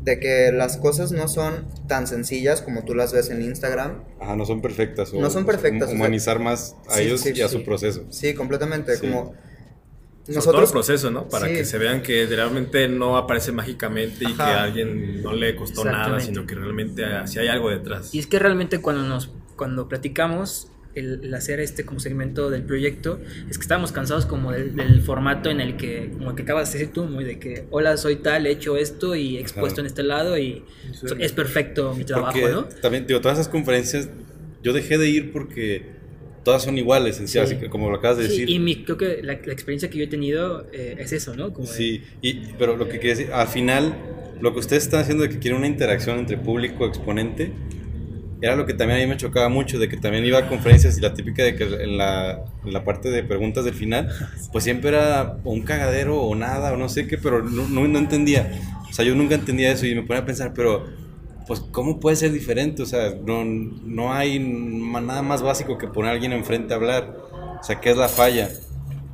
de 0.00 0.20
que 0.20 0.52
las 0.52 0.76
cosas 0.76 1.12
no 1.12 1.28
son 1.28 1.66
tan 1.88 2.06
sencillas 2.06 2.60
como 2.60 2.84
tú 2.84 2.94
las 2.94 3.12
ves 3.12 3.30
en 3.30 3.40
Instagram. 3.42 4.04
Ajá, 4.20 4.36
no 4.36 4.44
son 4.44 4.60
perfectas. 4.60 5.12
o- 5.14 5.20
No 5.20 5.30
son 5.30 5.46
perfectas, 5.46 5.84
o 5.84 5.86
sea, 5.92 5.96
Humanizar 5.96 6.40
más 6.40 6.76
a 6.90 6.96
sí, 6.96 7.02
ellos 7.04 7.20
sí, 7.22 7.32
y 7.34 7.40
a 7.40 7.48
sí. 7.48 7.56
su 7.58 7.64
proceso. 7.64 8.04
Sí, 8.10 8.34
completamente. 8.34 8.96
Sí. 8.96 9.00
Como 9.08 9.24
Sobre 9.24 9.34
todo 9.34 10.28
el 10.28 10.34
nosotros 10.36 10.72
proceso, 10.72 11.10
¿no? 11.10 11.28
Para 11.28 11.46
Sí. 11.48 11.54
que 11.54 11.64
se 11.64 11.78
vean 11.78 12.02
que 12.02 12.26
realmente 12.26 12.86
no 12.88 13.16
aparece 13.16 13.52
mágicamente 13.52 14.24
y 14.28 14.34
que 14.34 14.42
a 14.42 14.62
alguien 14.64 15.22
no 15.22 15.32
le 15.32 15.56
costó 15.56 15.84
nada, 15.84 16.20
sino 16.20 16.46
que 16.46 16.54
realmente 16.54 17.04
ah, 17.04 17.26
sí 17.26 17.38
hay 17.38 17.48
algo 17.48 17.70
detrás. 17.70 18.14
Y 18.14 18.18
es 18.18 18.26
que 18.26 18.38
realmente 18.38 18.80
cuando 18.80 19.02
nos 19.04 19.30
cuando 19.56 19.88
platicamos 19.88 20.68
el, 20.94 21.20
el 21.24 21.34
hacer 21.34 21.60
este 21.60 21.84
como 21.84 22.00
segmento 22.00 22.50
del 22.50 22.62
proyecto, 22.62 23.20
es 23.50 23.58
que 23.58 23.62
estábamos 23.62 23.92
cansados 23.92 24.26
como 24.26 24.52
del, 24.52 24.74
del 24.76 25.00
formato 25.02 25.50
en 25.50 25.60
el 25.60 25.76
que, 25.76 26.10
como 26.16 26.30
el 26.30 26.36
que 26.36 26.42
acabas 26.42 26.72
de 26.72 26.78
decir 26.78 26.92
tú, 26.94 27.04
muy 27.04 27.24
de 27.24 27.38
que, 27.38 27.64
hola, 27.70 27.96
soy 27.96 28.16
tal, 28.16 28.46
he 28.46 28.50
hecho 28.50 28.76
esto 28.76 29.14
y 29.14 29.38
expuesto 29.38 29.80
Ajá. 29.80 29.82
en 29.82 29.86
este 29.86 30.02
lado 30.02 30.38
y 30.38 30.62
Eso 30.92 31.14
es 31.18 31.32
perfecto 31.32 31.94
mi 31.94 32.04
trabajo, 32.04 32.38
Porque 32.38 32.52
¿no? 32.54 32.64
también, 32.80 33.06
digo, 33.06 33.20
todas 33.20 33.38
esas 33.38 33.48
conferencias, 33.50 34.08
yo 34.62 34.72
dejé 34.72 34.98
de 34.98 35.08
ir 35.08 35.32
porque 35.32 35.94
todas 36.44 36.62
son 36.62 36.76
iguales, 36.78 37.18
en 37.20 37.26
sí, 37.26 37.32
Sí. 37.34 37.38
así 37.38 37.56
que 37.56 37.68
como 37.70 37.90
lo 37.90 37.96
acabas 37.96 38.18
de 38.18 38.24
Sí, 38.24 38.30
decir. 38.30 38.50
y 38.50 38.58
mi, 38.58 38.84
creo 38.84 38.96
que 38.98 39.22
la, 39.22 39.38
la 39.44 39.52
experiencia 39.52 39.88
que 39.90 39.98
yo 39.98 40.04
he 40.04 40.08
tenido 40.08 40.66
eh, 40.72 40.96
es 40.98 41.12
eso, 41.12 41.34
¿no? 41.34 41.52
Como 41.52 41.66
de- 41.66 41.72
Sí, 41.74 42.02
y, 42.20 42.34
pero 42.58 42.76
lo 42.76 42.84
que 42.86 42.98
quería 42.98 43.16
decir, 43.16 43.32
al 43.32 43.48
final, 43.48 43.94
lo 44.40 44.52
que 44.52 44.58
ustedes 44.60 44.82
están 44.84 45.00
haciendo 45.00 45.22
de 45.22 45.30
que 45.30 45.38
quieren 45.38 45.58
una 45.58 45.66
interacción 45.68 46.18
entre 46.18 46.36
público 46.36 46.86
exponente, 46.86 47.50
era 48.44 48.56
lo 48.56 48.66
que 48.66 48.74
también 48.74 49.00
a 49.00 49.02
mí 49.02 49.08
me 49.08 49.16
chocaba 49.16 49.48
mucho, 49.48 49.78
de 49.78 49.88
que 49.88 49.96
también 49.96 50.24
iba 50.24 50.38
a 50.38 50.48
conferencias 50.48 50.98
y 50.98 51.00
la 51.00 51.14
típica 51.14 51.42
de 51.42 51.56
que 51.56 51.64
en 51.64 51.96
la, 51.96 52.44
en 52.64 52.72
la 52.74 52.84
parte 52.84 53.10
de 53.10 53.22
preguntas 53.22 53.64
del 53.64 53.72
final, 53.72 54.10
pues 54.52 54.64
siempre 54.64 54.90
era 54.90 55.38
un 55.44 55.62
cagadero 55.62 56.20
o 56.20 56.34
nada, 56.34 56.72
o 56.74 56.76
no 56.76 56.90
sé 56.90 57.06
qué, 57.06 57.16
pero 57.16 57.42
no, 57.42 57.66
no, 57.68 57.88
no 57.88 57.98
entendía. 57.98 58.52
O 58.88 58.92
sea, 58.92 59.02
yo 59.04 59.14
nunca 59.14 59.34
entendía 59.34 59.72
eso 59.72 59.86
y 59.86 59.94
me 59.94 60.02
ponía 60.02 60.22
a 60.22 60.26
pensar, 60.26 60.52
pero, 60.54 60.84
pues, 61.46 61.60
¿cómo 61.60 62.00
puede 62.00 62.16
ser 62.16 62.32
diferente? 62.32 62.82
O 62.82 62.86
sea, 62.86 63.14
no, 63.24 63.44
no 63.44 64.12
hay 64.12 64.38
nada 64.38 65.22
más 65.22 65.40
básico 65.40 65.78
que 65.78 65.88
poner 65.88 66.10
a 66.10 66.14
alguien 66.14 66.32
enfrente 66.32 66.74
a 66.74 66.76
hablar. 66.76 67.16
O 67.60 67.64
sea, 67.64 67.80
¿qué 67.80 67.92
es 67.92 67.96
la 67.96 68.08
falla? 68.08 68.50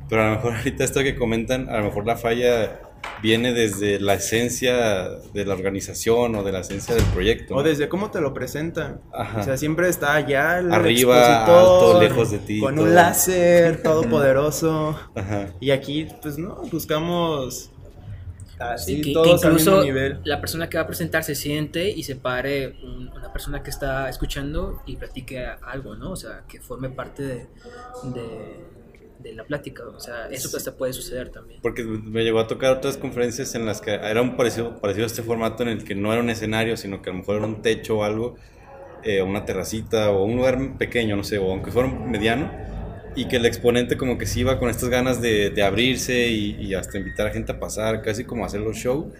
Pero 0.09 0.23
a 0.23 0.29
lo 0.29 0.35
mejor 0.35 0.55
ahorita 0.57 0.83
esto 0.83 1.03
que 1.03 1.15
comentan, 1.15 1.69
a 1.69 1.77
lo 1.77 1.85
mejor 1.85 2.05
la 2.05 2.17
falla 2.17 2.81
viene 3.21 3.53
desde 3.53 3.99
la 3.99 4.15
esencia 4.15 5.09
de 5.33 5.45
la 5.45 5.53
organización 5.53 6.35
o 6.35 6.43
de 6.43 6.51
la 6.51 6.59
esencia 6.59 6.95
del 6.95 7.03
proyecto. 7.05 7.55
O 7.55 7.63
desde 7.63 7.87
cómo 7.89 8.09
te 8.11 8.19
lo 8.21 8.33
presentan. 8.33 9.01
Ajá. 9.13 9.41
O 9.41 9.43
sea, 9.43 9.57
siempre 9.57 9.89
está 9.89 10.15
allá 10.15 10.59
el 10.59 10.71
Arriba, 10.71 11.41
alto, 11.45 11.99
lejos 12.01 12.31
de 12.31 12.39
ti, 12.39 12.59
Con 12.59 12.75
todo. 12.75 12.85
un 12.85 12.95
láser, 12.95 13.81
todopoderoso. 13.83 14.99
Ajá. 15.15 15.49
Y 15.59 15.71
aquí, 15.71 16.07
pues 16.21 16.37
no, 16.37 16.55
buscamos 16.71 17.69
así 18.59 18.95
Sí, 18.97 19.01
que, 19.01 19.07
que 19.09 19.13
todos 19.13 19.43
al 19.43 19.53
mismo 19.53 19.71
incluso 19.71 19.83
nivel. 19.83 20.19
la 20.23 20.39
persona 20.39 20.69
que 20.69 20.77
va 20.77 20.83
a 20.83 20.87
presentar 20.87 21.23
se 21.23 21.33
siente 21.33 21.89
y 21.89 22.03
se 22.03 22.15
pare 22.15 22.75
un- 22.83 23.07
una 23.09 23.33
persona 23.33 23.63
que 23.63 23.71
está 23.71 24.07
escuchando 24.09 24.81
y 24.85 24.97
platique 24.97 25.43
algo, 25.65 25.95
¿no? 25.95 26.11
O 26.11 26.15
sea, 26.15 26.43
que 26.47 26.59
forme 26.59 26.89
parte 26.91 27.23
de, 27.23 27.35
de, 28.03 28.65
de 29.21 29.33
la 29.33 29.43
plática. 29.43 29.83
O 29.87 29.99
sea, 29.99 30.27
eso 30.27 30.49
pues, 30.49 30.55
hasta 30.55 30.77
puede 30.77 30.93
suceder 30.93 31.29
también. 31.29 31.59
Porque 31.61 31.83
me 31.83 32.23
llegó 32.23 32.39
a 32.39 32.47
tocar 32.47 32.71
otras 32.73 32.97
conferencias 32.97 33.55
en 33.55 33.65
las 33.65 33.81
que 33.81 33.93
era 33.93 34.21
un 34.21 34.35
parecido, 34.37 34.79
parecido 34.79 35.05
a 35.05 35.07
este 35.07 35.23
formato 35.23 35.63
en 35.63 35.69
el 35.69 35.83
que 35.83 35.95
no 35.95 36.11
era 36.11 36.21
un 36.21 36.29
escenario, 36.29 36.77
sino 36.77 37.01
que 37.01 37.09
a 37.09 37.13
lo 37.13 37.19
mejor 37.19 37.37
era 37.37 37.45
un 37.45 37.61
techo 37.61 37.99
o 37.99 38.03
algo, 38.03 38.35
eh, 39.03 39.21
una 39.21 39.45
terracita 39.45 40.11
o 40.11 40.23
un 40.23 40.35
lugar 40.37 40.77
pequeño, 40.77 41.15
no 41.15 41.23
sé, 41.23 41.37
o 41.37 41.51
aunque 41.51 41.71
fuera 41.71 41.87
un 41.89 42.09
mediano, 42.11 42.51
y 43.15 43.25
que 43.27 43.37
el 43.37 43.45
exponente 43.45 43.97
como 43.97 44.17
que 44.17 44.25
sí 44.25 44.41
iba 44.41 44.57
con 44.57 44.69
estas 44.69 44.89
ganas 44.89 45.21
de, 45.21 45.49
de 45.49 45.63
abrirse 45.63 46.27
y, 46.27 46.55
y 46.61 46.73
hasta 46.75 46.97
invitar 46.97 47.27
a 47.27 47.31
gente 47.31 47.51
a 47.51 47.59
pasar, 47.59 48.01
casi 48.01 48.23
como 48.23 48.45
hacer 48.45 48.61
los 48.61 48.77
show. 48.77 49.11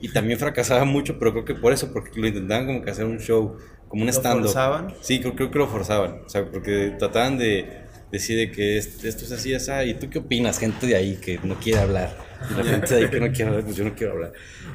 Y 0.00 0.12
también 0.12 0.38
fracasaba 0.38 0.84
mucho, 0.84 1.18
pero 1.18 1.32
creo 1.32 1.44
que 1.44 1.54
por 1.56 1.72
eso, 1.72 1.92
porque 1.92 2.20
lo 2.20 2.28
intentaban 2.28 2.66
como 2.66 2.82
que 2.82 2.90
hacer 2.90 3.04
un 3.04 3.18
show, 3.18 3.56
como 3.88 4.02
un 4.02 4.06
¿Lo 4.06 4.12
stand-up. 4.12 4.44
forzaban? 4.44 4.94
Sí, 5.00 5.20
creo, 5.20 5.34
creo 5.34 5.50
que 5.50 5.58
lo 5.58 5.66
forzaban. 5.66 6.22
O 6.24 6.28
sea, 6.28 6.48
porque 6.50 6.94
trataban 6.98 7.36
de 7.36 7.87
decir 8.12 8.36
de 8.38 8.50
que 8.50 8.78
es- 8.78 9.04
esto 9.04 9.24
es 9.24 9.32
así, 9.32 9.54
así. 9.54 9.70
¿Y 9.86 9.94
tú 9.94 10.08
qué 10.10 10.18
opinas, 10.18 10.58
gente 10.58 10.86
de 10.86 10.96
ahí 10.96 11.16
que 11.16 11.38
no 11.42 11.54
quiere 11.56 11.80
hablar? 11.80 12.16
Y 12.50 12.54
la 12.56 12.64
gente 12.64 12.94
de 12.94 13.00
ahí 13.04 13.10
que 13.10 13.20
no 13.20 13.26
quiere 13.32 13.46
hablar, 13.50 13.64
pues 13.64 13.76
yo 13.76 13.84
no 13.84 13.94
quiero 13.94 14.12
hablar. 14.14 14.32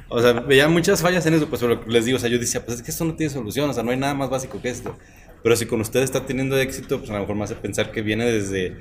O 0.10 0.22
sea, 0.22 0.34
veía 0.34 0.68
muchas 0.68 1.02
fallas 1.02 1.26
en 1.26 1.34
eso, 1.36 1.48
pues 1.48 1.62
pero 1.62 1.82
les 1.88 2.06
digo, 2.06 2.18
o 2.18 2.20
sea, 2.20 2.30
yo 2.30 2.38
decía, 2.38 2.64
pues 2.66 2.78
es 2.78 2.84
que 2.84 2.92
esto 2.92 3.06
no 3.06 3.16
tiene 3.16 3.32
solución, 3.34 3.70
o 3.70 3.74
sea, 3.74 3.84
no 3.84 3.92
hay 3.92 3.98
nada 3.98 4.14
más 4.14 4.30
básico 4.30 4.62
que 4.62 4.70
esto. 4.70 4.98
Pero 5.42 5.56
si 5.56 5.66
con 5.66 5.82
ustedes 5.82 6.06
está 6.06 6.26
teniendo 6.26 6.58
éxito, 6.58 7.00
pues 7.00 7.10
a 7.10 7.14
lo 7.14 7.20
mejor 7.22 7.36
me 7.36 7.44
hace 7.44 7.56
pensar 7.56 7.92
que 7.92 8.02
viene 8.02 8.26
desde 8.32 8.78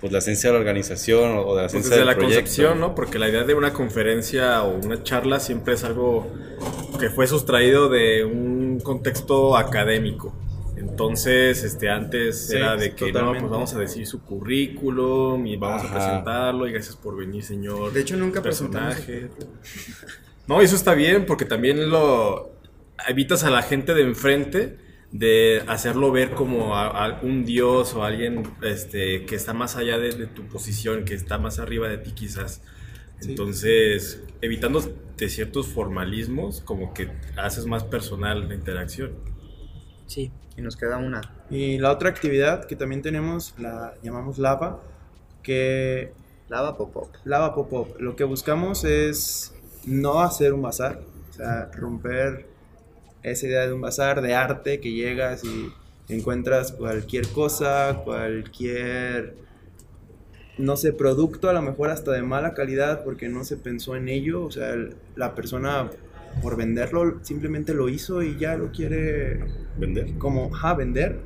pues, 0.00 0.12
la 0.12 0.18
esencia 0.20 0.48
de 0.48 0.54
la 0.54 0.60
organización 0.60 1.36
o, 1.36 1.54
de 1.54 1.62
la 1.62 1.68
Pues 1.68 1.74
esencia 1.74 1.90
desde 1.90 1.98
del 1.98 2.06
la 2.06 2.14
proyecto. 2.14 2.40
concepción, 2.40 2.80
¿no? 2.80 2.94
Porque 2.94 3.18
la 3.18 3.28
idea 3.28 3.44
de 3.44 3.54
una 3.54 3.72
conferencia 3.72 4.62
o 4.62 4.78
una 4.78 5.02
charla 5.02 5.38
siempre 5.40 5.74
es 5.74 5.84
algo 5.84 6.32
que 6.98 7.10
fue 7.10 7.26
sustraído 7.26 7.88
de 7.88 8.24
un 8.24 8.80
contexto 8.80 9.56
académico. 9.56 10.34
Entonces, 10.80 11.62
este, 11.62 11.90
antes 11.90 12.48
Sí, 12.48 12.56
era 12.56 12.74
de 12.76 12.94
que 12.94 13.12
no, 13.12 13.32
pues 13.32 13.50
vamos 13.50 13.74
a 13.74 13.78
decir 13.78 14.06
su 14.06 14.22
currículum 14.22 15.46
y 15.46 15.56
vamos 15.56 15.84
Ajá. 15.84 15.90
a 15.90 15.94
presentarlo 15.94 16.66
y 16.66 16.72
gracias 16.72 16.96
por 16.96 17.16
venir, 17.16 17.42
señor. 17.44 17.92
De 17.92 18.00
hecho, 18.00 18.16
nunca 18.16 18.42
personaje. 18.42 19.28
No, 20.46 20.60
eso 20.60 20.74
está 20.74 20.94
bien 20.94 21.26
porque 21.26 21.44
también 21.44 21.90
lo 21.90 22.50
evitas 23.06 23.44
a 23.44 23.50
la 23.50 23.62
gente 23.62 23.94
de 23.94 24.02
enfrente 24.02 24.78
de 25.12 25.62
hacerlo 25.68 26.10
ver 26.10 26.32
como 26.32 26.74
a, 26.74 26.88
a 26.88 27.20
un 27.22 27.44
dios 27.44 27.94
o 27.94 28.02
alguien 28.02 28.42
este, 28.62 29.26
que 29.26 29.36
está 29.36 29.52
más 29.52 29.76
allá 29.76 29.98
de, 29.98 30.10
de 30.10 30.26
tu 30.26 30.48
posición, 30.48 31.04
que 31.04 31.14
está 31.14 31.38
más 31.38 31.60
arriba 31.60 31.88
de 31.88 31.98
ti 31.98 32.10
quizás. 32.12 32.62
Entonces, 33.22 34.24
evitando 34.40 34.82
de 35.16 35.28
ciertos 35.28 35.68
formalismos, 35.68 36.62
como 36.62 36.94
que 36.94 37.10
haces 37.36 37.66
más 37.66 37.84
personal 37.84 38.48
la 38.48 38.54
interacción. 38.54 39.12
Sí. 40.10 40.32
y 40.56 40.62
nos 40.62 40.76
queda 40.76 40.96
una. 40.98 41.20
Y 41.50 41.78
la 41.78 41.92
otra 41.92 42.10
actividad 42.10 42.64
que 42.66 42.74
también 42.74 43.00
tenemos 43.00 43.54
la 43.58 43.94
llamamos 44.02 44.38
lava, 44.38 44.80
que 45.42 46.12
Lava 46.48 46.76
pop-up. 46.76 47.10
lava 47.24 47.54
pop-up. 47.54 47.94
Lo 48.00 48.16
que 48.16 48.24
buscamos 48.24 48.82
es 48.84 49.54
no 49.86 50.20
hacer 50.20 50.52
un 50.52 50.62
bazar, 50.62 51.00
o 51.30 51.32
sea, 51.32 51.70
romper 51.72 52.46
esa 53.22 53.46
idea 53.46 53.66
de 53.66 53.72
un 53.72 53.80
bazar 53.80 54.20
de 54.20 54.34
arte 54.34 54.80
que 54.80 54.90
llegas 54.92 55.44
y 55.44 55.70
encuentras 56.08 56.72
cualquier 56.72 57.28
cosa, 57.28 58.00
cualquier, 58.04 59.36
no 60.58 60.76
sé, 60.76 60.92
producto 60.92 61.48
a 61.48 61.52
lo 61.52 61.62
mejor 61.62 61.90
hasta 61.90 62.10
de 62.12 62.22
mala 62.22 62.52
calidad 62.54 63.04
porque 63.04 63.28
no 63.28 63.44
se 63.44 63.56
pensó 63.56 63.94
en 63.94 64.08
ello, 64.08 64.44
o 64.44 64.50
sea, 64.50 64.70
el- 64.70 64.96
la 65.14 65.34
persona 65.36 65.88
por 66.42 66.56
venderlo 66.56 67.18
simplemente 67.22 67.74
lo 67.74 67.88
hizo 67.88 68.22
y 68.22 68.38
ya 68.38 68.56
lo 68.56 68.70
quiere 68.70 69.44
¿Vender? 69.78 70.16
como, 70.18 70.50
ja, 70.50 70.74
vender. 70.74 71.20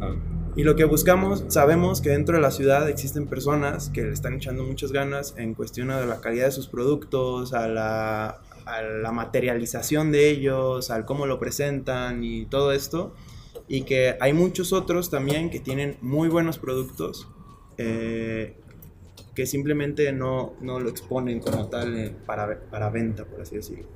Ah, 0.00 0.14
Y 0.56 0.64
lo 0.64 0.76
que 0.76 0.84
buscamos, 0.84 1.44
sabemos 1.48 2.00
que 2.00 2.10
dentro 2.10 2.36
de 2.36 2.42
la 2.42 2.50
ciudad 2.50 2.88
existen 2.88 3.26
personas 3.26 3.88
que 3.90 4.02
le 4.02 4.12
están 4.12 4.34
echando 4.34 4.64
muchas 4.64 4.92
ganas 4.92 5.34
en 5.38 5.54
cuestión 5.54 5.90
a 5.90 6.04
la 6.04 6.20
calidad 6.20 6.46
de 6.46 6.52
sus 6.52 6.68
productos, 6.68 7.54
a 7.54 7.68
la, 7.68 8.40
a 8.66 8.82
la 8.82 9.12
materialización 9.12 10.12
de 10.12 10.28
ellos, 10.28 10.90
al 10.90 11.04
cómo 11.06 11.26
lo 11.26 11.38
presentan 11.38 12.22
y 12.22 12.46
todo 12.46 12.72
esto. 12.72 13.14
Y 13.68 13.82
que 13.82 14.16
hay 14.20 14.32
muchos 14.32 14.72
otros 14.72 15.08
también 15.08 15.48
que 15.48 15.60
tienen 15.60 15.96
muy 16.02 16.28
buenos 16.28 16.58
productos 16.58 17.28
eh, 17.78 18.56
que 19.34 19.46
simplemente 19.46 20.12
no, 20.12 20.54
no 20.60 20.78
lo 20.78 20.90
exponen 20.90 21.40
como 21.40 21.68
tal 21.68 21.96
eh, 21.96 22.14
para, 22.26 22.60
para 22.70 22.90
venta, 22.90 23.24
por 23.24 23.40
así 23.40 23.56
decirlo. 23.56 23.86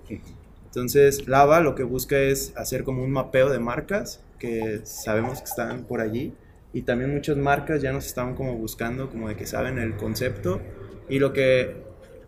Entonces, 0.64 1.26
Lava 1.28 1.60
lo 1.60 1.74
que 1.74 1.82
busca 1.82 2.18
es 2.18 2.52
hacer 2.56 2.84
como 2.84 3.02
un 3.02 3.10
mapeo 3.10 3.50
de 3.50 3.58
marcas 3.58 4.20
que 4.38 4.80
sabemos 4.84 5.38
que 5.38 5.44
están 5.44 5.84
por 5.84 6.00
allí 6.00 6.34
y 6.72 6.82
también 6.82 7.12
muchas 7.14 7.36
marcas 7.36 7.80
ya 7.80 7.92
nos 7.92 8.06
estaban 8.06 8.34
como 8.34 8.54
buscando 8.54 9.08
como 9.08 9.28
de 9.28 9.36
que 9.36 9.46
saben 9.46 9.78
el 9.78 9.96
concepto 9.96 10.60
y 11.08 11.18
lo 11.18 11.32
que 11.32 11.76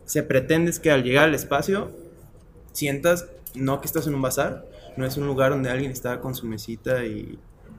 se 0.06 0.22
pretende 0.22 0.70
es 0.70 0.80
que 0.80 0.90
al 0.90 1.02
llegar 1.02 1.24
al 1.24 1.34
espacio 1.34 1.90
sientas 2.72 3.28
no 3.54 3.80
que 3.80 3.86
estás 3.86 4.06
en 4.06 4.14
un 4.14 4.22
bazar, 4.22 4.66
no 4.96 5.04
es 5.04 5.16
un 5.16 5.26
lugar 5.26 5.50
donde 5.50 5.68
alguien 5.68 5.90
está 5.90 6.20
con 6.20 6.34
su 6.34 6.46
mesita 6.46 7.04
y 7.04 7.38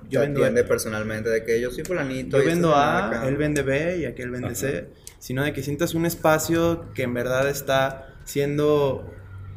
yo 0.09 0.21
vendo 0.21 0.41
personalmente 0.67 1.29
de 1.29 1.43
que 1.43 1.59
yo 1.61 1.71
soy 1.71 1.83
fulanito. 1.83 2.37
Yo 2.37 2.45
vendo 2.45 2.75
A, 2.75 3.23
él 3.27 3.37
vende 3.37 3.61
B 3.61 3.99
y 3.99 4.05
aquel 4.05 4.31
vende 4.31 4.55
C, 4.55 4.87
sino 5.19 5.43
de 5.43 5.53
que 5.53 5.61
sientas 5.61 5.93
un 5.93 6.05
espacio 6.05 6.91
que 6.93 7.03
en 7.03 7.13
verdad 7.13 7.47
está 7.47 8.15
siendo 8.23 9.05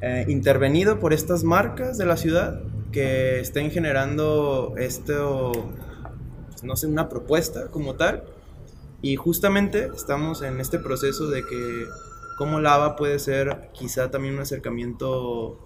eh, 0.01 0.25
intervenido 0.29 0.99
por 0.99 1.13
estas 1.13 1.45
marcas 1.45 1.97
de 1.97 2.07
la 2.07 2.17
ciudad 2.17 2.61
que 2.91 3.41
estén 3.41 3.71
generando 3.71 4.75
esto, 4.77 5.53
pues, 6.51 6.63
no 6.63 6.77
sé, 6.77 6.87
una 6.87 7.09
propuesta 7.09 7.69
como 7.69 7.95
tal. 7.95 8.25
Y 9.01 9.17
justamente 9.17 9.91
estamos 9.95 10.43
en 10.43 10.61
este 10.61 10.79
proceso 10.79 11.29
de 11.29 11.43
que 11.43 11.87
cómo 12.37 12.61
lava 12.61 12.97
puede 12.97 13.19
ser 13.19 13.71
quizá 13.73 14.11
también 14.11 14.35
un 14.35 14.41
acercamiento 14.41 15.59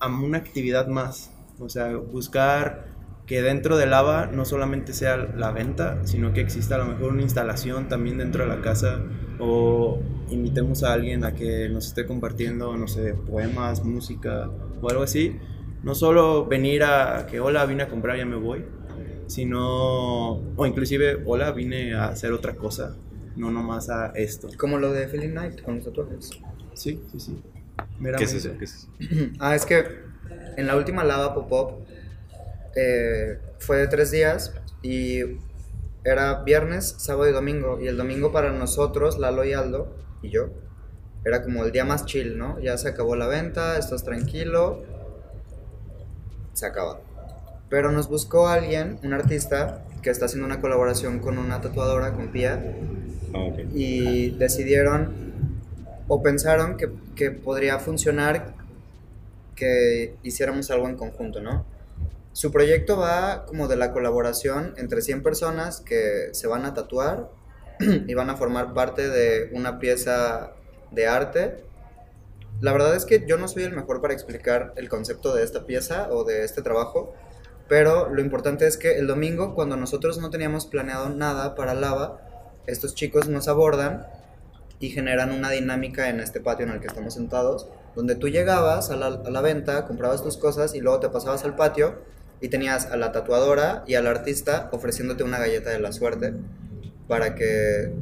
a 0.00 0.08
una 0.08 0.38
actividad 0.38 0.88
más. 0.88 1.30
O 1.58 1.68
sea, 1.68 1.96
buscar 1.96 2.95
que 3.26 3.42
dentro 3.42 3.76
de 3.76 3.86
lava 3.86 4.26
no 4.26 4.44
solamente 4.44 4.92
sea 4.92 5.16
la 5.16 5.50
venta, 5.50 6.06
sino 6.06 6.32
que 6.32 6.40
exista 6.40 6.76
a 6.76 6.78
lo 6.78 6.86
mejor 6.86 7.12
una 7.12 7.22
instalación 7.22 7.88
también 7.88 8.18
dentro 8.18 8.44
de 8.44 8.48
la 8.48 8.62
casa 8.62 9.00
o 9.40 10.00
invitemos 10.30 10.84
a 10.84 10.92
alguien 10.92 11.24
a 11.24 11.34
que 11.34 11.68
nos 11.68 11.88
esté 11.88 12.06
compartiendo, 12.06 12.76
no 12.76 12.86
sé, 12.86 13.14
poemas, 13.14 13.84
música 13.84 14.48
o 14.80 14.90
algo 14.90 15.02
así. 15.02 15.36
No 15.82 15.94
solo 15.94 16.46
venir 16.46 16.84
a 16.84 17.26
que 17.26 17.40
hola, 17.40 17.66
vine 17.66 17.82
a 17.82 17.88
comprar, 17.88 18.16
ya 18.16 18.24
me 18.24 18.36
voy, 18.36 18.64
sino, 19.26 20.34
o 20.56 20.66
inclusive, 20.66 21.22
hola, 21.26 21.50
vine 21.50 21.94
a 21.94 22.06
hacer 22.06 22.32
otra 22.32 22.54
cosa, 22.54 22.96
no 23.36 23.50
nomás 23.50 23.90
a 23.90 24.12
esto. 24.14 24.48
Como 24.56 24.78
lo 24.78 24.92
de 24.92 25.08
Feeling 25.08 25.34
Night 25.34 25.62
con 25.62 25.76
los 25.76 25.84
tatuajes. 25.84 26.30
Sí, 26.74 27.00
sí, 27.10 27.20
sí. 27.20 27.42
¿Qué 28.16 28.24
es 28.24 28.34
eso? 28.34 28.56
¿Qué 28.58 28.64
es 28.64 28.74
eso? 28.74 28.88
ah, 29.40 29.54
es 29.54 29.66
que 29.66 29.84
en 30.56 30.66
la 30.66 30.76
última 30.76 31.04
lava 31.04 31.34
pop-up 31.34 31.86
eh, 32.76 33.38
fue 33.58 33.78
de 33.78 33.88
tres 33.88 34.10
días 34.10 34.52
y 34.82 35.22
era 36.04 36.44
viernes, 36.44 36.94
sábado 36.98 37.28
y 37.28 37.32
domingo. 37.32 37.80
Y 37.80 37.88
el 37.88 37.96
domingo 37.96 38.30
para 38.30 38.52
nosotros, 38.52 39.18
Lalo 39.18 39.44
y 39.44 39.54
Aldo 39.54 39.96
y 40.22 40.30
yo, 40.30 40.50
era 41.24 41.42
como 41.42 41.64
el 41.64 41.72
día 41.72 41.84
más 41.84 42.04
chill, 42.04 42.38
¿no? 42.38 42.60
Ya 42.60 42.78
se 42.78 42.88
acabó 42.88 43.16
la 43.16 43.26
venta, 43.26 43.78
estás 43.78 44.04
tranquilo, 44.04 44.84
se 46.52 46.66
acaba. 46.66 47.00
Pero 47.68 47.90
nos 47.90 48.08
buscó 48.08 48.46
alguien, 48.46 49.00
un 49.02 49.12
artista, 49.12 49.82
que 50.02 50.10
está 50.10 50.26
haciendo 50.26 50.46
una 50.46 50.60
colaboración 50.60 51.18
con 51.18 51.38
una 51.38 51.60
tatuadora, 51.60 52.12
con 52.12 52.28
Pia. 52.28 52.62
Ah, 53.34 53.48
y 53.74 54.30
decidieron 54.30 55.12
o 56.06 56.22
pensaron 56.22 56.76
que, 56.76 56.90
que 57.16 57.32
podría 57.32 57.80
funcionar 57.80 58.54
que 59.56 60.14
hiciéramos 60.22 60.70
algo 60.70 60.88
en 60.88 60.96
conjunto, 60.96 61.40
¿no? 61.40 61.64
Su 62.36 62.52
proyecto 62.52 62.98
va 62.98 63.46
como 63.46 63.66
de 63.66 63.76
la 63.76 63.92
colaboración 63.92 64.74
entre 64.76 65.00
100 65.00 65.22
personas 65.22 65.80
que 65.80 66.28
se 66.32 66.46
van 66.46 66.66
a 66.66 66.74
tatuar 66.74 67.30
y 67.80 68.12
van 68.12 68.28
a 68.28 68.36
formar 68.36 68.74
parte 68.74 69.08
de 69.08 69.48
una 69.54 69.78
pieza 69.78 70.52
de 70.90 71.06
arte. 71.06 71.64
La 72.60 72.72
verdad 72.72 72.94
es 72.94 73.06
que 73.06 73.24
yo 73.26 73.38
no 73.38 73.48
soy 73.48 73.62
el 73.62 73.72
mejor 73.72 74.02
para 74.02 74.12
explicar 74.12 74.74
el 74.76 74.90
concepto 74.90 75.34
de 75.34 75.44
esta 75.44 75.64
pieza 75.64 76.08
o 76.10 76.24
de 76.24 76.44
este 76.44 76.60
trabajo, 76.60 77.14
pero 77.68 78.10
lo 78.10 78.20
importante 78.20 78.66
es 78.66 78.76
que 78.76 78.98
el 78.98 79.06
domingo, 79.06 79.54
cuando 79.54 79.78
nosotros 79.78 80.18
no 80.18 80.28
teníamos 80.28 80.66
planeado 80.66 81.08
nada 81.08 81.54
para 81.54 81.72
Lava, 81.72 82.20
estos 82.66 82.94
chicos 82.94 83.30
nos 83.30 83.48
abordan 83.48 84.06
y 84.78 84.90
generan 84.90 85.32
una 85.32 85.48
dinámica 85.48 86.10
en 86.10 86.20
este 86.20 86.42
patio 86.42 86.66
en 86.66 86.72
el 86.72 86.80
que 86.80 86.88
estamos 86.88 87.14
sentados, 87.14 87.66
donde 87.94 88.14
tú 88.14 88.28
llegabas 88.28 88.90
a 88.90 88.96
la, 88.96 89.06
a 89.06 89.30
la 89.30 89.40
venta, 89.40 89.86
comprabas 89.86 90.22
tus 90.22 90.36
cosas 90.36 90.74
y 90.74 90.80
luego 90.80 91.00
te 91.00 91.08
pasabas 91.08 91.42
al 91.42 91.56
patio 91.56 92.14
y 92.40 92.48
tenías 92.48 92.86
a 92.86 92.96
la 92.96 93.12
tatuadora 93.12 93.82
y 93.86 93.94
al 93.94 94.06
artista 94.06 94.68
ofreciéndote 94.72 95.24
una 95.24 95.38
galleta 95.38 95.70
de 95.70 95.80
la 95.80 95.92
suerte 95.92 96.34
para 97.08 97.34
que 97.34 97.92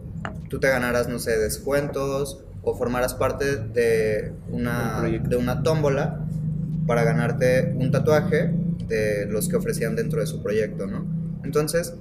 tú 0.49 0.59
te 0.61 0.69
ganaras, 0.69 1.09
no 1.09 1.19
sé, 1.19 1.39
descuentos 1.39 2.45
o 2.63 2.77
formaras 2.77 3.15
parte 3.15 3.57
de 3.57 4.33
una, 4.49 5.03
de 5.03 5.37
una 5.37 5.63
tómbola 5.63 6.21
para 6.87 7.05
ganarte 7.05 7.75
un 7.77 7.91
tatuaje 7.91 8.51
de 8.89 9.27
los 9.27 9.49
que 9.49 9.57
ofrecían 9.57 9.97
dentro 9.97 10.21
de 10.21 10.27
su 10.27 10.43
proyecto, 10.43 10.87
¿no? 10.87 11.07
Entonces, 11.45 11.95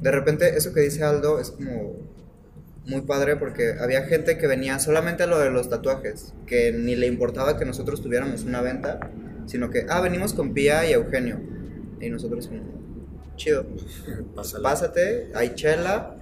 de 0.00 0.10
repente, 0.10 0.56
eso 0.56 0.72
que 0.72 0.80
dice 0.80 1.04
Aldo 1.04 1.40
es 1.40 1.50
como 1.50 1.96
muy 2.86 3.02
padre 3.02 3.36
porque 3.36 3.74
había 3.80 4.02
gente 4.04 4.38
que 4.38 4.46
venía 4.46 4.78
solamente 4.78 5.22
a 5.22 5.26
lo 5.26 5.38
de 5.38 5.50
los 5.50 5.68
tatuajes, 5.68 6.34
que 6.46 6.72
ni 6.72 6.96
le 6.96 7.06
importaba 7.06 7.58
que 7.58 7.64
nosotros 7.64 8.02
tuviéramos 8.02 8.44
una 8.44 8.60
venta, 8.60 9.10
sino 9.46 9.70
que, 9.70 9.86
ah, 9.88 10.00
venimos 10.00 10.34
con 10.34 10.54
Pía 10.54 10.88
y 10.88 10.92
Eugenio 10.92 11.40
y 12.00 12.10
nosotros 12.10 12.48
como, 12.48 12.62
chido, 13.36 13.66
pásate, 14.62 15.30
hay 15.34 15.54
chela. 15.54 16.16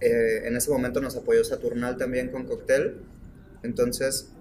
Eh, 0.00 0.46
en 0.46 0.56
ese 0.56 0.70
momento 0.70 1.00
nos 1.00 1.16
apoyó 1.16 1.44
Saturnal 1.44 1.96
también 1.96 2.30
con 2.30 2.44
cóctel. 2.44 3.02
Entonces 3.62 4.32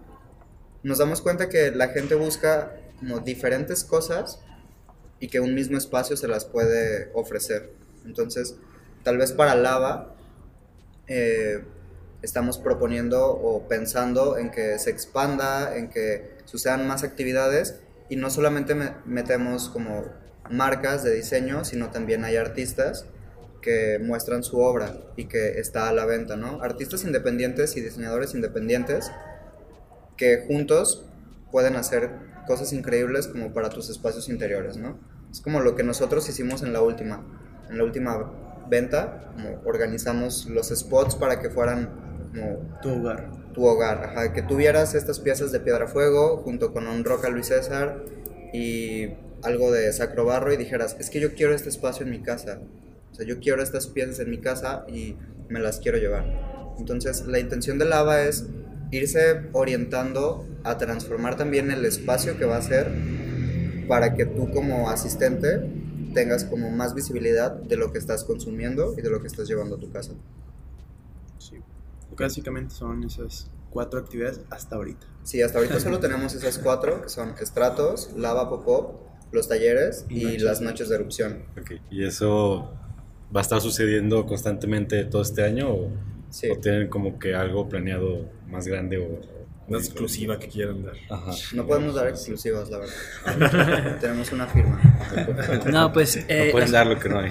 nos 0.84 0.98
damos 0.98 1.22
cuenta 1.22 1.50
que 1.50 1.72
la 1.72 1.90
gente 1.90 2.16
busca 2.16 2.76
como 3.00 3.20
diferentes 3.20 3.84
cosas 3.84 4.40
y 5.20 5.28
que 5.28 5.40
un 5.40 5.54
mismo 5.54 5.78
espacio 5.78 6.18
se 6.18 6.28
las 6.28 6.46
puede 6.46 7.12
ofrecer. 7.14 7.72
Entonces, 8.06 8.56
tal 9.04 9.18
vez 9.18 9.32
para 9.32 9.56
Lava 9.56 10.16
eh, 11.08 11.64
estamos 12.22 12.58
proponiendo 12.58 13.28
o 13.30 13.68
pensando 13.68 14.38
en 14.38 14.50
que 14.50 14.80
se 14.80 14.90
expanda, 14.90 15.78
en 15.78 15.90
que 15.90 16.32
sucedan 16.46 16.88
más 16.88 17.04
actividades 17.04 17.80
y 18.10 18.16
no 18.16 18.30
solamente 18.30 18.76
metemos 19.06 19.70
como 19.70 20.06
marcas 20.50 21.04
de 21.04 21.14
diseño, 21.14 21.64
sino 21.66 21.92
también 21.92 22.26
hay 22.26 22.38
artistas 22.38 23.06
que 23.62 24.00
muestran 24.00 24.44
su 24.44 24.60
obra 24.60 24.98
y 25.16 25.26
que 25.26 25.60
está 25.60 25.88
a 25.88 25.94
la 25.94 26.06
venta, 26.06 26.36
¿no? 26.36 26.62
Artistas 26.62 27.04
independientes 27.04 27.78
y 27.78 27.82
diseñadores 27.82 28.34
independientes 28.34 29.12
que 30.18 30.46
juntos 30.48 31.06
pueden 31.52 31.76
hacer 31.76 32.10
cosas 32.48 32.74
increíbles 32.74 33.28
como 33.28 33.54
para 33.54 33.70
tus 33.70 33.90
espacios 33.90 34.30
interiores, 34.30 34.78
¿no? 34.78 35.00
Es 35.32 35.42
como 35.42 35.62
lo 35.62 35.76
que 35.76 35.84
nosotros 35.84 36.28
hicimos 36.28 36.64
en 36.64 36.74
la 36.74 36.82
última, 36.82 37.24
en 37.70 37.78
la 37.78 37.84
última 37.84 38.32
venta, 38.70 39.32
como 39.34 39.62
organizamos 39.66 40.48
los 40.48 40.70
spots 40.70 41.16
para 41.16 41.40
que 41.40 41.50
fueran 41.50 41.90
como 42.34 42.80
tu 42.82 42.90
hogar. 42.90 43.32
Tu 43.54 43.66
hogar, 43.66 44.04
ajá, 44.06 44.34
que 44.34 44.42
tuvieras 44.42 44.96
estas 44.96 45.20
piezas 45.20 45.52
de 45.52 45.60
piedra 45.60 45.88
fuego 45.88 46.38
junto 46.38 46.74
con 46.74 46.88
un 46.88 47.04
roca 47.04 47.30
Luis 47.30 47.48
César 47.48 48.04
y 48.54 49.10
algo 49.44 49.72
de 49.72 49.92
sacro 49.94 50.26
barro 50.26 50.54
y 50.54 50.58
dijeras, 50.58 50.96
es 51.00 51.10
que 51.10 51.20
yo 51.20 51.34
quiero 51.34 51.54
este 51.54 51.70
espacio 51.70 52.06
en 52.06 52.12
mi 52.12 52.22
casa, 52.22 52.60
o 53.12 53.16
sea, 53.16 53.26
yo 53.26 53.40
quiero 53.40 53.62
estas 53.62 53.88
piezas 53.88 54.20
en 54.20 54.30
mi 54.30 54.40
casa 54.40 54.86
y 54.88 55.16
me 55.50 55.60
las 55.60 55.80
quiero 55.80 55.98
llevar. 55.98 56.26
Entonces, 56.80 57.26
la 57.28 57.40
intención 57.40 57.78
de 57.78 57.86
Lava 57.86 58.22
es 58.24 58.46
irse 58.92 59.50
orientando 59.54 60.48
a 60.64 60.78
transformar 60.78 61.38
también 61.38 61.72
el 61.72 61.86
espacio 61.86 62.38
que 62.38 62.46
va 62.46 62.58
a 62.58 62.62
ser 62.62 62.92
para 63.88 64.16
que 64.16 64.26
tú 64.26 64.52
como 64.52 64.90
asistente 64.90 65.70
tengas 66.14 66.44
como 66.44 66.70
más 66.70 66.94
visibilidad 66.94 67.52
de 67.52 67.78
lo 67.78 67.92
que 67.92 67.98
estás 67.98 68.24
consumiendo 68.24 68.94
y 68.98 69.02
de 69.02 69.10
lo 69.10 69.22
que 69.22 69.28
estás 69.28 69.48
llevando 69.48 69.76
a 69.76 69.80
tu 69.80 69.92
casa. 69.92 70.14
Sí, 71.38 71.58
básicamente 72.18 72.74
son 72.74 73.04
esas 73.04 73.50
cuatro 73.70 74.00
actividades 74.00 74.42
hasta 74.50 74.76
ahorita. 74.76 75.06
Sí, 75.24 75.42
hasta 75.42 75.60
ahorita 75.60 75.80
solo 75.80 76.00
tenemos 76.00 76.34
esas 76.34 76.58
cuatro, 76.58 77.02
que 77.02 77.10
son 77.10 77.34
estratos, 77.40 78.12
lava 78.16 78.50
pop-up, 78.50 79.11
los 79.32 79.48
talleres 79.48 80.06
y, 80.10 80.38
las 80.40 80.62
noches 80.62 80.90
de 80.90 80.96
erupción. 80.96 81.44
¿Y 81.90 82.06
eso 82.06 82.74
va 83.36 83.40
a 83.40 83.44
estar 83.44 83.62
sucediendo 83.62 84.26
constantemente 84.26 85.06
todo 85.06 85.22
este 85.22 85.44
año 85.44 85.70
o, 85.70 85.92
tienen 86.62 86.88
como 86.88 87.20
que 87.20 87.36
algo 87.36 87.68
planeado 87.68 88.30
más 88.48 88.68
grande 88.68 88.98
o... 88.98 89.42
Una 89.68 89.78
exclusiva 89.80 90.38
que 90.38 90.50
quieran 90.50 90.84
dar. 90.84 90.96
No 91.54 91.66
podemos 91.66 91.96
dar 91.96 92.08
exclusivas, 92.10 92.70
la 92.70 92.80
verdad. 92.80 93.98
Tenemos 94.02 94.30
una 94.34 94.48
firma. 94.48 94.82
No, 95.72 95.94
pues... 95.94 96.26
Eh, 96.28 96.50
pueden 96.52 96.72
dar 96.72 96.88
lo 96.88 97.00
que 97.00 97.08
no 97.08 97.20
hay. 97.20 97.30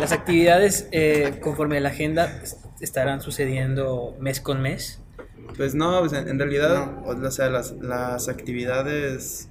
Las 0.00 0.12
actividades, 0.12 0.88
eh, 0.92 1.40
conforme 1.42 1.76
a 1.76 1.80
la 1.80 1.90
agenda, 1.90 2.40
estarán 2.80 3.20
sucediendo 3.20 4.16
mes 4.18 4.40
con 4.40 4.62
mes. 4.62 5.02
Pues 5.58 5.74
no, 5.74 6.06
en 6.14 6.38
realidad, 6.38 7.02
No. 7.04 7.26
o 7.26 7.30
sea, 7.30 7.50
las, 7.50 7.72
las 7.72 8.28
actividades 8.28 9.48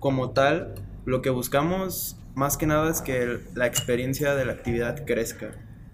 como 0.00 0.30
tal, 0.30 0.74
lo 1.04 1.22
que 1.22 1.30
buscamos 1.30 2.16
más 2.34 2.56
que 2.56 2.66
nada 2.66 2.90
es 2.90 3.02
que 3.02 3.40
la 3.54 3.66
experiencia 3.66 4.34
de 4.34 4.44
la 4.44 4.52
actividad 4.52 5.04
crezca. 5.04 5.50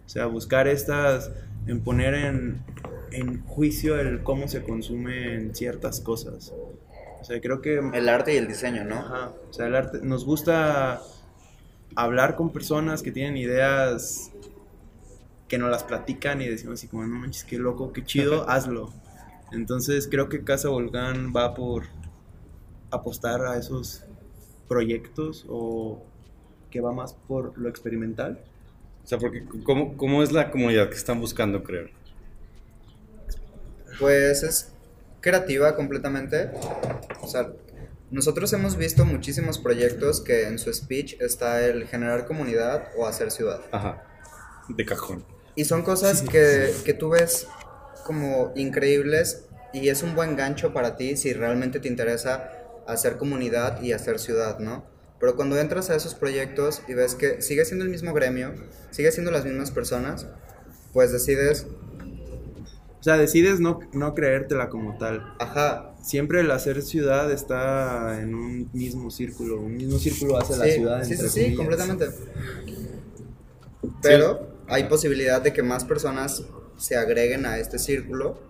O 0.06 0.08
sea, 0.08 0.26
buscar 0.26 0.68
estas, 0.68 1.30
en 1.66 1.80
poner 1.80 2.14
en, 2.14 2.62
en 3.12 3.44
juicio 3.44 3.98
el 3.98 4.22
cómo 4.22 4.48
se 4.48 4.62
consumen 4.62 5.54
ciertas 5.54 6.00
cosas. 6.00 6.52
O 7.20 7.24
sea, 7.24 7.40
creo 7.40 7.60
que... 7.60 7.78
El 7.78 8.08
arte 8.08 8.34
y 8.34 8.36
el 8.36 8.46
diseño, 8.46 8.84
¿no? 8.84 8.96
Ajá, 8.96 9.32
o 9.50 9.52
sea, 9.52 9.66
el 9.66 9.74
arte, 9.74 9.98
nos 10.02 10.24
gusta 10.24 11.02
hablar 11.96 12.36
con 12.36 12.50
personas 12.52 13.02
que 13.02 13.10
tienen 13.10 13.36
ideas 13.36 14.30
que 15.48 15.58
nos 15.58 15.70
las 15.70 15.82
platican 15.82 16.40
y 16.42 16.46
decimos 16.46 16.78
así 16.78 16.88
como, 16.88 17.06
no 17.06 17.18
manches, 17.18 17.44
qué 17.44 17.58
loco, 17.58 17.92
qué 17.92 18.04
chido, 18.04 18.48
hazlo. 18.48 18.92
Entonces 19.50 20.06
creo 20.08 20.28
que 20.28 20.44
Casa 20.44 20.68
Volcán 20.68 21.32
va 21.34 21.54
por 21.54 21.84
apostar 22.90 23.42
a 23.42 23.56
esos 23.56 24.04
proyectos 24.68 25.46
o 25.48 26.02
que 26.70 26.80
va 26.80 26.92
más 26.92 27.14
por 27.26 27.56
lo 27.58 27.68
experimental. 27.68 28.40
O 29.04 29.06
sea, 29.06 29.18
porque 29.18 29.44
¿cómo, 29.64 29.96
cómo 29.96 30.22
es 30.22 30.32
la 30.32 30.50
comunidad 30.50 30.90
que 30.90 30.96
están 30.96 31.20
buscando 31.20 31.62
crear? 31.62 31.90
Pues 33.98 34.42
es 34.42 34.72
creativa 35.20 35.74
completamente. 35.74 36.50
O 37.22 37.26
sea, 37.26 37.50
nosotros 38.10 38.52
hemos 38.52 38.76
visto 38.76 39.04
muchísimos 39.04 39.58
proyectos 39.58 40.20
que 40.20 40.46
en 40.46 40.58
su 40.58 40.72
speech 40.72 41.20
está 41.20 41.66
el 41.66 41.86
generar 41.86 42.26
comunidad 42.26 42.88
o 42.96 43.06
hacer 43.06 43.30
ciudad. 43.30 43.60
Ajá. 43.72 44.04
De 44.68 44.84
cajón. 44.84 45.24
Y 45.54 45.64
son 45.64 45.82
cosas 45.82 46.22
que, 46.22 46.72
que 46.84 46.94
tú 46.94 47.10
ves 47.10 47.48
como 48.04 48.52
increíbles 48.54 49.46
y 49.72 49.88
es 49.88 50.02
un 50.02 50.14
buen 50.14 50.36
gancho 50.36 50.72
para 50.72 50.96
ti 50.96 51.16
si 51.16 51.32
realmente 51.32 51.80
te 51.80 51.88
interesa 51.88 52.50
hacer 52.88 53.16
comunidad 53.18 53.80
y 53.82 53.92
hacer 53.92 54.18
ciudad, 54.18 54.58
¿no? 54.60 54.84
Pero 55.20 55.36
cuando 55.36 55.58
entras 55.58 55.90
a 55.90 55.96
esos 55.96 56.14
proyectos 56.14 56.82
y 56.88 56.94
ves 56.94 57.14
que 57.14 57.42
sigue 57.42 57.64
siendo 57.64 57.84
el 57.84 57.90
mismo 57.90 58.14
gremio, 58.14 58.54
sigue 58.90 59.12
siendo 59.12 59.30
las 59.32 59.44
mismas 59.44 59.70
personas, 59.72 60.28
pues 60.92 61.12
decides, 61.12 61.68
O 63.00 63.02
sea, 63.02 63.16
decides 63.16 63.60
no, 63.60 63.80
no 63.92 64.14
creértela 64.14 64.68
como 64.68 64.96
tal. 64.98 65.34
ajá, 65.38 65.94
Siempre 66.02 66.40
el 66.40 66.50
hacer 66.50 66.82
ciudad 66.82 67.30
está 67.32 68.20
en 68.20 68.34
un 68.34 68.70
mismo 68.72 69.10
círculo. 69.10 69.60
Un 69.60 69.76
mismo 69.76 69.98
círculo 69.98 70.38
hace 70.38 70.56
la 70.56 70.68
sí, 70.68 70.70
ciudad. 70.70 71.02
sí, 71.02 71.14
sí, 71.14 71.14
entre 71.14 71.28
sí, 71.28 71.54
comillas. 71.54 71.56
completamente. 71.56 72.06
Pero 74.02 74.62
hay 74.66 74.84
posibilidad 74.84 75.40
de 75.42 75.52
que 75.52 75.62
más 75.62 75.84
personas 75.84 76.44
se 76.76 76.96
agreguen 76.96 77.46
a 77.46 77.58
este 77.58 77.78
círculo. 77.78 78.47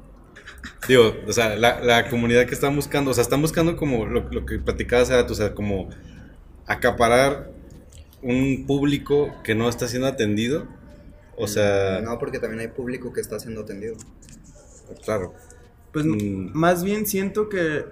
Digo, 0.88 1.14
o 1.26 1.32
sea, 1.32 1.56
la, 1.56 1.80
la 1.80 2.08
comunidad 2.08 2.46
que 2.46 2.54
están 2.54 2.74
buscando, 2.74 3.10
o 3.10 3.14
sea, 3.14 3.22
están 3.22 3.42
buscando 3.42 3.76
como 3.76 4.06
lo, 4.06 4.28
lo 4.30 4.46
que 4.46 4.58
platicabas, 4.58 5.10
era, 5.10 5.22
o 5.22 5.34
sea, 5.34 5.54
como 5.54 5.88
acaparar 6.66 7.50
un 8.22 8.64
público 8.66 9.34
que 9.44 9.54
no 9.54 9.68
está 9.68 9.86
siendo 9.88 10.08
atendido. 10.08 10.66
O 11.36 11.46
sea, 11.46 12.00
No, 12.00 12.18
porque 12.18 12.38
también 12.38 12.60
hay 12.60 12.68
público 12.68 13.12
que 13.12 13.20
está 13.20 13.38
siendo 13.38 13.60
atendido. 13.62 13.96
claro. 15.04 15.34
Pues 15.92 16.04
Mm. 16.04 16.50
más 16.52 16.84
bien 16.84 17.06
siento 17.06 17.48
que 17.48 17.84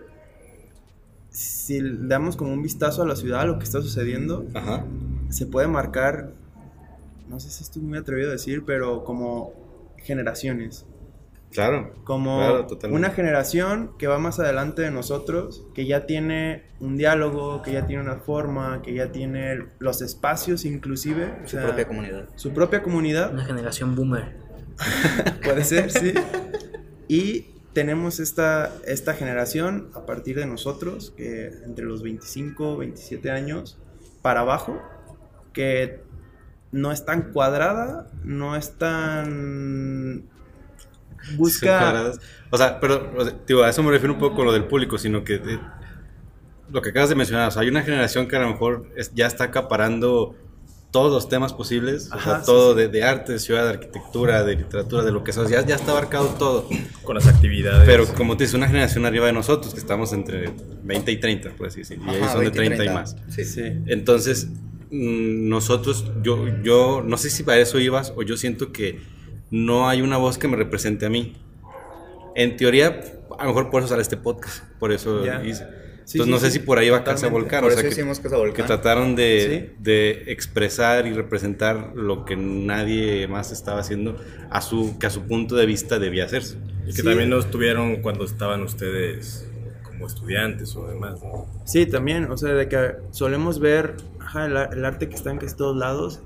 si 1.31 1.81
le 1.81 2.09
damos 2.09 2.37
como 2.37 2.53
un 2.53 2.63
vistazo 2.63 3.03
a 3.03 3.07
la 3.07 3.17
ciudad, 3.17 3.41
a 3.41 3.47
lo 3.47 3.59
que 3.59 3.65
está 3.65 3.81
sucediendo, 3.83 4.47
Ajá. 4.55 4.85
se 5.31 5.47
puede 5.47 5.67
marcar, 5.69 6.33
no 7.29 7.39
sé 7.41 7.51
si 7.51 7.63
estoy 7.63 7.83
muy 7.83 7.99
atrevido 7.99 8.29
a 8.31 8.33
decir, 8.33 8.65
pero 8.67 9.05
como 9.05 9.53
generaciones. 9.99 10.87
Claro. 11.53 11.95
Como 12.05 12.39
Claro, 12.39 12.67
una 12.91 13.11
generación 13.11 13.93
que 13.99 14.07
va 14.07 14.19
más 14.19 14.39
adelante 14.41 14.83
de 14.83 14.91
nosotros, 14.91 15.65
que 15.75 15.87
ya 15.87 16.07
tiene 16.07 16.65
un 16.81 16.97
diálogo, 16.97 17.63
que 17.63 17.73
ya 17.73 17.87
tiene 17.87 18.03
una 18.03 18.17
forma, 18.17 18.83
que 18.83 18.95
ya 18.95 19.13
tiene 19.13 19.67
los 19.79 20.03
espacios 20.03 20.65
inclusive. 20.65 21.33
o 21.45 21.49
Su 21.49 21.57
sea, 21.57 21.65
propia 21.65 21.87
comunidad. 21.87 22.29
Su 22.37 22.53
propia 22.53 22.83
comunidad. 22.83 23.33
Una 23.33 23.45
generación 23.45 23.95
boomer. 23.95 24.37
Puede 25.45 25.65
ser, 25.65 25.91
sí. 25.91 26.13
Y 27.09 27.47
tenemos 27.73 28.21
esta, 28.21 28.73
esta 28.87 29.15
generación 29.15 29.91
a 29.95 30.07
partir 30.07 30.37
de 30.37 30.47
nosotros, 30.47 31.13
que 31.17 31.47
entre 31.65 31.85
los 31.85 32.03
25, 32.03 32.77
27 32.79 33.31
años 33.31 33.79
para 34.23 34.41
abajo, 34.41 34.81
que 35.53 36.01
no 36.73 36.93
es 36.93 37.05
tan 37.05 37.33
cuadrada, 37.33 38.11
no 38.25 38.57
es 38.57 38.77
tan... 38.77 40.25
Busca... 41.35 42.13
O 42.51 42.57
sea, 42.57 42.79
pero 42.81 43.13
o 43.17 43.25
sea, 43.25 43.35
digo, 43.47 43.63
a 43.65 43.71
eso 43.71 43.83
me 43.83 43.91
refiero 43.91 44.15
un 44.15 44.21
poco 44.21 44.37
con 44.37 44.47
lo 44.47 44.53
del 44.53 44.65
público, 44.65 44.99
sino 44.99 45.25
que 45.25 45.39
de- 45.39 45.59
lo 46.71 46.83
que 46.83 46.91
acabas 46.91 47.09
de 47.09 47.15
mencionar, 47.15 47.49
o 47.49 47.51
sea, 47.51 47.63
hay 47.63 47.69
una 47.69 47.83
generación 47.83 48.27
que 48.29 48.37
a 48.37 48.41
lo 48.41 48.49
mejor 48.49 48.87
es- 48.97 49.13
ya 49.15 49.27
está 49.27 49.45
acaparando 49.45 50.35
todos 50.93 51.13
los 51.13 51.29
temas 51.29 51.53
posibles, 51.53 52.09
o 52.11 52.15
Ajá, 52.15 52.31
sea, 52.31 52.41
sí, 52.41 52.47
todo 52.47 52.73
sí. 52.75 52.81
De, 52.81 52.89
de 52.89 53.03
arte, 53.05 53.33
de 53.33 53.39
ciudad, 53.39 53.65
de 53.65 53.71
arquitectura, 53.71 54.45
de 54.45 54.57
literatura, 54.57 55.03
de 55.05 55.13
lo 55.13 55.23
que 55.25 55.33
sea, 55.33 55.45
ya, 55.49 55.65
ya 55.67 55.75
está 55.75 55.91
abarcado 55.93 56.27
todo. 56.39 56.69
Con 57.03 57.17
las 57.17 57.27
actividades. 57.27 57.87
Pero 57.87 58.07
como 58.15 58.37
te 58.37 58.45
dices, 58.45 58.55
una 58.55 58.67
generación 58.69 59.05
arriba 59.05 59.27
de 59.27 59.33
nosotros, 59.33 59.75
que 59.75 59.81
estamos 59.81 60.13
entre 60.13 60.53
20 60.85 61.13
y 61.13 61.17
30, 61.19 61.51
por 61.51 61.67
así 61.67 61.81
decir, 61.81 61.99
y 62.05 62.11
ellos 62.15 62.31
son 62.31 62.45
de 62.45 62.51
20 62.51 62.77
30 62.77 62.85
y 62.85 62.89
más. 62.89 63.17
Sí. 63.29 63.45
Sí. 63.45 63.63
Entonces, 63.87 64.47
mm, 64.91 65.49
nosotros, 65.49 66.07
yo, 66.23 66.47
yo, 66.63 67.03
no 67.05 67.17
sé 67.19 67.29
si 67.31 67.43
para 67.43 67.59
eso 67.59 67.79
ibas 67.79 68.13
o 68.17 68.23
yo 68.23 68.37
siento 68.37 68.73
que 68.73 69.01
no 69.51 69.89
hay 69.89 70.03
una 70.03 70.17
voz 70.17 70.39
que 70.39 70.49
me 70.49 70.57
represente 70.57 71.07
a 71.07 71.11
mí. 71.11 71.35
En 72.35 72.57
teoría, 72.57 73.01
a 73.39 73.43
lo 73.45 73.49
mejor 73.51 73.71
por 73.71 73.81
eso 73.83 73.89
sale 73.89 74.03
este 74.03 74.17
podcast, 74.17 74.65
por 74.79 74.93
eso 74.93 75.25
Ya. 75.25 75.43
hice. 75.45 75.67
Sí, 76.05 76.19
Entonces, 76.19 76.25
sí, 76.27 76.31
no 76.31 76.39
sé 76.39 76.47
sí, 76.53 76.59
si 76.61 76.65
por 76.65 76.79
ahí 76.79 76.89
va 76.89 77.03
Casa. 77.03 77.29
Volcán, 77.29 77.63
Por 77.63 77.71
o 77.73 77.75
sea, 77.75 77.81
eso 77.81 77.89
que, 77.89 77.95
hicimos 77.95 78.21
Casa 78.21 78.37
que 78.37 78.41
Volcán. 78.41 78.67
trataron 78.67 79.17
de, 79.17 79.67
Sí. 79.73 79.77
de 79.83 80.11
expresar 80.31 81.05
y 81.09 81.13
representar 81.13 81.93
lo 81.97 82.25
que 82.25 82.37
nadie 82.37 83.27
más 83.27 83.51
estaba 83.51 83.81
haciendo 83.81 84.17
a 84.49 84.61
su, 84.61 84.97
que 85.01 85.07
a 85.07 85.11
su 85.11 85.23
punto 85.23 85.57
de 85.57 85.67
vista 85.67 85.99
debía 85.99 86.27
hacerse. 86.27 86.59
Y 86.85 86.91
que 86.91 86.93
Sí. 86.93 87.03
también 87.03 87.29
nos 87.31 87.51
tuvieron 87.51 88.03
cuando 88.03 88.25
estaban 88.25 88.63
ustedes 88.63 89.49
como 89.83 90.07
estudiantes 90.07 90.77
o 90.77 90.87
demás, 90.87 91.21
¿no? 91.25 91.49
Sí, 91.65 91.87
también, 91.87 92.31
o 92.31 92.37
sea, 92.37 92.53
de 92.53 92.69
que 92.69 92.93
solemos 93.11 93.59
ver 93.59 93.97
ajá, 94.21 94.47
el, 94.47 94.57
el 94.79 94.85
arte 94.85 95.09
que 95.09 95.17
está 95.17 95.33
en 95.33 95.39
casi 95.39 95.57
todos 95.57 95.77
lados 95.77 96.21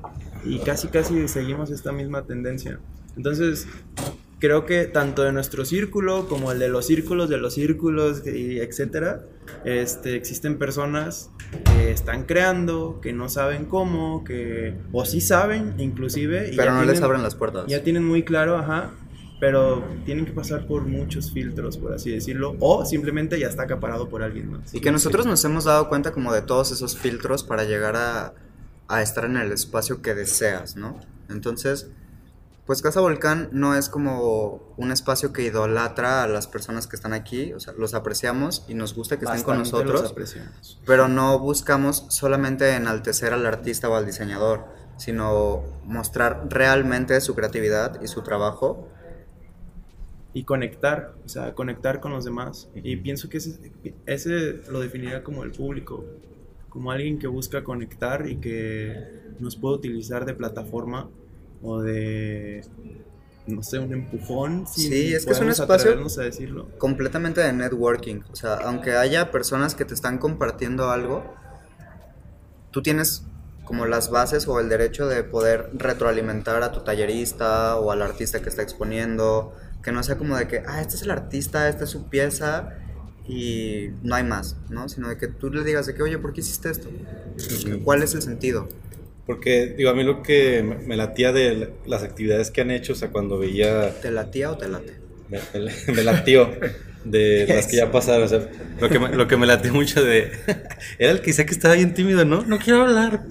y 0.44 0.58
casi 0.58 0.88
casi 0.88 1.26
seguimos 1.26 1.70
esta 1.70 1.90
misma 1.92 2.26
tendencia. 2.26 2.78
Entonces, 3.20 3.66
creo 4.38 4.64
que 4.64 4.86
tanto 4.86 5.22
de 5.22 5.30
nuestro 5.30 5.66
círculo 5.66 6.26
como 6.26 6.52
el 6.52 6.58
de 6.58 6.70
los 6.70 6.86
círculos 6.86 7.28
de 7.28 7.36
los 7.36 7.52
círculos 7.52 8.26
y 8.26 8.60
etcétera, 8.60 9.26
este, 9.66 10.16
existen 10.16 10.56
personas 10.56 11.28
que 11.64 11.90
están 11.90 12.24
creando, 12.24 12.98
que 13.02 13.12
no 13.12 13.28
saben 13.28 13.66
cómo, 13.66 14.24
que 14.24 14.74
o 14.90 15.04
sí 15.04 15.20
saben 15.20 15.74
inclusive 15.76 16.48
y 16.50 16.56
Pero 16.56 16.72
no 16.72 16.82
les 16.82 17.02
abren 17.02 17.22
las 17.22 17.34
puertas. 17.34 17.66
ya 17.66 17.82
tienen 17.82 18.06
muy 18.06 18.22
claro, 18.22 18.56
ajá, 18.56 18.92
pero 19.38 19.84
tienen 20.06 20.24
que 20.24 20.32
pasar 20.32 20.66
por 20.66 20.86
muchos 20.86 21.30
filtros, 21.30 21.76
por 21.76 21.92
así 21.92 22.10
decirlo, 22.10 22.56
o 22.58 22.86
simplemente 22.86 23.38
ya 23.38 23.48
está 23.48 23.64
acaparado 23.64 24.08
por 24.08 24.22
alguien 24.22 24.50
más. 24.50 24.72
Y 24.72 24.80
que 24.80 24.90
nosotros 24.90 25.26
nos 25.26 25.44
hemos 25.44 25.64
dado 25.64 25.90
cuenta 25.90 26.10
como 26.12 26.32
de 26.32 26.40
todos 26.40 26.72
esos 26.72 26.96
filtros 26.96 27.44
para 27.44 27.64
llegar 27.64 27.96
a, 27.96 28.32
a 28.88 29.02
estar 29.02 29.26
en 29.26 29.36
el 29.36 29.52
espacio 29.52 30.00
que 30.00 30.14
deseas, 30.14 30.76
¿no? 30.76 30.98
Entonces, 31.28 31.90
pues 32.70 32.82
Casa 32.82 33.00
Volcán 33.00 33.48
no 33.50 33.74
es 33.74 33.88
como 33.88 34.62
un 34.76 34.92
espacio 34.92 35.32
que 35.32 35.42
idolatra 35.42 36.22
a 36.22 36.28
las 36.28 36.46
personas 36.46 36.86
que 36.86 36.94
están 36.94 37.12
aquí, 37.12 37.52
o 37.52 37.58
sea, 37.58 37.72
los 37.72 37.94
apreciamos 37.94 38.64
y 38.68 38.74
nos 38.74 38.94
gusta 38.94 39.18
que 39.18 39.24
estén 39.24 39.42
con 39.42 39.58
los 39.58 39.72
nosotros, 39.72 40.08
apreciamos. 40.08 40.80
pero 40.86 41.08
no 41.08 41.40
buscamos 41.40 42.06
solamente 42.10 42.76
enaltecer 42.76 43.32
al 43.32 43.44
artista 43.44 43.88
o 43.88 43.96
al 43.96 44.06
diseñador, 44.06 44.66
sino 44.98 45.64
mostrar 45.84 46.46
realmente 46.48 47.20
su 47.20 47.34
creatividad 47.34 48.00
y 48.02 48.06
su 48.06 48.22
trabajo. 48.22 48.88
Y 50.32 50.44
conectar, 50.44 51.16
o 51.24 51.28
sea, 51.28 51.56
conectar 51.56 51.98
con 51.98 52.12
los 52.12 52.24
demás. 52.24 52.68
Y 52.76 52.94
pienso 52.98 53.28
que 53.28 53.38
ese, 53.38 53.72
ese 54.06 54.62
lo 54.70 54.78
definiría 54.78 55.24
como 55.24 55.42
el 55.42 55.50
público, 55.50 56.04
como 56.68 56.92
alguien 56.92 57.18
que 57.18 57.26
busca 57.26 57.64
conectar 57.64 58.28
y 58.28 58.36
que 58.36 59.32
nos 59.40 59.56
puede 59.56 59.74
utilizar 59.74 60.24
de 60.24 60.34
plataforma 60.34 61.10
o 61.62 61.80
de, 61.82 62.64
no 63.46 63.62
sé, 63.62 63.78
un 63.78 63.92
empujón. 63.92 64.66
si 64.66 64.88
Sí, 64.88 65.14
es 65.14 65.26
que 65.26 65.32
es 65.32 65.40
un 65.40 65.50
espacio- 65.50 65.74
atrevernos 65.90 66.18
a 66.18 66.22
decirlo. 66.22 66.68
completamente 66.78 67.40
de 67.40 67.52
networking. 67.52 68.20
O 68.32 68.36
sea, 68.36 68.54
aunque 68.54 68.92
haya 68.96 69.30
personas 69.30 69.74
que 69.74 69.84
te 69.84 69.94
están 69.94 70.18
compartiendo 70.18 70.90
algo, 70.90 71.24
tú 72.70 72.82
tienes 72.82 73.24
como 73.64 73.86
las 73.86 74.10
bases 74.10 74.48
o 74.48 74.58
el 74.58 74.68
derecho 74.68 75.06
de 75.06 75.22
poder 75.22 75.70
retroalimentar 75.74 76.62
a 76.62 76.72
tu 76.72 76.80
tallerista 76.80 77.76
o 77.76 77.92
al 77.92 78.02
artista 78.02 78.42
que 78.42 78.48
está 78.48 78.62
exponiendo. 78.62 79.54
Que 79.82 79.92
no 79.92 80.02
sea 80.02 80.18
como 80.18 80.36
de 80.36 80.46
que, 80.48 80.62
ah, 80.66 80.80
este 80.80 80.96
es 80.96 81.02
el 81.02 81.10
artista, 81.10 81.68
esta 81.68 81.84
es 81.84 81.90
su 81.90 82.08
pieza 82.08 82.70
y 83.26 83.90
no 84.02 84.14
hay 84.16 84.24
más, 84.24 84.56
¿no? 84.68 84.88
Sino 84.88 85.08
de 85.08 85.16
que 85.16 85.28
tú 85.28 85.50
le 85.50 85.62
digas 85.64 85.86
de 85.86 85.94
que, 85.94 86.02
oye, 86.02 86.18
¿por 86.18 86.32
qué 86.32 86.40
hiciste 86.40 86.68
esto? 86.68 86.88
¿Cuál 87.84 88.02
es 88.02 88.14
el 88.14 88.22
sentido? 88.22 88.68
Porque, 89.30 89.74
digo, 89.76 89.90
a 89.90 89.94
mí 89.94 90.02
lo 90.02 90.24
que 90.24 90.60
me 90.86 90.96
latía 90.96 91.30
de 91.32 91.54
la- 91.54 91.68
las 91.86 92.02
actividades 92.02 92.50
que 92.50 92.62
han 92.62 92.72
hecho, 92.72 92.94
o 92.94 92.96
sea, 92.96 93.10
cuando 93.10 93.38
veía 93.38 93.90
¿Te 94.02 94.10
latía 94.10 94.50
o 94.50 94.58
te 94.58 94.68
late? 94.68 94.94
me, 95.28 95.38
me- 95.54 95.70
me 95.94 96.02
latió 96.02 96.50
de 97.04 97.46
las 97.48 97.68
que 97.68 97.76
ya 97.76 97.92
pasaron. 97.92 98.24
o 98.24 98.28
sea, 98.28 98.48
lo, 98.80 98.88
que 98.88 98.98
me, 98.98 99.08
lo 99.14 99.28
que 99.28 99.36
me 99.36 99.46
latió 99.46 99.72
mucho 99.72 100.02
de. 100.02 100.32
Era 100.98 101.12
el 101.12 101.20
que 101.20 101.26
decía 101.28 101.46
que 101.46 101.52
estaba 101.52 101.74
bien 101.76 101.94
tímido, 101.94 102.24
¿no? 102.24 102.42
No 102.44 102.58
quiero 102.58 102.82
hablar. 102.82 103.22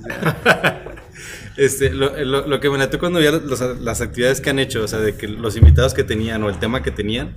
Este, 1.58 1.90
lo, 1.90 2.16
lo- 2.24 2.48
lo 2.48 2.60
que 2.62 2.70
me 2.70 2.78
latió 2.78 2.98
cuando 2.98 3.20
veía 3.20 3.32
los- 3.32 3.82
las 3.82 4.00
actividades 4.00 4.40
que 4.40 4.50
han 4.52 4.60
hecho, 4.60 4.82
o 4.84 4.88
sea, 4.88 5.00
de 5.00 5.16
que 5.16 5.28
los 5.28 5.58
invitados 5.58 5.94
que 5.94 6.06
tenían 6.06 6.42
o 6.44 6.50
el 6.50 6.60
tema 6.60 6.82
que 6.82 6.92
tenían, 6.92 7.36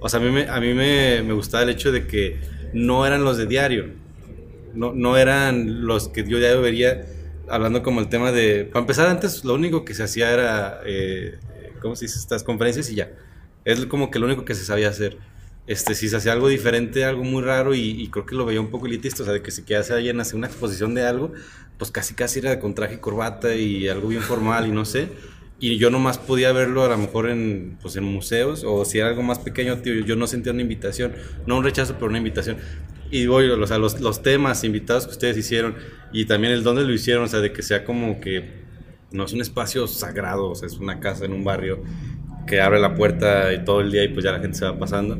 o 0.00 0.08
sea, 0.08 0.18
a 0.18 0.22
mí, 0.24 0.30
me, 0.30 0.48
a 0.48 0.58
mí 0.60 0.74
me, 0.74 1.22
me 1.22 1.32
gustaba 1.34 1.62
el 1.62 1.70
hecho 1.70 1.92
de 1.92 2.08
que 2.08 2.38
no 2.72 3.06
eran 3.06 3.22
los 3.22 3.36
de 3.38 3.46
diario, 3.46 3.90
no, 4.74 4.92
no 4.92 5.16
eran 5.16 5.86
los 5.86 6.08
que 6.08 6.24
yo 6.28 6.38
ya 6.38 6.52
vería 6.56 7.06
hablando 7.48 7.82
como 7.82 8.00
el 8.00 8.08
tema 8.08 8.32
de... 8.32 8.64
Para 8.64 8.80
empezar, 8.80 9.08
antes 9.08 9.44
lo 9.44 9.54
único 9.54 9.84
que 9.84 9.94
se 9.94 10.02
hacía 10.02 10.30
era, 10.32 10.80
eh, 10.84 11.38
¿cómo 11.80 11.96
se 11.96 12.06
dice? 12.06 12.18
Estas 12.18 12.42
conferencias 12.42 12.90
y 12.90 12.96
ya. 12.96 13.10
Es 13.64 13.84
como 13.86 14.10
que 14.10 14.18
lo 14.18 14.26
único 14.26 14.44
que 14.44 14.54
se 14.54 14.64
sabía 14.64 14.88
hacer. 14.88 15.18
Este, 15.66 15.94
si 15.94 16.08
se 16.08 16.16
hacía 16.16 16.32
algo 16.32 16.48
diferente, 16.48 17.04
algo 17.04 17.24
muy 17.24 17.42
raro 17.42 17.74
y, 17.74 18.00
y 18.00 18.08
creo 18.08 18.24
que 18.24 18.36
lo 18.36 18.44
veía 18.46 18.60
un 18.60 18.70
poco 18.70 18.86
elitista, 18.86 19.22
o 19.22 19.26
sea, 19.26 19.34
de 19.34 19.42
que 19.42 19.50
se 19.50 19.64
quedase 19.64 19.94
alguien 19.94 20.20
hacer 20.20 20.36
una 20.36 20.46
exposición 20.46 20.94
de 20.94 21.04
algo, 21.04 21.32
pues 21.78 21.90
casi 21.90 22.14
casi 22.14 22.38
era 22.38 22.60
con 22.60 22.74
traje 22.74 22.94
y 22.94 22.98
corbata 22.98 23.54
y 23.54 23.88
algo 23.88 24.08
bien 24.08 24.22
formal 24.22 24.66
y 24.66 24.70
no 24.70 24.84
sé. 24.84 25.08
Y 25.58 25.78
yo 25.78 25.90
nomás 25.90 26.18
podía 26.18 26.52
verlo 26.52 26.84
a 26.84 26.88
lo 26.88 26.98
mejor 26.98 27.30
en, 27.30 27.78
pues, 27.80 27.96
en 27.96 28.04
museos 28.04 28.62
o 28.64 28.84
si 28.84 28.98
era 28.98 29.08
algo 29.08 29.22
más 29.22 29.38
pequeño, 29.38 29.78
tío, 29.78 29.94
yo 30.04 30.14
no 30.14 30.26
sentía 30.26 30.52
una 30.52 30.62
invitación, 30.62 31.14
no 31.46 31.56
un 31.56 31.64
rechazo, 31.64 31.94
pero 31.94 32.06
una 32.06 32.18
invitación. 32.18 32.58
Y 33.10 33.26
voy, 33.26 33.48
o 33.48 33.66
sea, 33.66 33.78
los, 33.78 34.00
los 34.00 34.22
temas 34.22 34.64
invitados 34.64 35.06
que 35.06 35.12
ustedes 35.12 35.36
hicieron 35.36 35.76
y 36.12 36.24
también 36.24 36.52
el 36.52 36.62
dónde 36.62 36.84
lo 36.84 36.92
hicieron, 36.92 37.24
o 37.24 37.28
sea, 37.28 37.40
de 37.40 37.52
que 37.52 37.62
sea 37.62 37.84
como 37.84 38.20
que 38.20 38.64
no 39.12 39.24
es 39.24 39.32
un 39.32 39.40
espacio 39.40 39.86
sagrado, 39.86 40.50
o 40.50 40.54
sea, 40.54 40.66
es 40.66 40.78
una 40.78 41.00
casa 41.00 41.24
en 41.24 41.32
un 41.32 41.44
barrio 41.44 41.82
que 42.46 42.60
abre 42.60 42.80
la 42.80 42.94
puerta 42.94 43.52
y 43.52 43.64
todo 43.64 43.80
el 43.80 43.90
día 43.90 44.04
y 44.04 44.08
pues 44.08 44.24
ya 44.24 44.32
la 44.32 44.40
gente 44.40 44.58
se 44.58 44.64
va 44.64 44.78
pasando. 44.78 45.18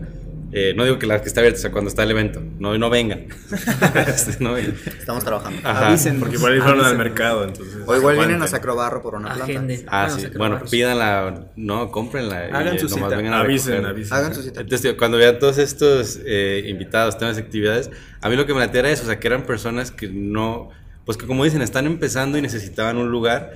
Eh, 0.53 0.75
no 0.77 0.85
digo 0.85 0.99
que 0.99 1.07
la 1.07 1.21
que 1.21 1.27
está 1.29 1.41
abierta, 1.41 1.59
o 1.59 1.63
sea, 1.63 1.73
cuando 1.73 1.89
está 1.89 2.05
el 2.05 2.11
evento, 2.13 2.41
no, 2.59 2.79
no 2.79 2.89
vengan. 2.89 3.27
Este, 4.07 4.43
no 4.43 4.53
vengan. 4.53 4.75
Estamos 4.99 5.25
trabajando. 5.25 5.61
Ajá. 5.65 5.89
Avísenos. 5.89 6.21
Porque 6.21 6.37
igual 6.37 6.63
fueron 6.63 6.85
al 6.85 6.97
mercado, 6.97 7.45
entonces. 7.45 7.79
O 7.85 7.97
igual 7.97 8.17
vienen 8.17 8.43
a. 8.43 8.47
Sacrobarro 8.47 9.03
por 9.03 9.17
una 9.17 9.35
planta. 9.35 9.75
Ah, 9.89 10.09
Bueno, 10.09 10.21
sí. 10.21 10.39
Bueno, 10.39 10.61
pídanla, 10.71 11.47
no, 11.57 11.91
cómprenla. 11.91 12.49
y, 12.49 12.53
Hagan 12.53 12.79
su 12.79 12.89
nomás 12.89 13.05
cita. 13.11 13.17
vengan 13.17 13.35
a 13.35 13.41
Avisen, 13.41 13.85
avisen. 13.85 14.17
Hagan 14.17 14.35
su 14.35 14.43
cita. 14.43 14.61
Entonces, 14.61 14.83
tío, 14.83 14.97
cuando 14.97 15.19
vean 15.19 15.39
todos 15.39 15.59
estos 15.59 16.21
eh, 16.25 16.65
invitados, 16.69 17.19
temas, 17.19 17.37
actividades, 17.39 17.91
a 18.21 18.29
mí 18.29 18.37
lo 18.37 18.47
que 18.47 18.55
me 18.55 18.61
latía 18.61 18.81
era 18.81 18.91
eso, 18.91 19.03
o 19.03 19.07
sea, 19.07 19.19
que 19.19 19.27
eran 19.27 19.43
personas 19.43 19.91
que 19.91 20.09
no, 20.09 20.71
pues 21.05 21.19
que 21.19 21.27
como 21.27 21.45
dicen, 21.45 21.61
están 21.61 21.87
empezando 21.87 22.39
y 22.39 22.43
necesitaban 22.43 22.97
un 22.99 23.11
lugar 23.11 23.55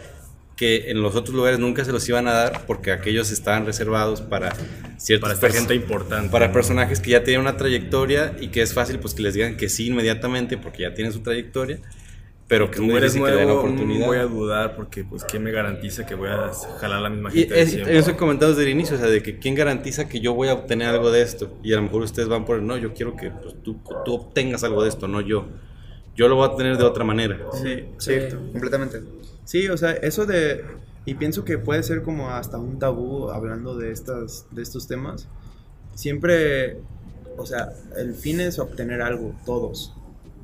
que 0.60 0.90
en 0.90 1.00
los 1.00 1.16
otros 1.16 1.34
lugares 1.34 1.58
nunca 1.58 1.86
se 1.86 1.90
los 1.90 2.06
iban 2.06 2.28
a 2.28 2.32
dar 2.34 2.66
porque 2.66 2.92
aquellos 2.92 3.30
estaban 3.30 3.64
reservados 3.64 4.20
para 4.20 4.52
ciertos 4.98 5.22
Para 5.30 5.32
esta 5.32 5.46
perso- 5.48 5.58
gente 5.60 5.74
importante. 5.74 6.28
para 6.30 6.48
¿no? 6.48 6.52
personajes 6.52 7.00
que 7.00 7.12
ya 7.12 7.24
tienen 7.24 7.40
una 7.40 7.56
trayectoria 7.56 8.36
y 8.38 8.48
que 8.48 8.60
es 8.60 8.74
fácil 8.74 8.98
pues 8.98 9.14
que 9.14 9.22
les 9.22 9.32
digan 9.32 9.56
que 9.56 9.70
sí 9.70 9.86
inmediatamente 9.86 10.58
porque 10.58 10.82
ya 10.82 10.92
tienen 10.92 11.14
su 11.14 11.20
trayectoria, 11.20 11.78
pero 12.46 12.66
que 12.66 12.72
es 12.74 12.76
Como 12.80 12.90
muy 12.90 12.98
eres 12.98 13.14
difícil 13.14 13.24
que 13.24 13.30
le 13.30 13.36
den 13.38 13.46
nuevo, 13.48 13.60
oportunidad. 13.62 14.06
voy 14.06 14.18
a 14.18 14.24
dudar 14.24 14.76
porque, 14.76 15.02
pues, 15.02 15.24
¿quién 15.24 15.42
me 15.44 15.50
garantiza 15.50 16.04
que 16.04 16.14
voy 16.14 16.28
a 16.28 16.50
jalar 16.78 17.00
la 17.00 17.08
misma 17.08 17.30
Y 17.32 17.38
gente 17.38 17.54
de 17.54 17.60
es, 17.62 17.74
eso 17.74 18.10
he 18.10 18.16
comentado 18.16 18.50
desde 18.52 18.64
el 18.64 18.70
inicio, 18.70 18.96
o 18.96 18.98
sea, 18.98 19.08
de 19.08 19.22
que 19.22 19.38
quién 19.38 19.54
garantiza 19.54 20.08
que 20.10 20.20
yo 20.20 20.34
voy 20.34 20.48
a 20.48 20.52
obtener 20.54 20.88
algo 20.88 21.10
de 21.10 21.22
esto. 21.22 21.56
Y 21.62 21.72
a 21.72 21.76
lo 21.76 21.82
mejor 21.84 22.02
ustedes 22.02 22.28
van 22.28 22.44
por 22.44 22.58
el 22.58 22.66
no, 22.66 22.76
yo 22.76 22.92
quiero 22.92 23.16
que 23.16 23.30
pues, 23.30 23.54
tú, 23.62 23.80
tú 24.04 24.12
obtengas 24.14 24.62
algo 24.64 24.82
de 24.82 24.90
esto, 24.90 25.08
no 25.08 25.20
yo. 25.22 25.46
Yo 26.16 26.28
lo 26.28 26.34
voy 26.36 26.44
a 26.44 26.48
obtener 26.48 26.76
de 26.76 26.84
otra 26.84 27.02
manera. 27.04 27.38
Sí, 27.52 27.84
Sí, 27.98 28.10
cierto. 28.10 28.36
completamente. 28.52 29.00
Sí, 29.50 29.66
o 29.66 29.76
sea, 29.76 29.90
eso 29.90 30.26
de... 30.26 30.62
Y 31.04 31.14
pienso 31.14 31.44
que 31.44 31.58
puede 31.58 31.82
ser 31.82 32.02
como 32.02 32.30
hasta 32.30 32.56
un 32.56 32.78
tabú 32.78 33.30
hablando 33.30 33.76
de, 33.76 33.90
estas, 33.90 34.46
de 34.52 34.62
estos 34.62 34.86
temas. 34.86 35.26
Siempre, 35.96 36.76
o 37.36 37.44
sea, 37.44 37.70
el 37.96 38.14
fin 38.14 38.40
es 38.40 38.60
obtener 38.60 39.02
algo, 39.02 39.34
todos. 39.44 39.92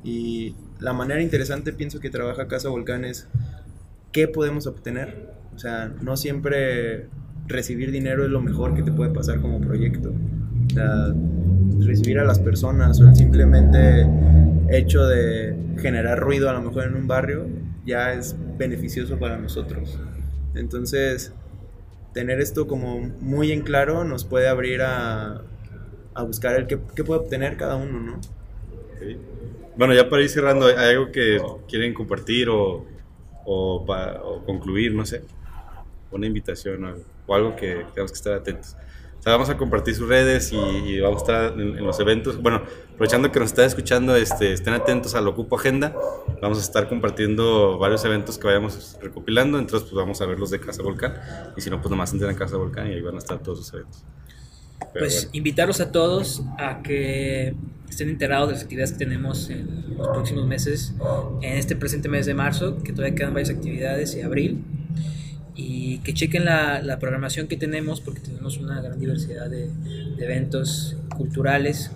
Y 0.03 0.55
la 0.81 0.91
manera 0.91 1.21
interesante 1.21 1.71
pienso 1.71 2.01
que 2.01 2.09
trabaja 2.09 2.49
Casa 2.49 2.67
Volcán 2.67 3.05
es 3.05 3.29
qué 4.11 4.27
podemos 4.27 4.67
obtener. 4.67 5.31
O 5.55 5.59
sea, 5.59 5.89
no 6.01 6.17
siempre 6.17 7.07
recibir 7.47 7.91
dinero 7.91 8.25
es 8.25 8.29
lo 8.29 8.41
mejor 8.41 8.75
que 8.75 8.83
te 8.83 8.91
puede 8.91 9.11
pasar 9.11 9.39
como 9.39 9.61
proyecto. 9.61 10.11
O 10.65 10.69
sea, 10.69 11.15
recibir 11.79 12.19
a 12.19 12.25
las 12.25 12.39
personas 12.39 12.99
o 12.99 13.07
el 13.07 13.15
simplemente 13.15 14.05
hecho 14.67 15.07
de 15.07 15.55
generar 15.77 16.19
ruido 16.19 16.49
a 16.49 16.53
lo 16.53 16.61
mejor 16.61 16.87
en 16.87 16.95
un 16.95 17.07
barrio 17.07 17.47
ya 17.87 18.13
es 18.13 18.35
beneficioso 18.57 19.17
para 19.17 19.37
nosotros. 19.37 19.97
Entonces, 20.53 21.33
tener 22.13 22.41
esto 22.41 22.67
como 22.67 22.99
muy 22.99 23.51
en 23.51 23.61
claro 23.61 24.03
nos 24.03 24.25
puede 24.25 24.47
abrir 24.49 24.81
a, 24.83 25.41
a 26.13 26.23
buscar 26.23 26.55
el 26.59 26.67
que, 26.67 26.79
qué 26.95 27.03
puede 27.03 27.21
obtener 27.21 27.57
cada 27.57 27.77
uno, 27.77 27.99
¿no? 27.99 28.15
Ok. 28.15 29.17
Bueno, 29.77 29.93
ya 29.93 30.09
para 30.09 30.23
ir 30.23 30.29
cerrando, 30.29 30.67
¿hay 30.67 30.91
algo 30.95 31.11
que 31.11 31.39
quieren 31.67 31.93
compartir 31.93 32.49
o, 32.49 32.85
o, 33.45 33.85
o 33.85 34.45
concluir? 34.45 34.93
No 34.93 35.05
sé. 35.05 35.23
Una 36.11 36.27
invitación 36.27 36.83
o 36.85 36.95
o 37.27 37.35
algo 37.35 37.55
que 37.55 37.85
tenemos 37.93 38.11
que 38.11 38.17
estar 38.17 38.33
atentos. 38.33 38.77
Sea, 39.27 39.33
vamos 39.33 39.49
a 39.49 39.57
compartir 39.57 39.93
sus 39.93 40.07
redes 40.07 40.53
y, 40.53 40.55
y 40.55 40.99
vamos 41.01 41.21
a 41.21 41.25
estar 41.25 41.59
en, 41.59 41.77
en 41.77 41.85
los 41.85 41.99
eventos. 41.99 42.41
Bueno, 42.41 42.61
aprovechando 42.93 43.29
que 43.29 43.41
nos 43.41 43.49
están 43.49 43.65
escuchando, 43.65 44.15
este, 44.15 44.53
estén 44.53 44.73
atentos 44.73 45.15
al 45.15 45.27
Ocupo 45.27 45.57
Agenda. 45.57 45.93
Vamos 46.41 46.59
a 46.59 46.61
estar 46.61 46.87
compartiendo 46.87 47.77
varios 47.77 48.05
eventos 48.05 48.37
que 48.37 48.47
vayamos 48.47 48.97
recopilando. 49.01 49.59
Entonces, 49.59 49.89
pues 49.89 49.95
vamos 49.95 50.21
a 50.21 50.25
ver 50.27 50.39
los 50.39 50.49
de 50.49 50.61
Casa 50.61 50.81
Volcán. 50.81 51.15
Y 51.57 51.61
si 51.61 51.69
no, 51.69 51.81
pues 51.81 51.89
nomás 51.89 52.13
entren 52.13 52.31
a 52.31 52.35
Casa 52.35 52.55
Volcán 52.55 52.87
y 52.89 52.93
ahí 52.93 53.01
van 53.01 53.15
a 53.15 53.17
estar 53.17 53.37
todos 53.39 53.57
los 53.57 53.73
eventos. 53.73 54.05
Pero 54.79 54.91
Pues 55.05 55.15
bueno. 55.15 55.29
invitarlos 55.33 55.81
a 55.81 55.91
todos 55.91 56.43
a 56.57 56.81
que 56.81 57.53
estén 57.89 58.07
enterados 58.07 58.47
de 58.47 58.53
las 58.53 58.63
actividades 58.63 58.93
que 58.93 58.99
tenemos 58.99 59.49
en 59.49 59.97
los 59.97 60.07
próximos 60.07 60.47
meses, 60.47 60.93
en 61.41 61.57
este 61.57 61.75
presente 61.75 62.07
mes 62.07 62.25
de 62.27 62.33
marzo, 62.33 62.77
que 62.81 62.93
todavía 62.93 63.13
quedan 63.13 63.33
varias 63.33 63.49
actividades, 63.49 64.15
y 64.15 64.21
abril, 64.21 64.63
y 65.59 65.97
que 65.99 66.13
chequen 66.13 66.45
la, 66.45 66.81
la 66.83 66.99
programación 66.99 67.47
que 67.47 67.57
tenemos, 67.57 67.99
porque 67.99 68.19
tenemos 68.21 68.57
una 68.57 68.79
gran 68.81 68.99
diversidad 68.99 69.49
de, 69.49 69.69
de 69.69 70.23
eventos 70.23 70.95
culturales 71.17 71.89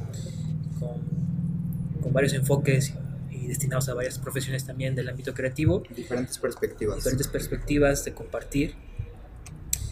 con, 0.79 2.01
con 2.01 2.11
varios 2.11 2.33
enfoques 2.33 2.95
y 3.29 3.45
destinados 3.47 3.87
a 3.89 3.93
varias 3.93 4.17
profesiones 4.17 4.65
también 4.65 4.95
del 4.95 5.07
ámbito 5.09 5.33
creativo, 5.35 5.83
Diferentes 5.95 6.37
perspectivas. 6.39 6.95
diferentes 6.97 7.27
perspectivas 7.27 8.03
de 8.03 8.13
compartir. 8.13 8.73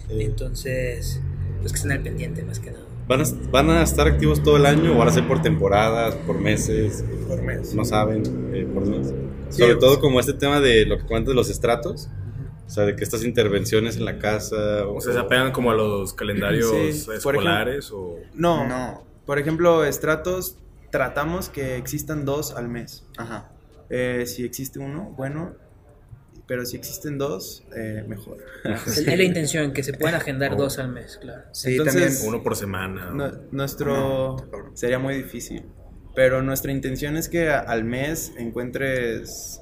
Entonces, 0.10 1.22
pues 1.62 1.72
que 1.72 1.78
estén 1.78 1.92
al 1.92 2.02
pendiente 2.02 2.44
más 2.44 2.60
que 2.60 2.72
nada. 2.72 2.86
¿Van 3.08 3.22
a, 3.22 3.24
¿Van 3.52 3.70
a 3.70 3.84
estar 3.84 4.08
activos 4.08 4.44
todo 4.44 4.58
el 4.58 4.66
año 4.66 4.94
o 4.94 4.98
van 4.98 5.08
a 5.08 5.12
ser 5.12 5.28
por 5.28 5.42
temporadas, 5.42 6.16
por 6.28 6.40
meses? 6.40 7.04
Por 7.28 7.42
mes. 7.42 7.74
No 7.74 7.86
saben, 7.86 8.24
eh, 8.54 8.68
por 8.72 8.86
mes. 8.88 9.08
Sí, 9.50 9.60
Sobre 9.62 9.76
pues- 9.76 9.80
todo 9.86 10.00
como 10.00 10.20
este 10.20 10.34
tema 10.34 10.60
de 10.60 10.86
lo 10.86 10.98
que 10.98 11.06
cuentas 11.06 11.30
de 11.30 11.36
los 11.36 11.50
estratos. 11.50 12.10
O 12.70 12.72
sea, 12.72 12.86
de 12.86 12.96
que 12.96 13.04
estas 13.04 13.24
intervenciones 13.24 13.98
en 13.98 14.06
la 14.06 14.20
casa. 14.20 14.86
O 14.88 15.02
sea, 15.02 15.14
se 15.14 15.20
apegan 15.20 15.52
como 15.52 15.72
a 15.72 15.74
los 15.74 16.14
calendarios 16.14 16.70
Sí, 16.94 17.10
escolares 17.12 17.90
o... 17.92 18.18
No, 18.36 18.68
No. 18.68 19.04
por 19.26 19.40
ejemplo, 19.40 19.84
estratos 19.84 20.56
tratamos 20.92 21.50
que 21.50 21.78
existan 21.78 22.26
dos 22.26 22.54
al 22.56 22.68
mes. 22.70 23.08
Ajá. 23.18 23.50
Eh, 23.90 24.26
si 24.28 24.46
existe 24.46 24.78
uno, 24.78 25.16
bueno, 25.18 25.56
pero 26.48 26.64
si 26.64 26.78
existen 26.78 27.18
dos, 27.18 27.64
eh, 27.76 28.04
mejor. 28.08 28.38
Es 28.86 29.04
la 29.06 29.24
intención, 29.24 29.74
que 29.74 29.82
se 29.82 29.94
puedan 29.94 30.14
agendar 30.14 30.56
dos 30.56 30.78
al 30.78 30.90
mes, 30.90 31.18
claro. 31.20 31.42
Sí, 31.52 31.72
Entonces- 31.72 32.04
también. 32.20 32.28
Uno 32.36 32.44
por 32.44 32.56
semana. 32.56 33.10
No- 33.12 33.32
nuestro 33.52 34.36
sería 34.76 35.00
muy 35.00 35.16
difícil, 35.16 35.64
pero 36.16 36.44
nuestra 36.44 36.72
intención 36.72 37.18
es 37.18 37.30
que 37.30 37.50
al 37.50 37.84
mes 37.84 38.32
encuentres 38.38 39.62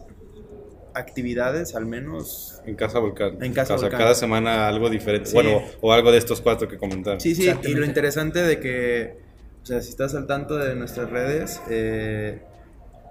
actividades, 0.97 1.75
al 1.75 1.85
menos. 1.85 2.61
En 2.65 2.75
Casa 2.75 2.99
Volcán. 2.99 3.37
En 3.41 3.53
Casa 3.53 3.75
O 3.75 3.77
sea, 3.77 3.87
Volcán. 3.87 3.99
cada 3.99 4.15
semana 4.15 4.67
algo 4.67 4.89
diferente. 4.89 5.29
Sí. 5.29 5.33
Bueno, 5.33 5.61
o 5.81 5.93
algo 5.93 6.11
de 6.11 6.17
estos 6.17 6.41
cuatro 6.41 6.67
que 6.67 6.77
comentaron. 6.77 7.19
Sí, 7.19 7.35
sí, 7.35 7.49
y 7.63 7.73
lo 7.73 7.85
interesante 7.85 8.41
de 8.41 8.59
que, 8.59 9.17
o 9.63 9.65
sea, 9.65 9.81
si 9.81 9.89
estás 9.89 10.15
al 10.15 10.27
tanto 10.27 10.57
de 10.57 10.75
nuestras 10.75 11.09
redes, 11.09 11.61
eh, 11.69 12.39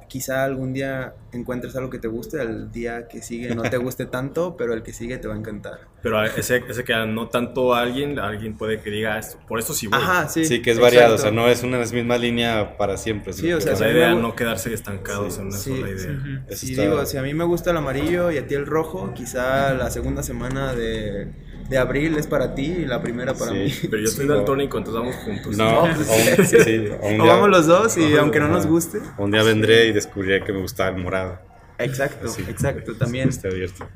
quizá 0.08 0.44
algún 0.44 0.72
día 0.72 1.14
encuentres 1.32 1.76
algo 1.76 1.90
que 1.90 1.98
te 1.98 2.08
guste, 2.08 2.40
al 2.40 2.72
día 2.72 3.08
que 3.08 3.20
sigue 3.22 3.54
no 3.54 3.62
te 3.62 3.76
guste 3.76 4.06
tanto, 4.06 4.56
pero 4.58 4.72
el 4.74 4.82
que 4.82 4.92
sigue 4.92 5.18
te 5.18 5.28
va 5.28 5.34
a 5.34 5.38
encantar. 5.38 5.80
Pero 6.02 6.22
ese, 6.24 6.62
ese 6.68 6.84
que 6.84 6.94
no 7.06 7.28
tanto 7.28 7.74
a 7.74 7.80
alguien, 7.80 8.18
alguien 8.18 8.56
puede 8.56 8.80
que 8.80 8.90
diga 8.90 9.18
esto. 9.18 9.38
Por 9.48 9.58
esto 9.58 9.72
sí 9.74 9.88
voy. 9.88 9.98
Ajá, 9.98 10.28
sí. 10.28 10.44
Sí, 10.44 10.62
que 10.62 10.70
es 10.70 10.78
variado. 10.78 11.16
O 11.16 11.18
sea, 11.18 11.30
exacto. 11.30 11.40
no 11.42 11.48
es 11.48 11.62
una 11.64 11.78
misma 11.78 12.16
línea 12.16 12.76
para 12.76 12.96
siempre. 12.96 13.32
Sí, 13.32 13.52
o 13.52 13.60
sea, 13.60 13.74
si 13.74 13.82
la 13.82 13.90
idea 13.90 14.12
gu- 14.14 14.20
no 14.20 14.36
quedarse 14.36 14.72
estancados 14.72 15.34
Sí, 15.34 15.40
en 15.40 15.46
una 15.48 15.56
sí, 15.56 15.70
sola 15.76 15.90
idea. 15.90 16.12
Ujú. 16.12 16.28
Eso 16.48 16.66
Si 16.66 16.70
está- 16.72 16.82
digo, 16.82 17.06
si 17.06 17.16
a 17.16 17.22
mí 17.22 17.34
me 17.34 17.44
gusta 17.44 17.72
el 17.72 17.76
amarillo 17.78 18.30
y 18.30 18.38
a 18.38 18.46
ti 18.46 18.54
el 18.54 18.66
rojo, 18.66 19.12
quizá 19.14 19.74
la 19.74 19.90
segunda 19.90 20.22
semana 20.22 20.74
de, 20.74 21.32
de 21.68 21.78
abril 21.78 22.16
es 22.16 22.26
para 22.26 22.54
ti 22.54 22.66
y 22.66 22.84
la 22.86 23.00
primera 23.02 23.34
para 23.34 23.52
Sí. 23.52 23.58
mí. 23.58 23.72
Pero 23.90 24.02
yo 24.02 24.08
soy 24.08 24.24
Sí, 24.26 24.28
daltónico, 24.32 24.78
entonces 24.78 25.00
vamos 25.00 25.16
juntos. 25.24 25.56
No, 25.56 25.86
No, 25.88 25.94
pues, 25.96 26.08
o 26.08 26.12
un- 26.40 26.46
sí. 26.46 26.56
sí, 26.64 26.88
o 27.20 27.26
vamos 27.26 27.48
los 27.50 27.66
dos 27.66 27.96
y 27.98 28.12
Ajá. 28.12 28.20
aunque 28.22 28.40
no 28.40 28.48
nos 28.48 28.66
guste. 28.66 29.00
Un 29.18 29.30
día 29.30 29.42
vendré 29.42 29.86
y 29.86 29.92
descubriré 29.92 30.42
que 30.44 30.52
me 30.52 30.60
gustaba 30.60 30.90
el 30.96 31.02
morado. 31.02 31.38
Exacto, 31.78 32.26
exacto, 32.48 32.94
también. 32.94 33.28
Está 33.28 33.48
abierto. 33.48 33.86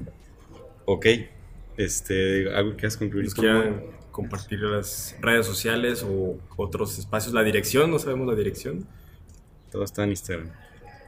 Ok. 0.85 1.07
Este, 1.77 2.53
algo 2.55 2.77
que 2.77 2.87
has 2.87 2.97
concluido. 2.97 3.27
Pues 3.35 3.35
quieran 3.35 3.83
compartir 4.11 4.59
las 4.61 5.16
redes 5.21 5.47
sociales 5.47 6.05
o 6.07 6.37
otros 6.57 6.99
espacios. 6.99 7.33
La 7.33 7.43
dirección, 7.43 7.91
no 7.91 7.99
sabemos 7.99 8.27
la 8.29 8.35
dirección. 8.35 8.87
Todo 9.71 9.85
está 9.85 10.05
en 10.05 10.11
Instagram. 10.11 10.51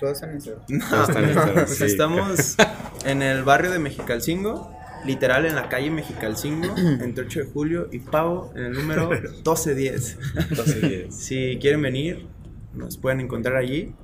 Todo 0.01 0.13
está 0.13 0.27
en 0.31 0.35
Instagram. 0.37 0.65
Todo 0.89 1.03
está 1.03 1.19
en 1.19 1.29
Instagram. 1.29 1.55
Pues 1.67 1.77
sí. 1.79 1.85
estamos 1.85 2.57
en 3.05 3.23
el 3.23 3.43
barrio 3.43 3.71
de 3.71 3.79
Mexicalcingo, 3.81 4.75
literal 5.05 5.47
en 5.47 5.55
la 5.55 5.69
calle 5.69 5.91
Mexicalcingo, 5.91 6.75
entre 6.77 7.25
8 7.25 7.41
de 7.41 7.47
julio 7.47 7.89
y 7.91 7.99
Pavo 8.01 8.53
en 8.55 8.65
el 8.65 8.73
número 8.73 9.09
1210. 9.11 10.19
Entonces, 10.51 11.15
Si 11.15 11.59
quieren 11.61 11.83
venir, 11.83 12.27
nos 12.75 12.97
pueden 12.97 13.21
encontrar 13.21 13.57
allí. 13.57 13.95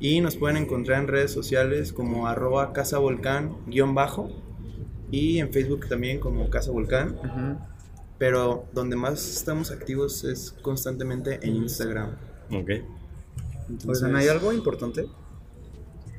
Y 0.00 0.20
nos 0.20 0.36
pueden 0.36 0.56
encontrar 0.56 1.00
en 1.00 1.08
redes 1.08 1.32
sociales 1.32 1.92
como 1.92 2.28
arroba 2.28 2.72
Casa 2.72 2.98
Volcán 2.98 3.56
guion 3.66 3.94
bajo. 3.94 4.30
Y 5.10 5.38
en 5.40 5.52
Facebook 5.52 5.88
también 5.88 6.20
como 6.20 6.50
Casa 6.50 6.70
Volcán. 6.70 7.16
Ujú. 7.16 7.58
Pero 8.16 8.66
donde 8.72 8.96
más 8.96 9.28
estamos 9.28 9.70
activos 9.70 10.24
es 10.24 10.52
constantemente 10.62 11.40
en 11.42 11.56
Instagram. 11.56 12.16
ok. 12.50 12.70
Entonces, 13.68 14.02
Oigan, 14.02 14.16
¿hay 14.16 14.28
algo 14.28 14.52
importante? 14.52 15.06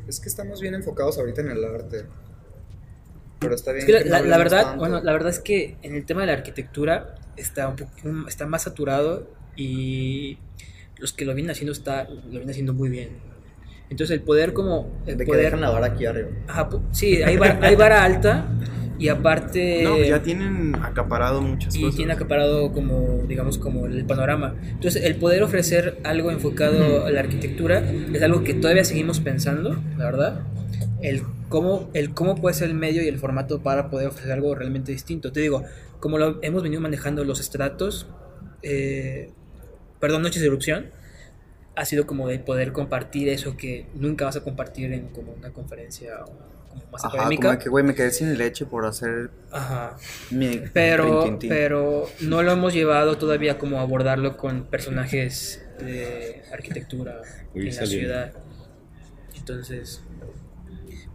Es 0.07 0.19
que 0.19 0.29
estamos 0.29 0.61
bien 0.61 0.75
enfocados 0.75 1.17
ahorita 1.17 1.41
en 1.41 1.49
el 1.49 1.63
arte. 1.63 2.05
Pero 3.39 3.55
está 3.55 3.71
bien. 3.71 3.79
Es 3.81 3.85
que 4.03 4.09
la, 4.09 4.17
que 4.17 4.23
no 4.23 4.29
la- 4.29 4.37
verdad, 4.37 4.61
tanto. 4.63 4.79
bueno, 4.79 5.01
la 5.01 5.11
verdad 5.13 5.29
es 5.29 5.39
que 5.39 5.77
en 5.81 5.95
el 5.95 6.05
tema 6.05 6.21
de 6.21 6.27
la 6.27 6.33
arquitectura 6.33 7.15
está 7.37 7.67
un 7.67 7.75
poco, 7.77 7.91
está 8.27 8.45
más 8.45 8.63
saturado 8.63 9.27
y 9.55 10.37
los 10.97 11.13
que 11.13 11.25
lo 11.25 11.33
vienen 11.33 11.51
haciendo 11.51 11.71
está, 11.71 12.03
lo 12.03 12.29
vienen 12.29 12.49
haciendo 12.49 12.73
muy 12.73 12.89
bien. 12.89 13.09
Entonces 13.89 14.15
el 14.17 14.21
poder 14.23 14.53
como 14.53 15.01
el 15.07 15.17
De 15.17 15.25
que 15.25 15.29
poder, 15.31 15.45
dejan 15.45 15.61
la 15.61 15.69
vara 15.71 15.87
aquí 15.87 16.05
arriba. 16.05 16.29
Ajá, 16.47 16.69
sí, 16.91 17.23
hay 17.23 17.37
vara, 17.37 17.59
hay 17.61 17.75
vara 17.75 18.03
alta 18.03 18.45
y 18.99 19.07
aparte 19.07 19.81
No, 19.83 19.97
ya 19.97 20.21
tienen 20.21 20.75
acaparado 20.75 21.41
muchas 21.41 21.75
y 21.75 21.81
cosas. 21.81 21.95
tiene 21.95 22.13
acaparado 22.13 22.71
como 22.73 23.23
digamos 23.27 23.57
como 23.57 23.85
el 23.87 24.05
panorama. 24.05 24.53
Entonces 24.63 25.03
el 25.05 25.15
poder 25.15 25.41
ofrecer 25.43 25.97
algo 26.03 26.29
enfocado 26.29 27.05
a 27.05 27.09
la 27.09 27.21
arquitectura 27.21 27.79
es 28.13 28.21
algo 28.21 28.43
que 28.43 28.53
todavía 28.53 28.83
seguimos 28.83 29.21
pensando, 29.21 29.81
la 29.97 30.05
verdad. 30.05 30.41
El 31.01 31.23
cómo, 31.49 31.89
el 31.93 32.13
cómo 32.13 32.35
puede 32.35 32.55
ser 32.55 32.69
el 32.69 32.75
medio 32.75 33.01
y 33.03 33.07
el 33.07 33.17
formato 33.19 33.61
para 33.61 33.89
poder 33.89 34.07
ofrecer 34.07 34.31
algo 34.31 34.53
realmente 34.55 34.91
distinto. 34.91 35.31
Te 35.31 35.39
digo, 35.39 35.63
como 35.99 36.17
lo 36.17 36.39
hemos 36.43 36.63
venido 36.63 36.81
manejando 36.81 37.23
los 37.23 37.39
estratos, 37.39 38.07
eh, 38.61 39.31
perdón, 39.99 40.21
noches 40.23 40.41
de 40.41 40.47
erupción, 40.47 40.91
ha 41.75 41.85
sido 41.85 42.05
como 42.05 42.27
de 42.27 42.39
poder 42.39 42.73
compartir 42.73 43.29
eso 43.29 43.55
que 43.55 43.87
nunca 43.93 44.25
vas 44.25 44.35
a 44.35 44.41
compartir 44.41 44.91
en 44.91 45.07
como 45.09 45.31
una 45.33 45.51
conferencia 45.51 46.23
o 46.25 46.25
como 46.69 46.83
más 46.91 47.05
Ajá, 47.05 47.15
académica. 47.15 47.41
como 47.43 47.57
de 47.57 47.63
que, 47.63 47.69
güey, 47.69 47.83
me 47.85 47.95
quedé 47.95 48.11
sin 48.11 48.37
leche 48.37 48.65
por 48.65 48.85
hacer 48.85 49.31
Ajá. 49.51 49.95
mi 50.29 50.61
Pero, 50.73 51.37
pero 51.47 52.09
no 52.21 52.43
lo 52.43 52.51
hemos 52.51 52.73
llevado 52.73 53.17
todavía 53.17 53.57
como 53.57 53.79
a 53.79 53.81
abordarlo 53.83 54.35
con 54.35 54.65
personajes 54.65 55.65
de 55.79 56.43
arquitectura 56.51 57.21
Uy, 57.55 57.69
en 57.69 57.75
la 57.75 57.85
ciudad. 57.85 58.33
Entonces, 59.37 60.01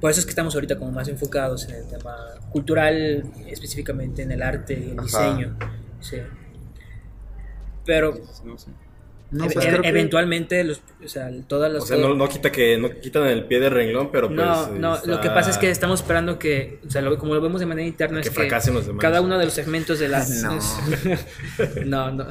por 0.04 0.10
eso 0.10 0.20
es 0.20 0.26
que 0.26 0.32
estamos 0.32 0.54
ahorita 0.54 0.76
como 0.76 0.92
más 0.92 1.08
enfocados 1.08 1.66
en 1.66 1.76
el 1.76 1.88
tema 1.88 2.14
cultural, 2.52 3.24
específicamente 3.46 4.20
en 4.20 4.32
el 4.32 4.42
arte 4.42 4.74
y 4.74 4.90
el 4.90 4.98
Ajá. 4.98 5.06
diseño. 5.06 5.56
Sí. 6.00 6.18
Pero 7.86 8.12
No 8.44 8.58
sé. 8.58 8.68
No, 9.30 9.46
e- 9.46 9.50
pues 9.50 9.64
e- 9.64 9.80
que- 9.80 9.88
eventualmente, 9.88 10.62
los, 10.62 10.82
o 11.02 11.08
sea, 11.08 11.30
todas 11.48 11.72
las 11.72 11.84
O 11.84 11.86
sea, 11.86 11.96
no, 11.96 12.14
no 12.14 12.28
quita 12.28 12.52
que 12.52 12.76
no 12.76 12.90
quitan 13.00 13.22
el 13.28 13.46
pie 13.46 13.60
del 13.60 13.70
renglón, 13.72 14.10
pero 14.12 14.26
pues. 14.28 14.36
no, 14.36 14.66
no, 14.72 14.96
está- 14.96 15.10
lo 15.10 15.22
que 15.22 15.30
pasa 15.30 15.48
es 15.48 15.56
que 15.56 15.70
estamos 15.70 16.00
esperando 16.00 16.38
que, 16.38 16.80
o 16.86 16.90
sea, 16.90 17.00
lo- 17.00 17.16
como 17.16 17.34
lo 17.34 17.40
vemos 17.40 17.58
de 17.60 17.64
manera 17.66 17.88
interna, 17.88 18.20
Que 18.20 18.28
es 18.28 18.34
fracasen 18.34 18.74
los 18.74 18.86
demás. 18.86 19.00
cada 19.00 19.22
uno 19.22 19.38
de 19.38 19.46
los 19.46 19.54
segmentos 19.54 19.98
de 20.00 20.08
la... 20.08 20.22
No. 20.42 20.58
no, 21.86 22.10
no. 22.12 22.26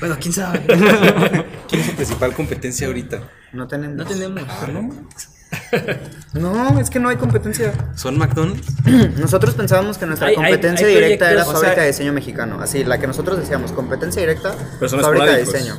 Bueno, 0.00 0.16
quién 0.18 0.32
sabe. 0.32 0.60
¿Quién 1.68 1.80
es 1.82 1.86
su 1.88 1.94
principal 1.94 2.32
competencia 2.32 2.86
ahorita? 2.86 3.22
No 3.52 3.68
tenemos. 3.68 3.96
No 3.98 4.06
tenemos. 4.06 4.42
No, 6.34 6.78
es 6.78 6.90
que 6.90 6.98
no 6.98 7.08
hay 7.08 7.16
competencia. 7.16 7.72
¿Son 7.96 8.18
McDonald's? 8.18 8.66
Nosotros 9.18 9.54
pensábamos 9.54 9.98
que 9.98 10.06
nuestra 10.06 10.28
Hay- 10.28 10.34
hay- 10.34 10.36
competencia 10.36 10.86
hay 10.86 10.94
directa 10.94 11.30
era 11.30 11.42
o 11.42 11.46
fábrica 11.52 11.74
sea- 11.74 11.82
de 11.82 11.88
diseño 11.88 12.12
mexicano. 12.12 12.58
Así, 12.60 12.84
la 12.84 12.98
que 12.98 13.06
nosotros 13.06 13.38
decíamos, 13.38 13.72
competencia 13.72 14.20
directa, 14.20 14.54
fábrica 14.80 15.26
de 15.32 15.40
diseño. 15.44 15.74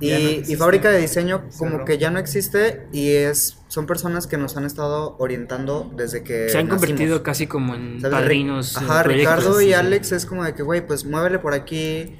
No 0.00 0.06
Y, 0.06 0.54
fábrica 0.56 0.90
de 0.90 0.98
diseño 1.00 1.42
como 1.58 1.84
que 1.84 1.98
ya 1.98 2.10
no 2.10 2.20
existe 2.20 2.86
y 2.92 3.10
es 3.14 3.56
son 3.66 3.86
personas 3.86 4.28
que 4.28 4.36
nos 4.38 4.56
han 4.56 4.64
estado 4.64 5.16
orientando 5.18 5.90
desde 5.96 6.22
que 6.22 6.48
Se 6.48 6.58
han 6.58 6.68
nacimos. 6.68 6.86
convertido 6.86 7.22
casi 7.24 7.46
como 7.48 7.74
en 7.74 8.00
¿Sabes? 8.00 8.16
padrinos. 8.16 8.76
Ajá. 8.76 9.02
Ricardo 9.02 9.60
y 9.60 9.72
Alex 9.72 10.12
es 10.12 10.24
como 10.24 10.44
de 10.44 10.54
que, 10.54 10.62
güey, 10.62 10.86
pues 10.86 11.04
muévele 11.04 11.40
por 11.40 11.52
aquí, 11.52 12.16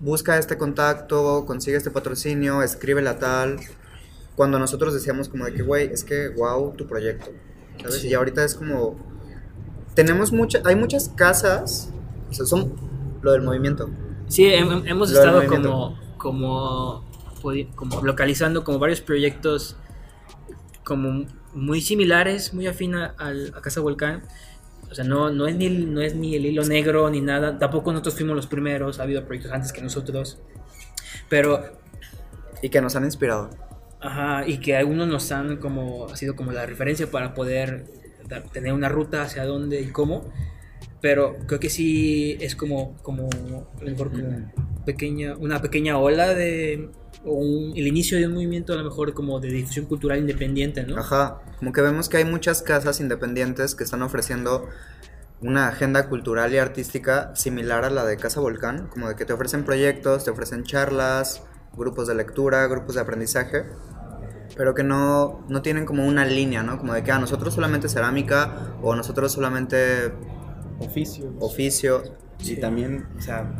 busca 0.00 0.38
este 0.38 0.56
contacto, 0.56 1.44
consigue 1.46 1.76
este 1.76 1.90
patrocinio, 1.90 2.62
escríbele 2.62 3.10
a 3.10 3.18
tal. 3.18 3.60
Cuando 4.36 4.58
nosotros 4.58 4.94
decíamos 4.94 5.28
como 5.28 5.44
de 5.44 5.52
que, 5.54 5.62
güey, 5.62 5.86
es 5.92 6.04
que, 6.04 6.28
wow, 6.28 6.72
tu 6.74 6.86
proyecto. 6.86 7.30
¿Sabes? 7.80 8.00
Sí. 8.02 8.08
Y 8.08 8.14
ahorita 8.14 8.44
es 8.44 8.54
como, 8.54 8.96
tenemos 9.94 10.32
muchas, 10.32 10.64
hay 10.66 10.76
muchas 10.76 11.08
casas, 11.10 11.90
o 12.30 12.32
sea, 12.34 12.46
son 12.46 12.72
lo 13.22 13.32
del 13.32 13.42
movimiento. 13.42 13.90
Sí, 14.28 14.44
hem- 14.46 14.84
hemos 14.88 15.10
Lo 15.10 15.18
estado 15.18 15.46
como, 15.46 15.98
como, 16.16 17.04
como 17.74 18.00
localizando 18.02 18.64
como 18.64 18.78
varios 18.78 19.00
proyectos 19.00 19.76
como 20.84 21.26
muy 21.54 21.80
similares, 21.80 22.54
muy 22.54 22.66
afín 22.66 22.94
a, 22.94 23.14
al- 23.18 23.52
a 23.56 23.60
Casa 23.60 23.80
Volcán. 23.80 24.22
O 24.90 24.94
sea, 24.94 25.04
no, 25.04 25.30
no, 25.30 25.46
es 25.46 25.56
ni, 25.56 25.68
no 25.70 26.00
es 26.00 26.14
ni 26.14 26.34
el 26.34 26.44
hilo 26.46 26.64
negro 26.64 27.08
ni 27.10 27.20
nada. 27.20 27.58
Tampoco 27.58 27.92
nosotros 27.92 28.14
fuimos 28.14 28.36
los 28.36 28.46
primeros. 28.46 28.98
Ha 29.00 29.04
habido 29.04 29.24
proyectos 29.24 29.52
antes 29.52 29.72
que 29.72 29.80
nosotros. 29.80 30.38
Pero 31.28 31.62
Y 32.62 32.68
que 32.68 32.80
nos 32.82 32.94
han 32.96 33.04
inspirado. 33.04 33.50
Ajá, 34.02 34.46
y 34.48 34.58
que 34.58 34.76
algunos 34.76 35.06
nos 35.08 35.30
han 35.32 35.58
como, 35.58 36.06
ha 36.06 36.16
sido 36.16 36.34
como 36.34 36.52
la 36.52 36.66
referencia 36.66 37.10
para 37.10 37.34
poder 37.34 37.86
tener 38.52 38.72
una 38.72 38.88
ruta 38.88 39.22
hacia 39.22 39.44
dónde 39.44 39.80
y 39.80 39.86
cómo. 39.88 40.32
Pero 41.00 41.36
creo 41.46 41.60
que 41.60 41.70
sí 41.70 42.36
es 42.40 42.56
como, 42.56 42.96
como, 43.02 43.28
mejor 43.82 44.10
como 44.10 44.52
pequeña, 44.84 45.36
una 45.36 45.60
pequeña 45.60 45.98
ola 45.98 46.34
de, 46.34 46.90
o 47.24 47.32
un- 47.34 47.72
el 47.76 47.86
inicio 47.86 48.18
de 48.18 48.26
un 48.26 48.34
movimiento 48.34 48.72
a 48.72 48.76
lo 48.76 48.84
mejor 48.84 49.12
como 49.14 49.40
de 49.40 49.48
difusión 49.48 49.86
cultural 49.86 50.18
independiente, 50.18 50.84
¿no? 50.84 50.98
Ajá, 50.98 51.40
como 51.58 51.72
que 51.72 51.80
vemos 51.82 52.08
que 52.08 52.18
hay 52.18 52.24
muchas 52.24 52.62
casas 52.62 53.00
independientes 53.00 53.74
que 53.74 53.84
están 53.84 54.02
ofreciendo 54.02 54.68
una 55.40 55.68
agenda 55.68 56.08
cultural 56.08 56.52
y 56.54 56.58
artística 56.58 57.34
similar 57.34 57.84
a 57.84 57.90
la 57.90 58.04
de 58.04 58.16
Casa 58.16 58.40
Volcán, 58.40 58.86
como 58.88 59.08
de 59.08 59.16
que 59.16 59.24
te 59.24 59.32
ofrecen 59.32 59.64
proyectos, 59.64 60.24
te 60.24 60.30
ofrecen 60.30 60.62
charlas, 60.62 61.42
grupos 61.76 62.06
de 62.06 62.14
lectura, 62.14 62.66
grupos 62.68 62.94
de 62.94 63.00
aprendizaje, 63.00 63.64
pero 64.56 64.74
que 64.74 64.82
no, 64.84 65.44
no 65.48 65.62
tienen 65.62 65.84
como 65.86 66.06
una 66.06 66.24
línea, 66.24 66.62
¿no? 66.62 66.78
Como 66.78 66.92
de 66.94 67.02
que 67.02 67.12
a 67.12 67.18
nosotros 67.18 67.54
solamente 67.54 67.88
cerámica 67.88 68.74
o 68.82 68.94
nosotros 68.94 69.32
solamente 69.32 70.12
Oficios. 70.78 71.30
oficio. 71.40 72.02
Y 72.40 72.56
también, 72.56 73.06
o 73.16 73.20
sea, 73.20 73.50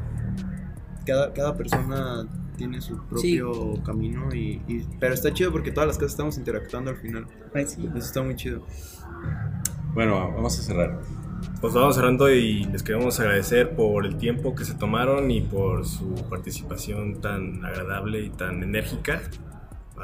cada, 1.06 1.32
cada 1.32 1.56
persona 1.56 2.26
tiene 2.56 2.80
su 2.80 2.96
propio 3.06 3.82
camino 3.84 4.34
y, 4.34 4.60
y- 4.68 4.86
Pero 5.00 5.14
está 5.14 5.32
chido 5.32 5.50
porque 5.52 5.70
todas 5.72 5.86
las 5.86 5.96
casas 5.98 6.12
estamos 6.12 6.36
interactuando 6.36 6.90
al 6.90 6.96
final. 6.96 7.26
Ay, 7.54 7.66
sí. 7.66 7.86
Eso 7.88 7.98
está 7.98 8.22
muy 8.22 8.34
chido. 8.36 8.66
Bueno, 9.94 10.32
vamos 10.34 10.58
a 10.58 10.62
cerrar. 10.62 11.00
Pues 11.60 11.74
vamos 11.74 11.94
cerrando 11.96 12.30
y 12.30 12.64
les 12.64 12.82
queremos 12.82 13.18
agradecer 13.20 13.74
por 13.74 14.06
el 14.06 14.16
tiempo 14.16 14.54
que 14.54 14.64
se 14.64 14.74
tomaron 14.74 15.30
y 15.30 15.40
por 15.42 15.86
su 15.86 16.14
participación 16.28 17.20
tan 17.20 17.64
agradable 17.64 18.20
y 18.24 18.30
tan 18.30 18.62
enérgica 18.62 19.20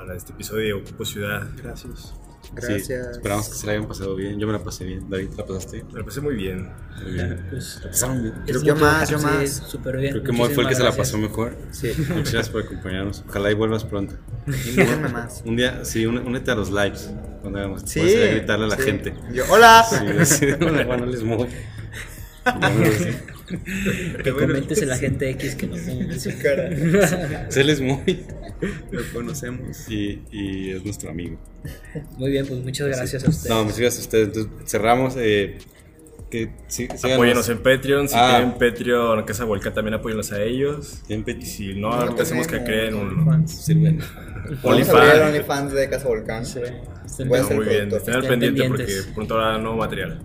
para 0.01 0.17
este 0.17 0.33
episodio 0.33 0.77
de 0.77 0.83
Ocupo 0.83 1.05
Ciudad. 1.05 1.47
Gracias. 1.63 2.15
Gracias. 2.55 2.87
Sí, 2.87 2.93
esperamos 3.13 3.49
que 3.49 3.55
se 3.57 3.67
la 3.67 3.73
hayan 3.73 3.89
pasado 3.89 4.15
bien. 4.15 4.39
Yo 4.39 4.47
me 4.47 4.53
la 4.53 4.63
pasé 4.63 4.85
bien. 4.85 5.11
David, 5.11 5.29
¿te 5.31 5.37
la 5.37 5.45
pasaste? 5.47 5.85
Me 5.93 5.99
la 5.99 6.05
pasé 6.05 6.21
muy 6.21 6.35
bien. 6.35 6.71
Muy 7.03 7.13
bien. 7.13 7.47
Pues, 7.51 7.81
¿La 7.85 7.91
pasaron 7.91 8.23
bien? 8.23 8.35
es 8.47 8.63
Yo 8.63 8.77
más, 8.77 9.11
yo 9.11 9.19
sí, 9.19 9.25
más. 9.27 9.51
Súper 9.51 9.97
bien. 9.99 10.13
Creo 10.13 10.25
que 10.25 10.33
Moy 10.33 10.55
fue 10.55 10.63
el 10.63 10.69
que 10.71 10.75
se 10.77 10.83
la 10.83 10.91
Muchísimas 10.91 10.97
pasó 10.97 11.19
mejor. 11.19 11.57
Sí, 11.73 11.93
Muchas 11.99 12.15
gracias 12.33 12.49
por 12.49 12.63
acompañarnos. 12.63 13.25
Ojalá 13.29 13.51
y 13.51 13.55
vuelvas 13.55 13.85
pronto. 13.85 14.15
invítenme 14.47 15.09
más. 15.09 15.43
Un 15.45 15.57
día, 15.57 15.85
sí, 15.85 16.07
únete 16.07 16.51
a 16.51 16.55
los 16.55 16.71
lives. 16.71 17.11
Cuando 17.43 17.59
hagamos. 17.59 17.83
Sí, 17.85 18.01
Puedes 18.01 18.31
gritarle 18.37 18.65
a 18.65 18.69
la 18.69 18.77
sí. 18.77 18.83
gente. 18.83 19.15
Yo, 19.33 19.45
hola. 19.51 19.85
Sí, 20.25 20.47
de, 20.47 20.55
"Hola, 20.55 20.85
Juan, 20.87 21.11
Que 24.23 24.33
comentes 24.33 24.83
a 24.83 24.87
la 24.87 24.97
gente 24.99 25.31
X 25.31 25.55
que 25.55 25.67
nos 25.67 25.81
ponga 25.81 26.19
su 26.19 26.31
cara. 26.43 26.69
Él 26.69 27.71
es 27.71 27.81
muy. 27.81 28.25
Lo 28.91 29.01
conocemos. 29.13 29.89
Y, 29.89 30.21
y 30.31 30.71
es 30.73 30.85
nuestro 30.85 31.11
amigo. 31.11 31.39
Muy 32.17 32.31
bien, 32.31 32.47
pues 32.47 32.61
muchas 32.61 32.89
gracias 32.89 33.25
a 33.25 33.31
ustedes. 33.31 33.49
No, 33.51 33.65
muchas 33.65 33.81
gracias 33.81 34.01
a 34.03 34.07
ustedes. 34.07 34.27
Entonces, 34.29 34.53
cerramos. 34.71 35.15
Eh, 35.19 35.59
que, 36.31 36.51
sí, 36.67 36.89
síganos. 36.95 37.05
Apóyenos 37.15 37.49
en 37.49 37.59
Patreon. 37.63 38.07
Si 38.09 38.15
Ah. 38.17 38.37
tienen 38.37 38.53
Patreon, 38.59 39.23
Casa 39.25 39.45
Volcán, 39.45 39.73
también 39.73 39.95
apóyenlos 39.95 40.31
a 40.33 40.43
ellos. 40.43 41.03
En 41.09 41.25
Y 41.27 41.43
si 41.47 41.75
no, 41.75 41.89
No 41.89 41.95
ahorita 41.95 42.25
hacemos 42.25 42.47
que 42.47 42.63
creen 42.65 42.95
un. 42.95 43.49
Sirven. 43.49 44.01
OnlyFans. 44.63 45.21
OnlyFans 45.23 45.73
de 45.73 45.89
Casa 45.89 46.07
Volcán. 46.09 46.45
Sí. 46.45 46.61
No, 47.25 47.51
muy 47.51 47.65
bien, 47.67 47.91
estén 47.91 48.15
al 48.15 48.27
pendiente 48.27 48.65
porque 48.69 48.87
pronto 49.15 49.35
habrá 49.41 49.59
nuevo 49.59 49.79
material. 49.79 50.21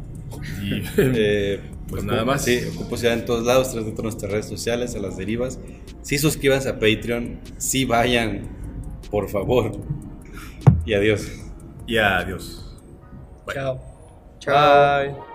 Y 0.62 0.84
Eh, 0.98 1.60
Pues 1.94 2.04
ocupo- 2.04 2.12
nada 2.12 2.26
más. 2.26 2.44
Sí, 2.44 2.60
ocupo 2.76 2.98
ciudad 2.98 3.18
en 3.18 3.26
todos 3.26 3.44
lados, 3.46 3.72
tras 3.72 3.86
de 3.86 3.92
todas 3.92 4.04
nuestras 4.04 4.32
redes 4.32 4.48
sociales, 4.48 4.96
a 4.96 5.00
las 5.00 5.18
derivas. 5.18 5.60
Sí, 6.02 6.18
suscríbanse 6.18 6.70
a 6.70 6.74
Patreon. 6.80 7.40
Sí, 7.58 7.86
vayan, 7.86 8.48
por 9.12 9.30
favor. 9.30 9.72
Y 10.86 10.94
adiós. 10.94 11.28
y 11.88 11.98
adiós. 11.98 12.60
Chao. 13.54 13.80
Chao. 14.40 15.04
Bye. 15.06 15.33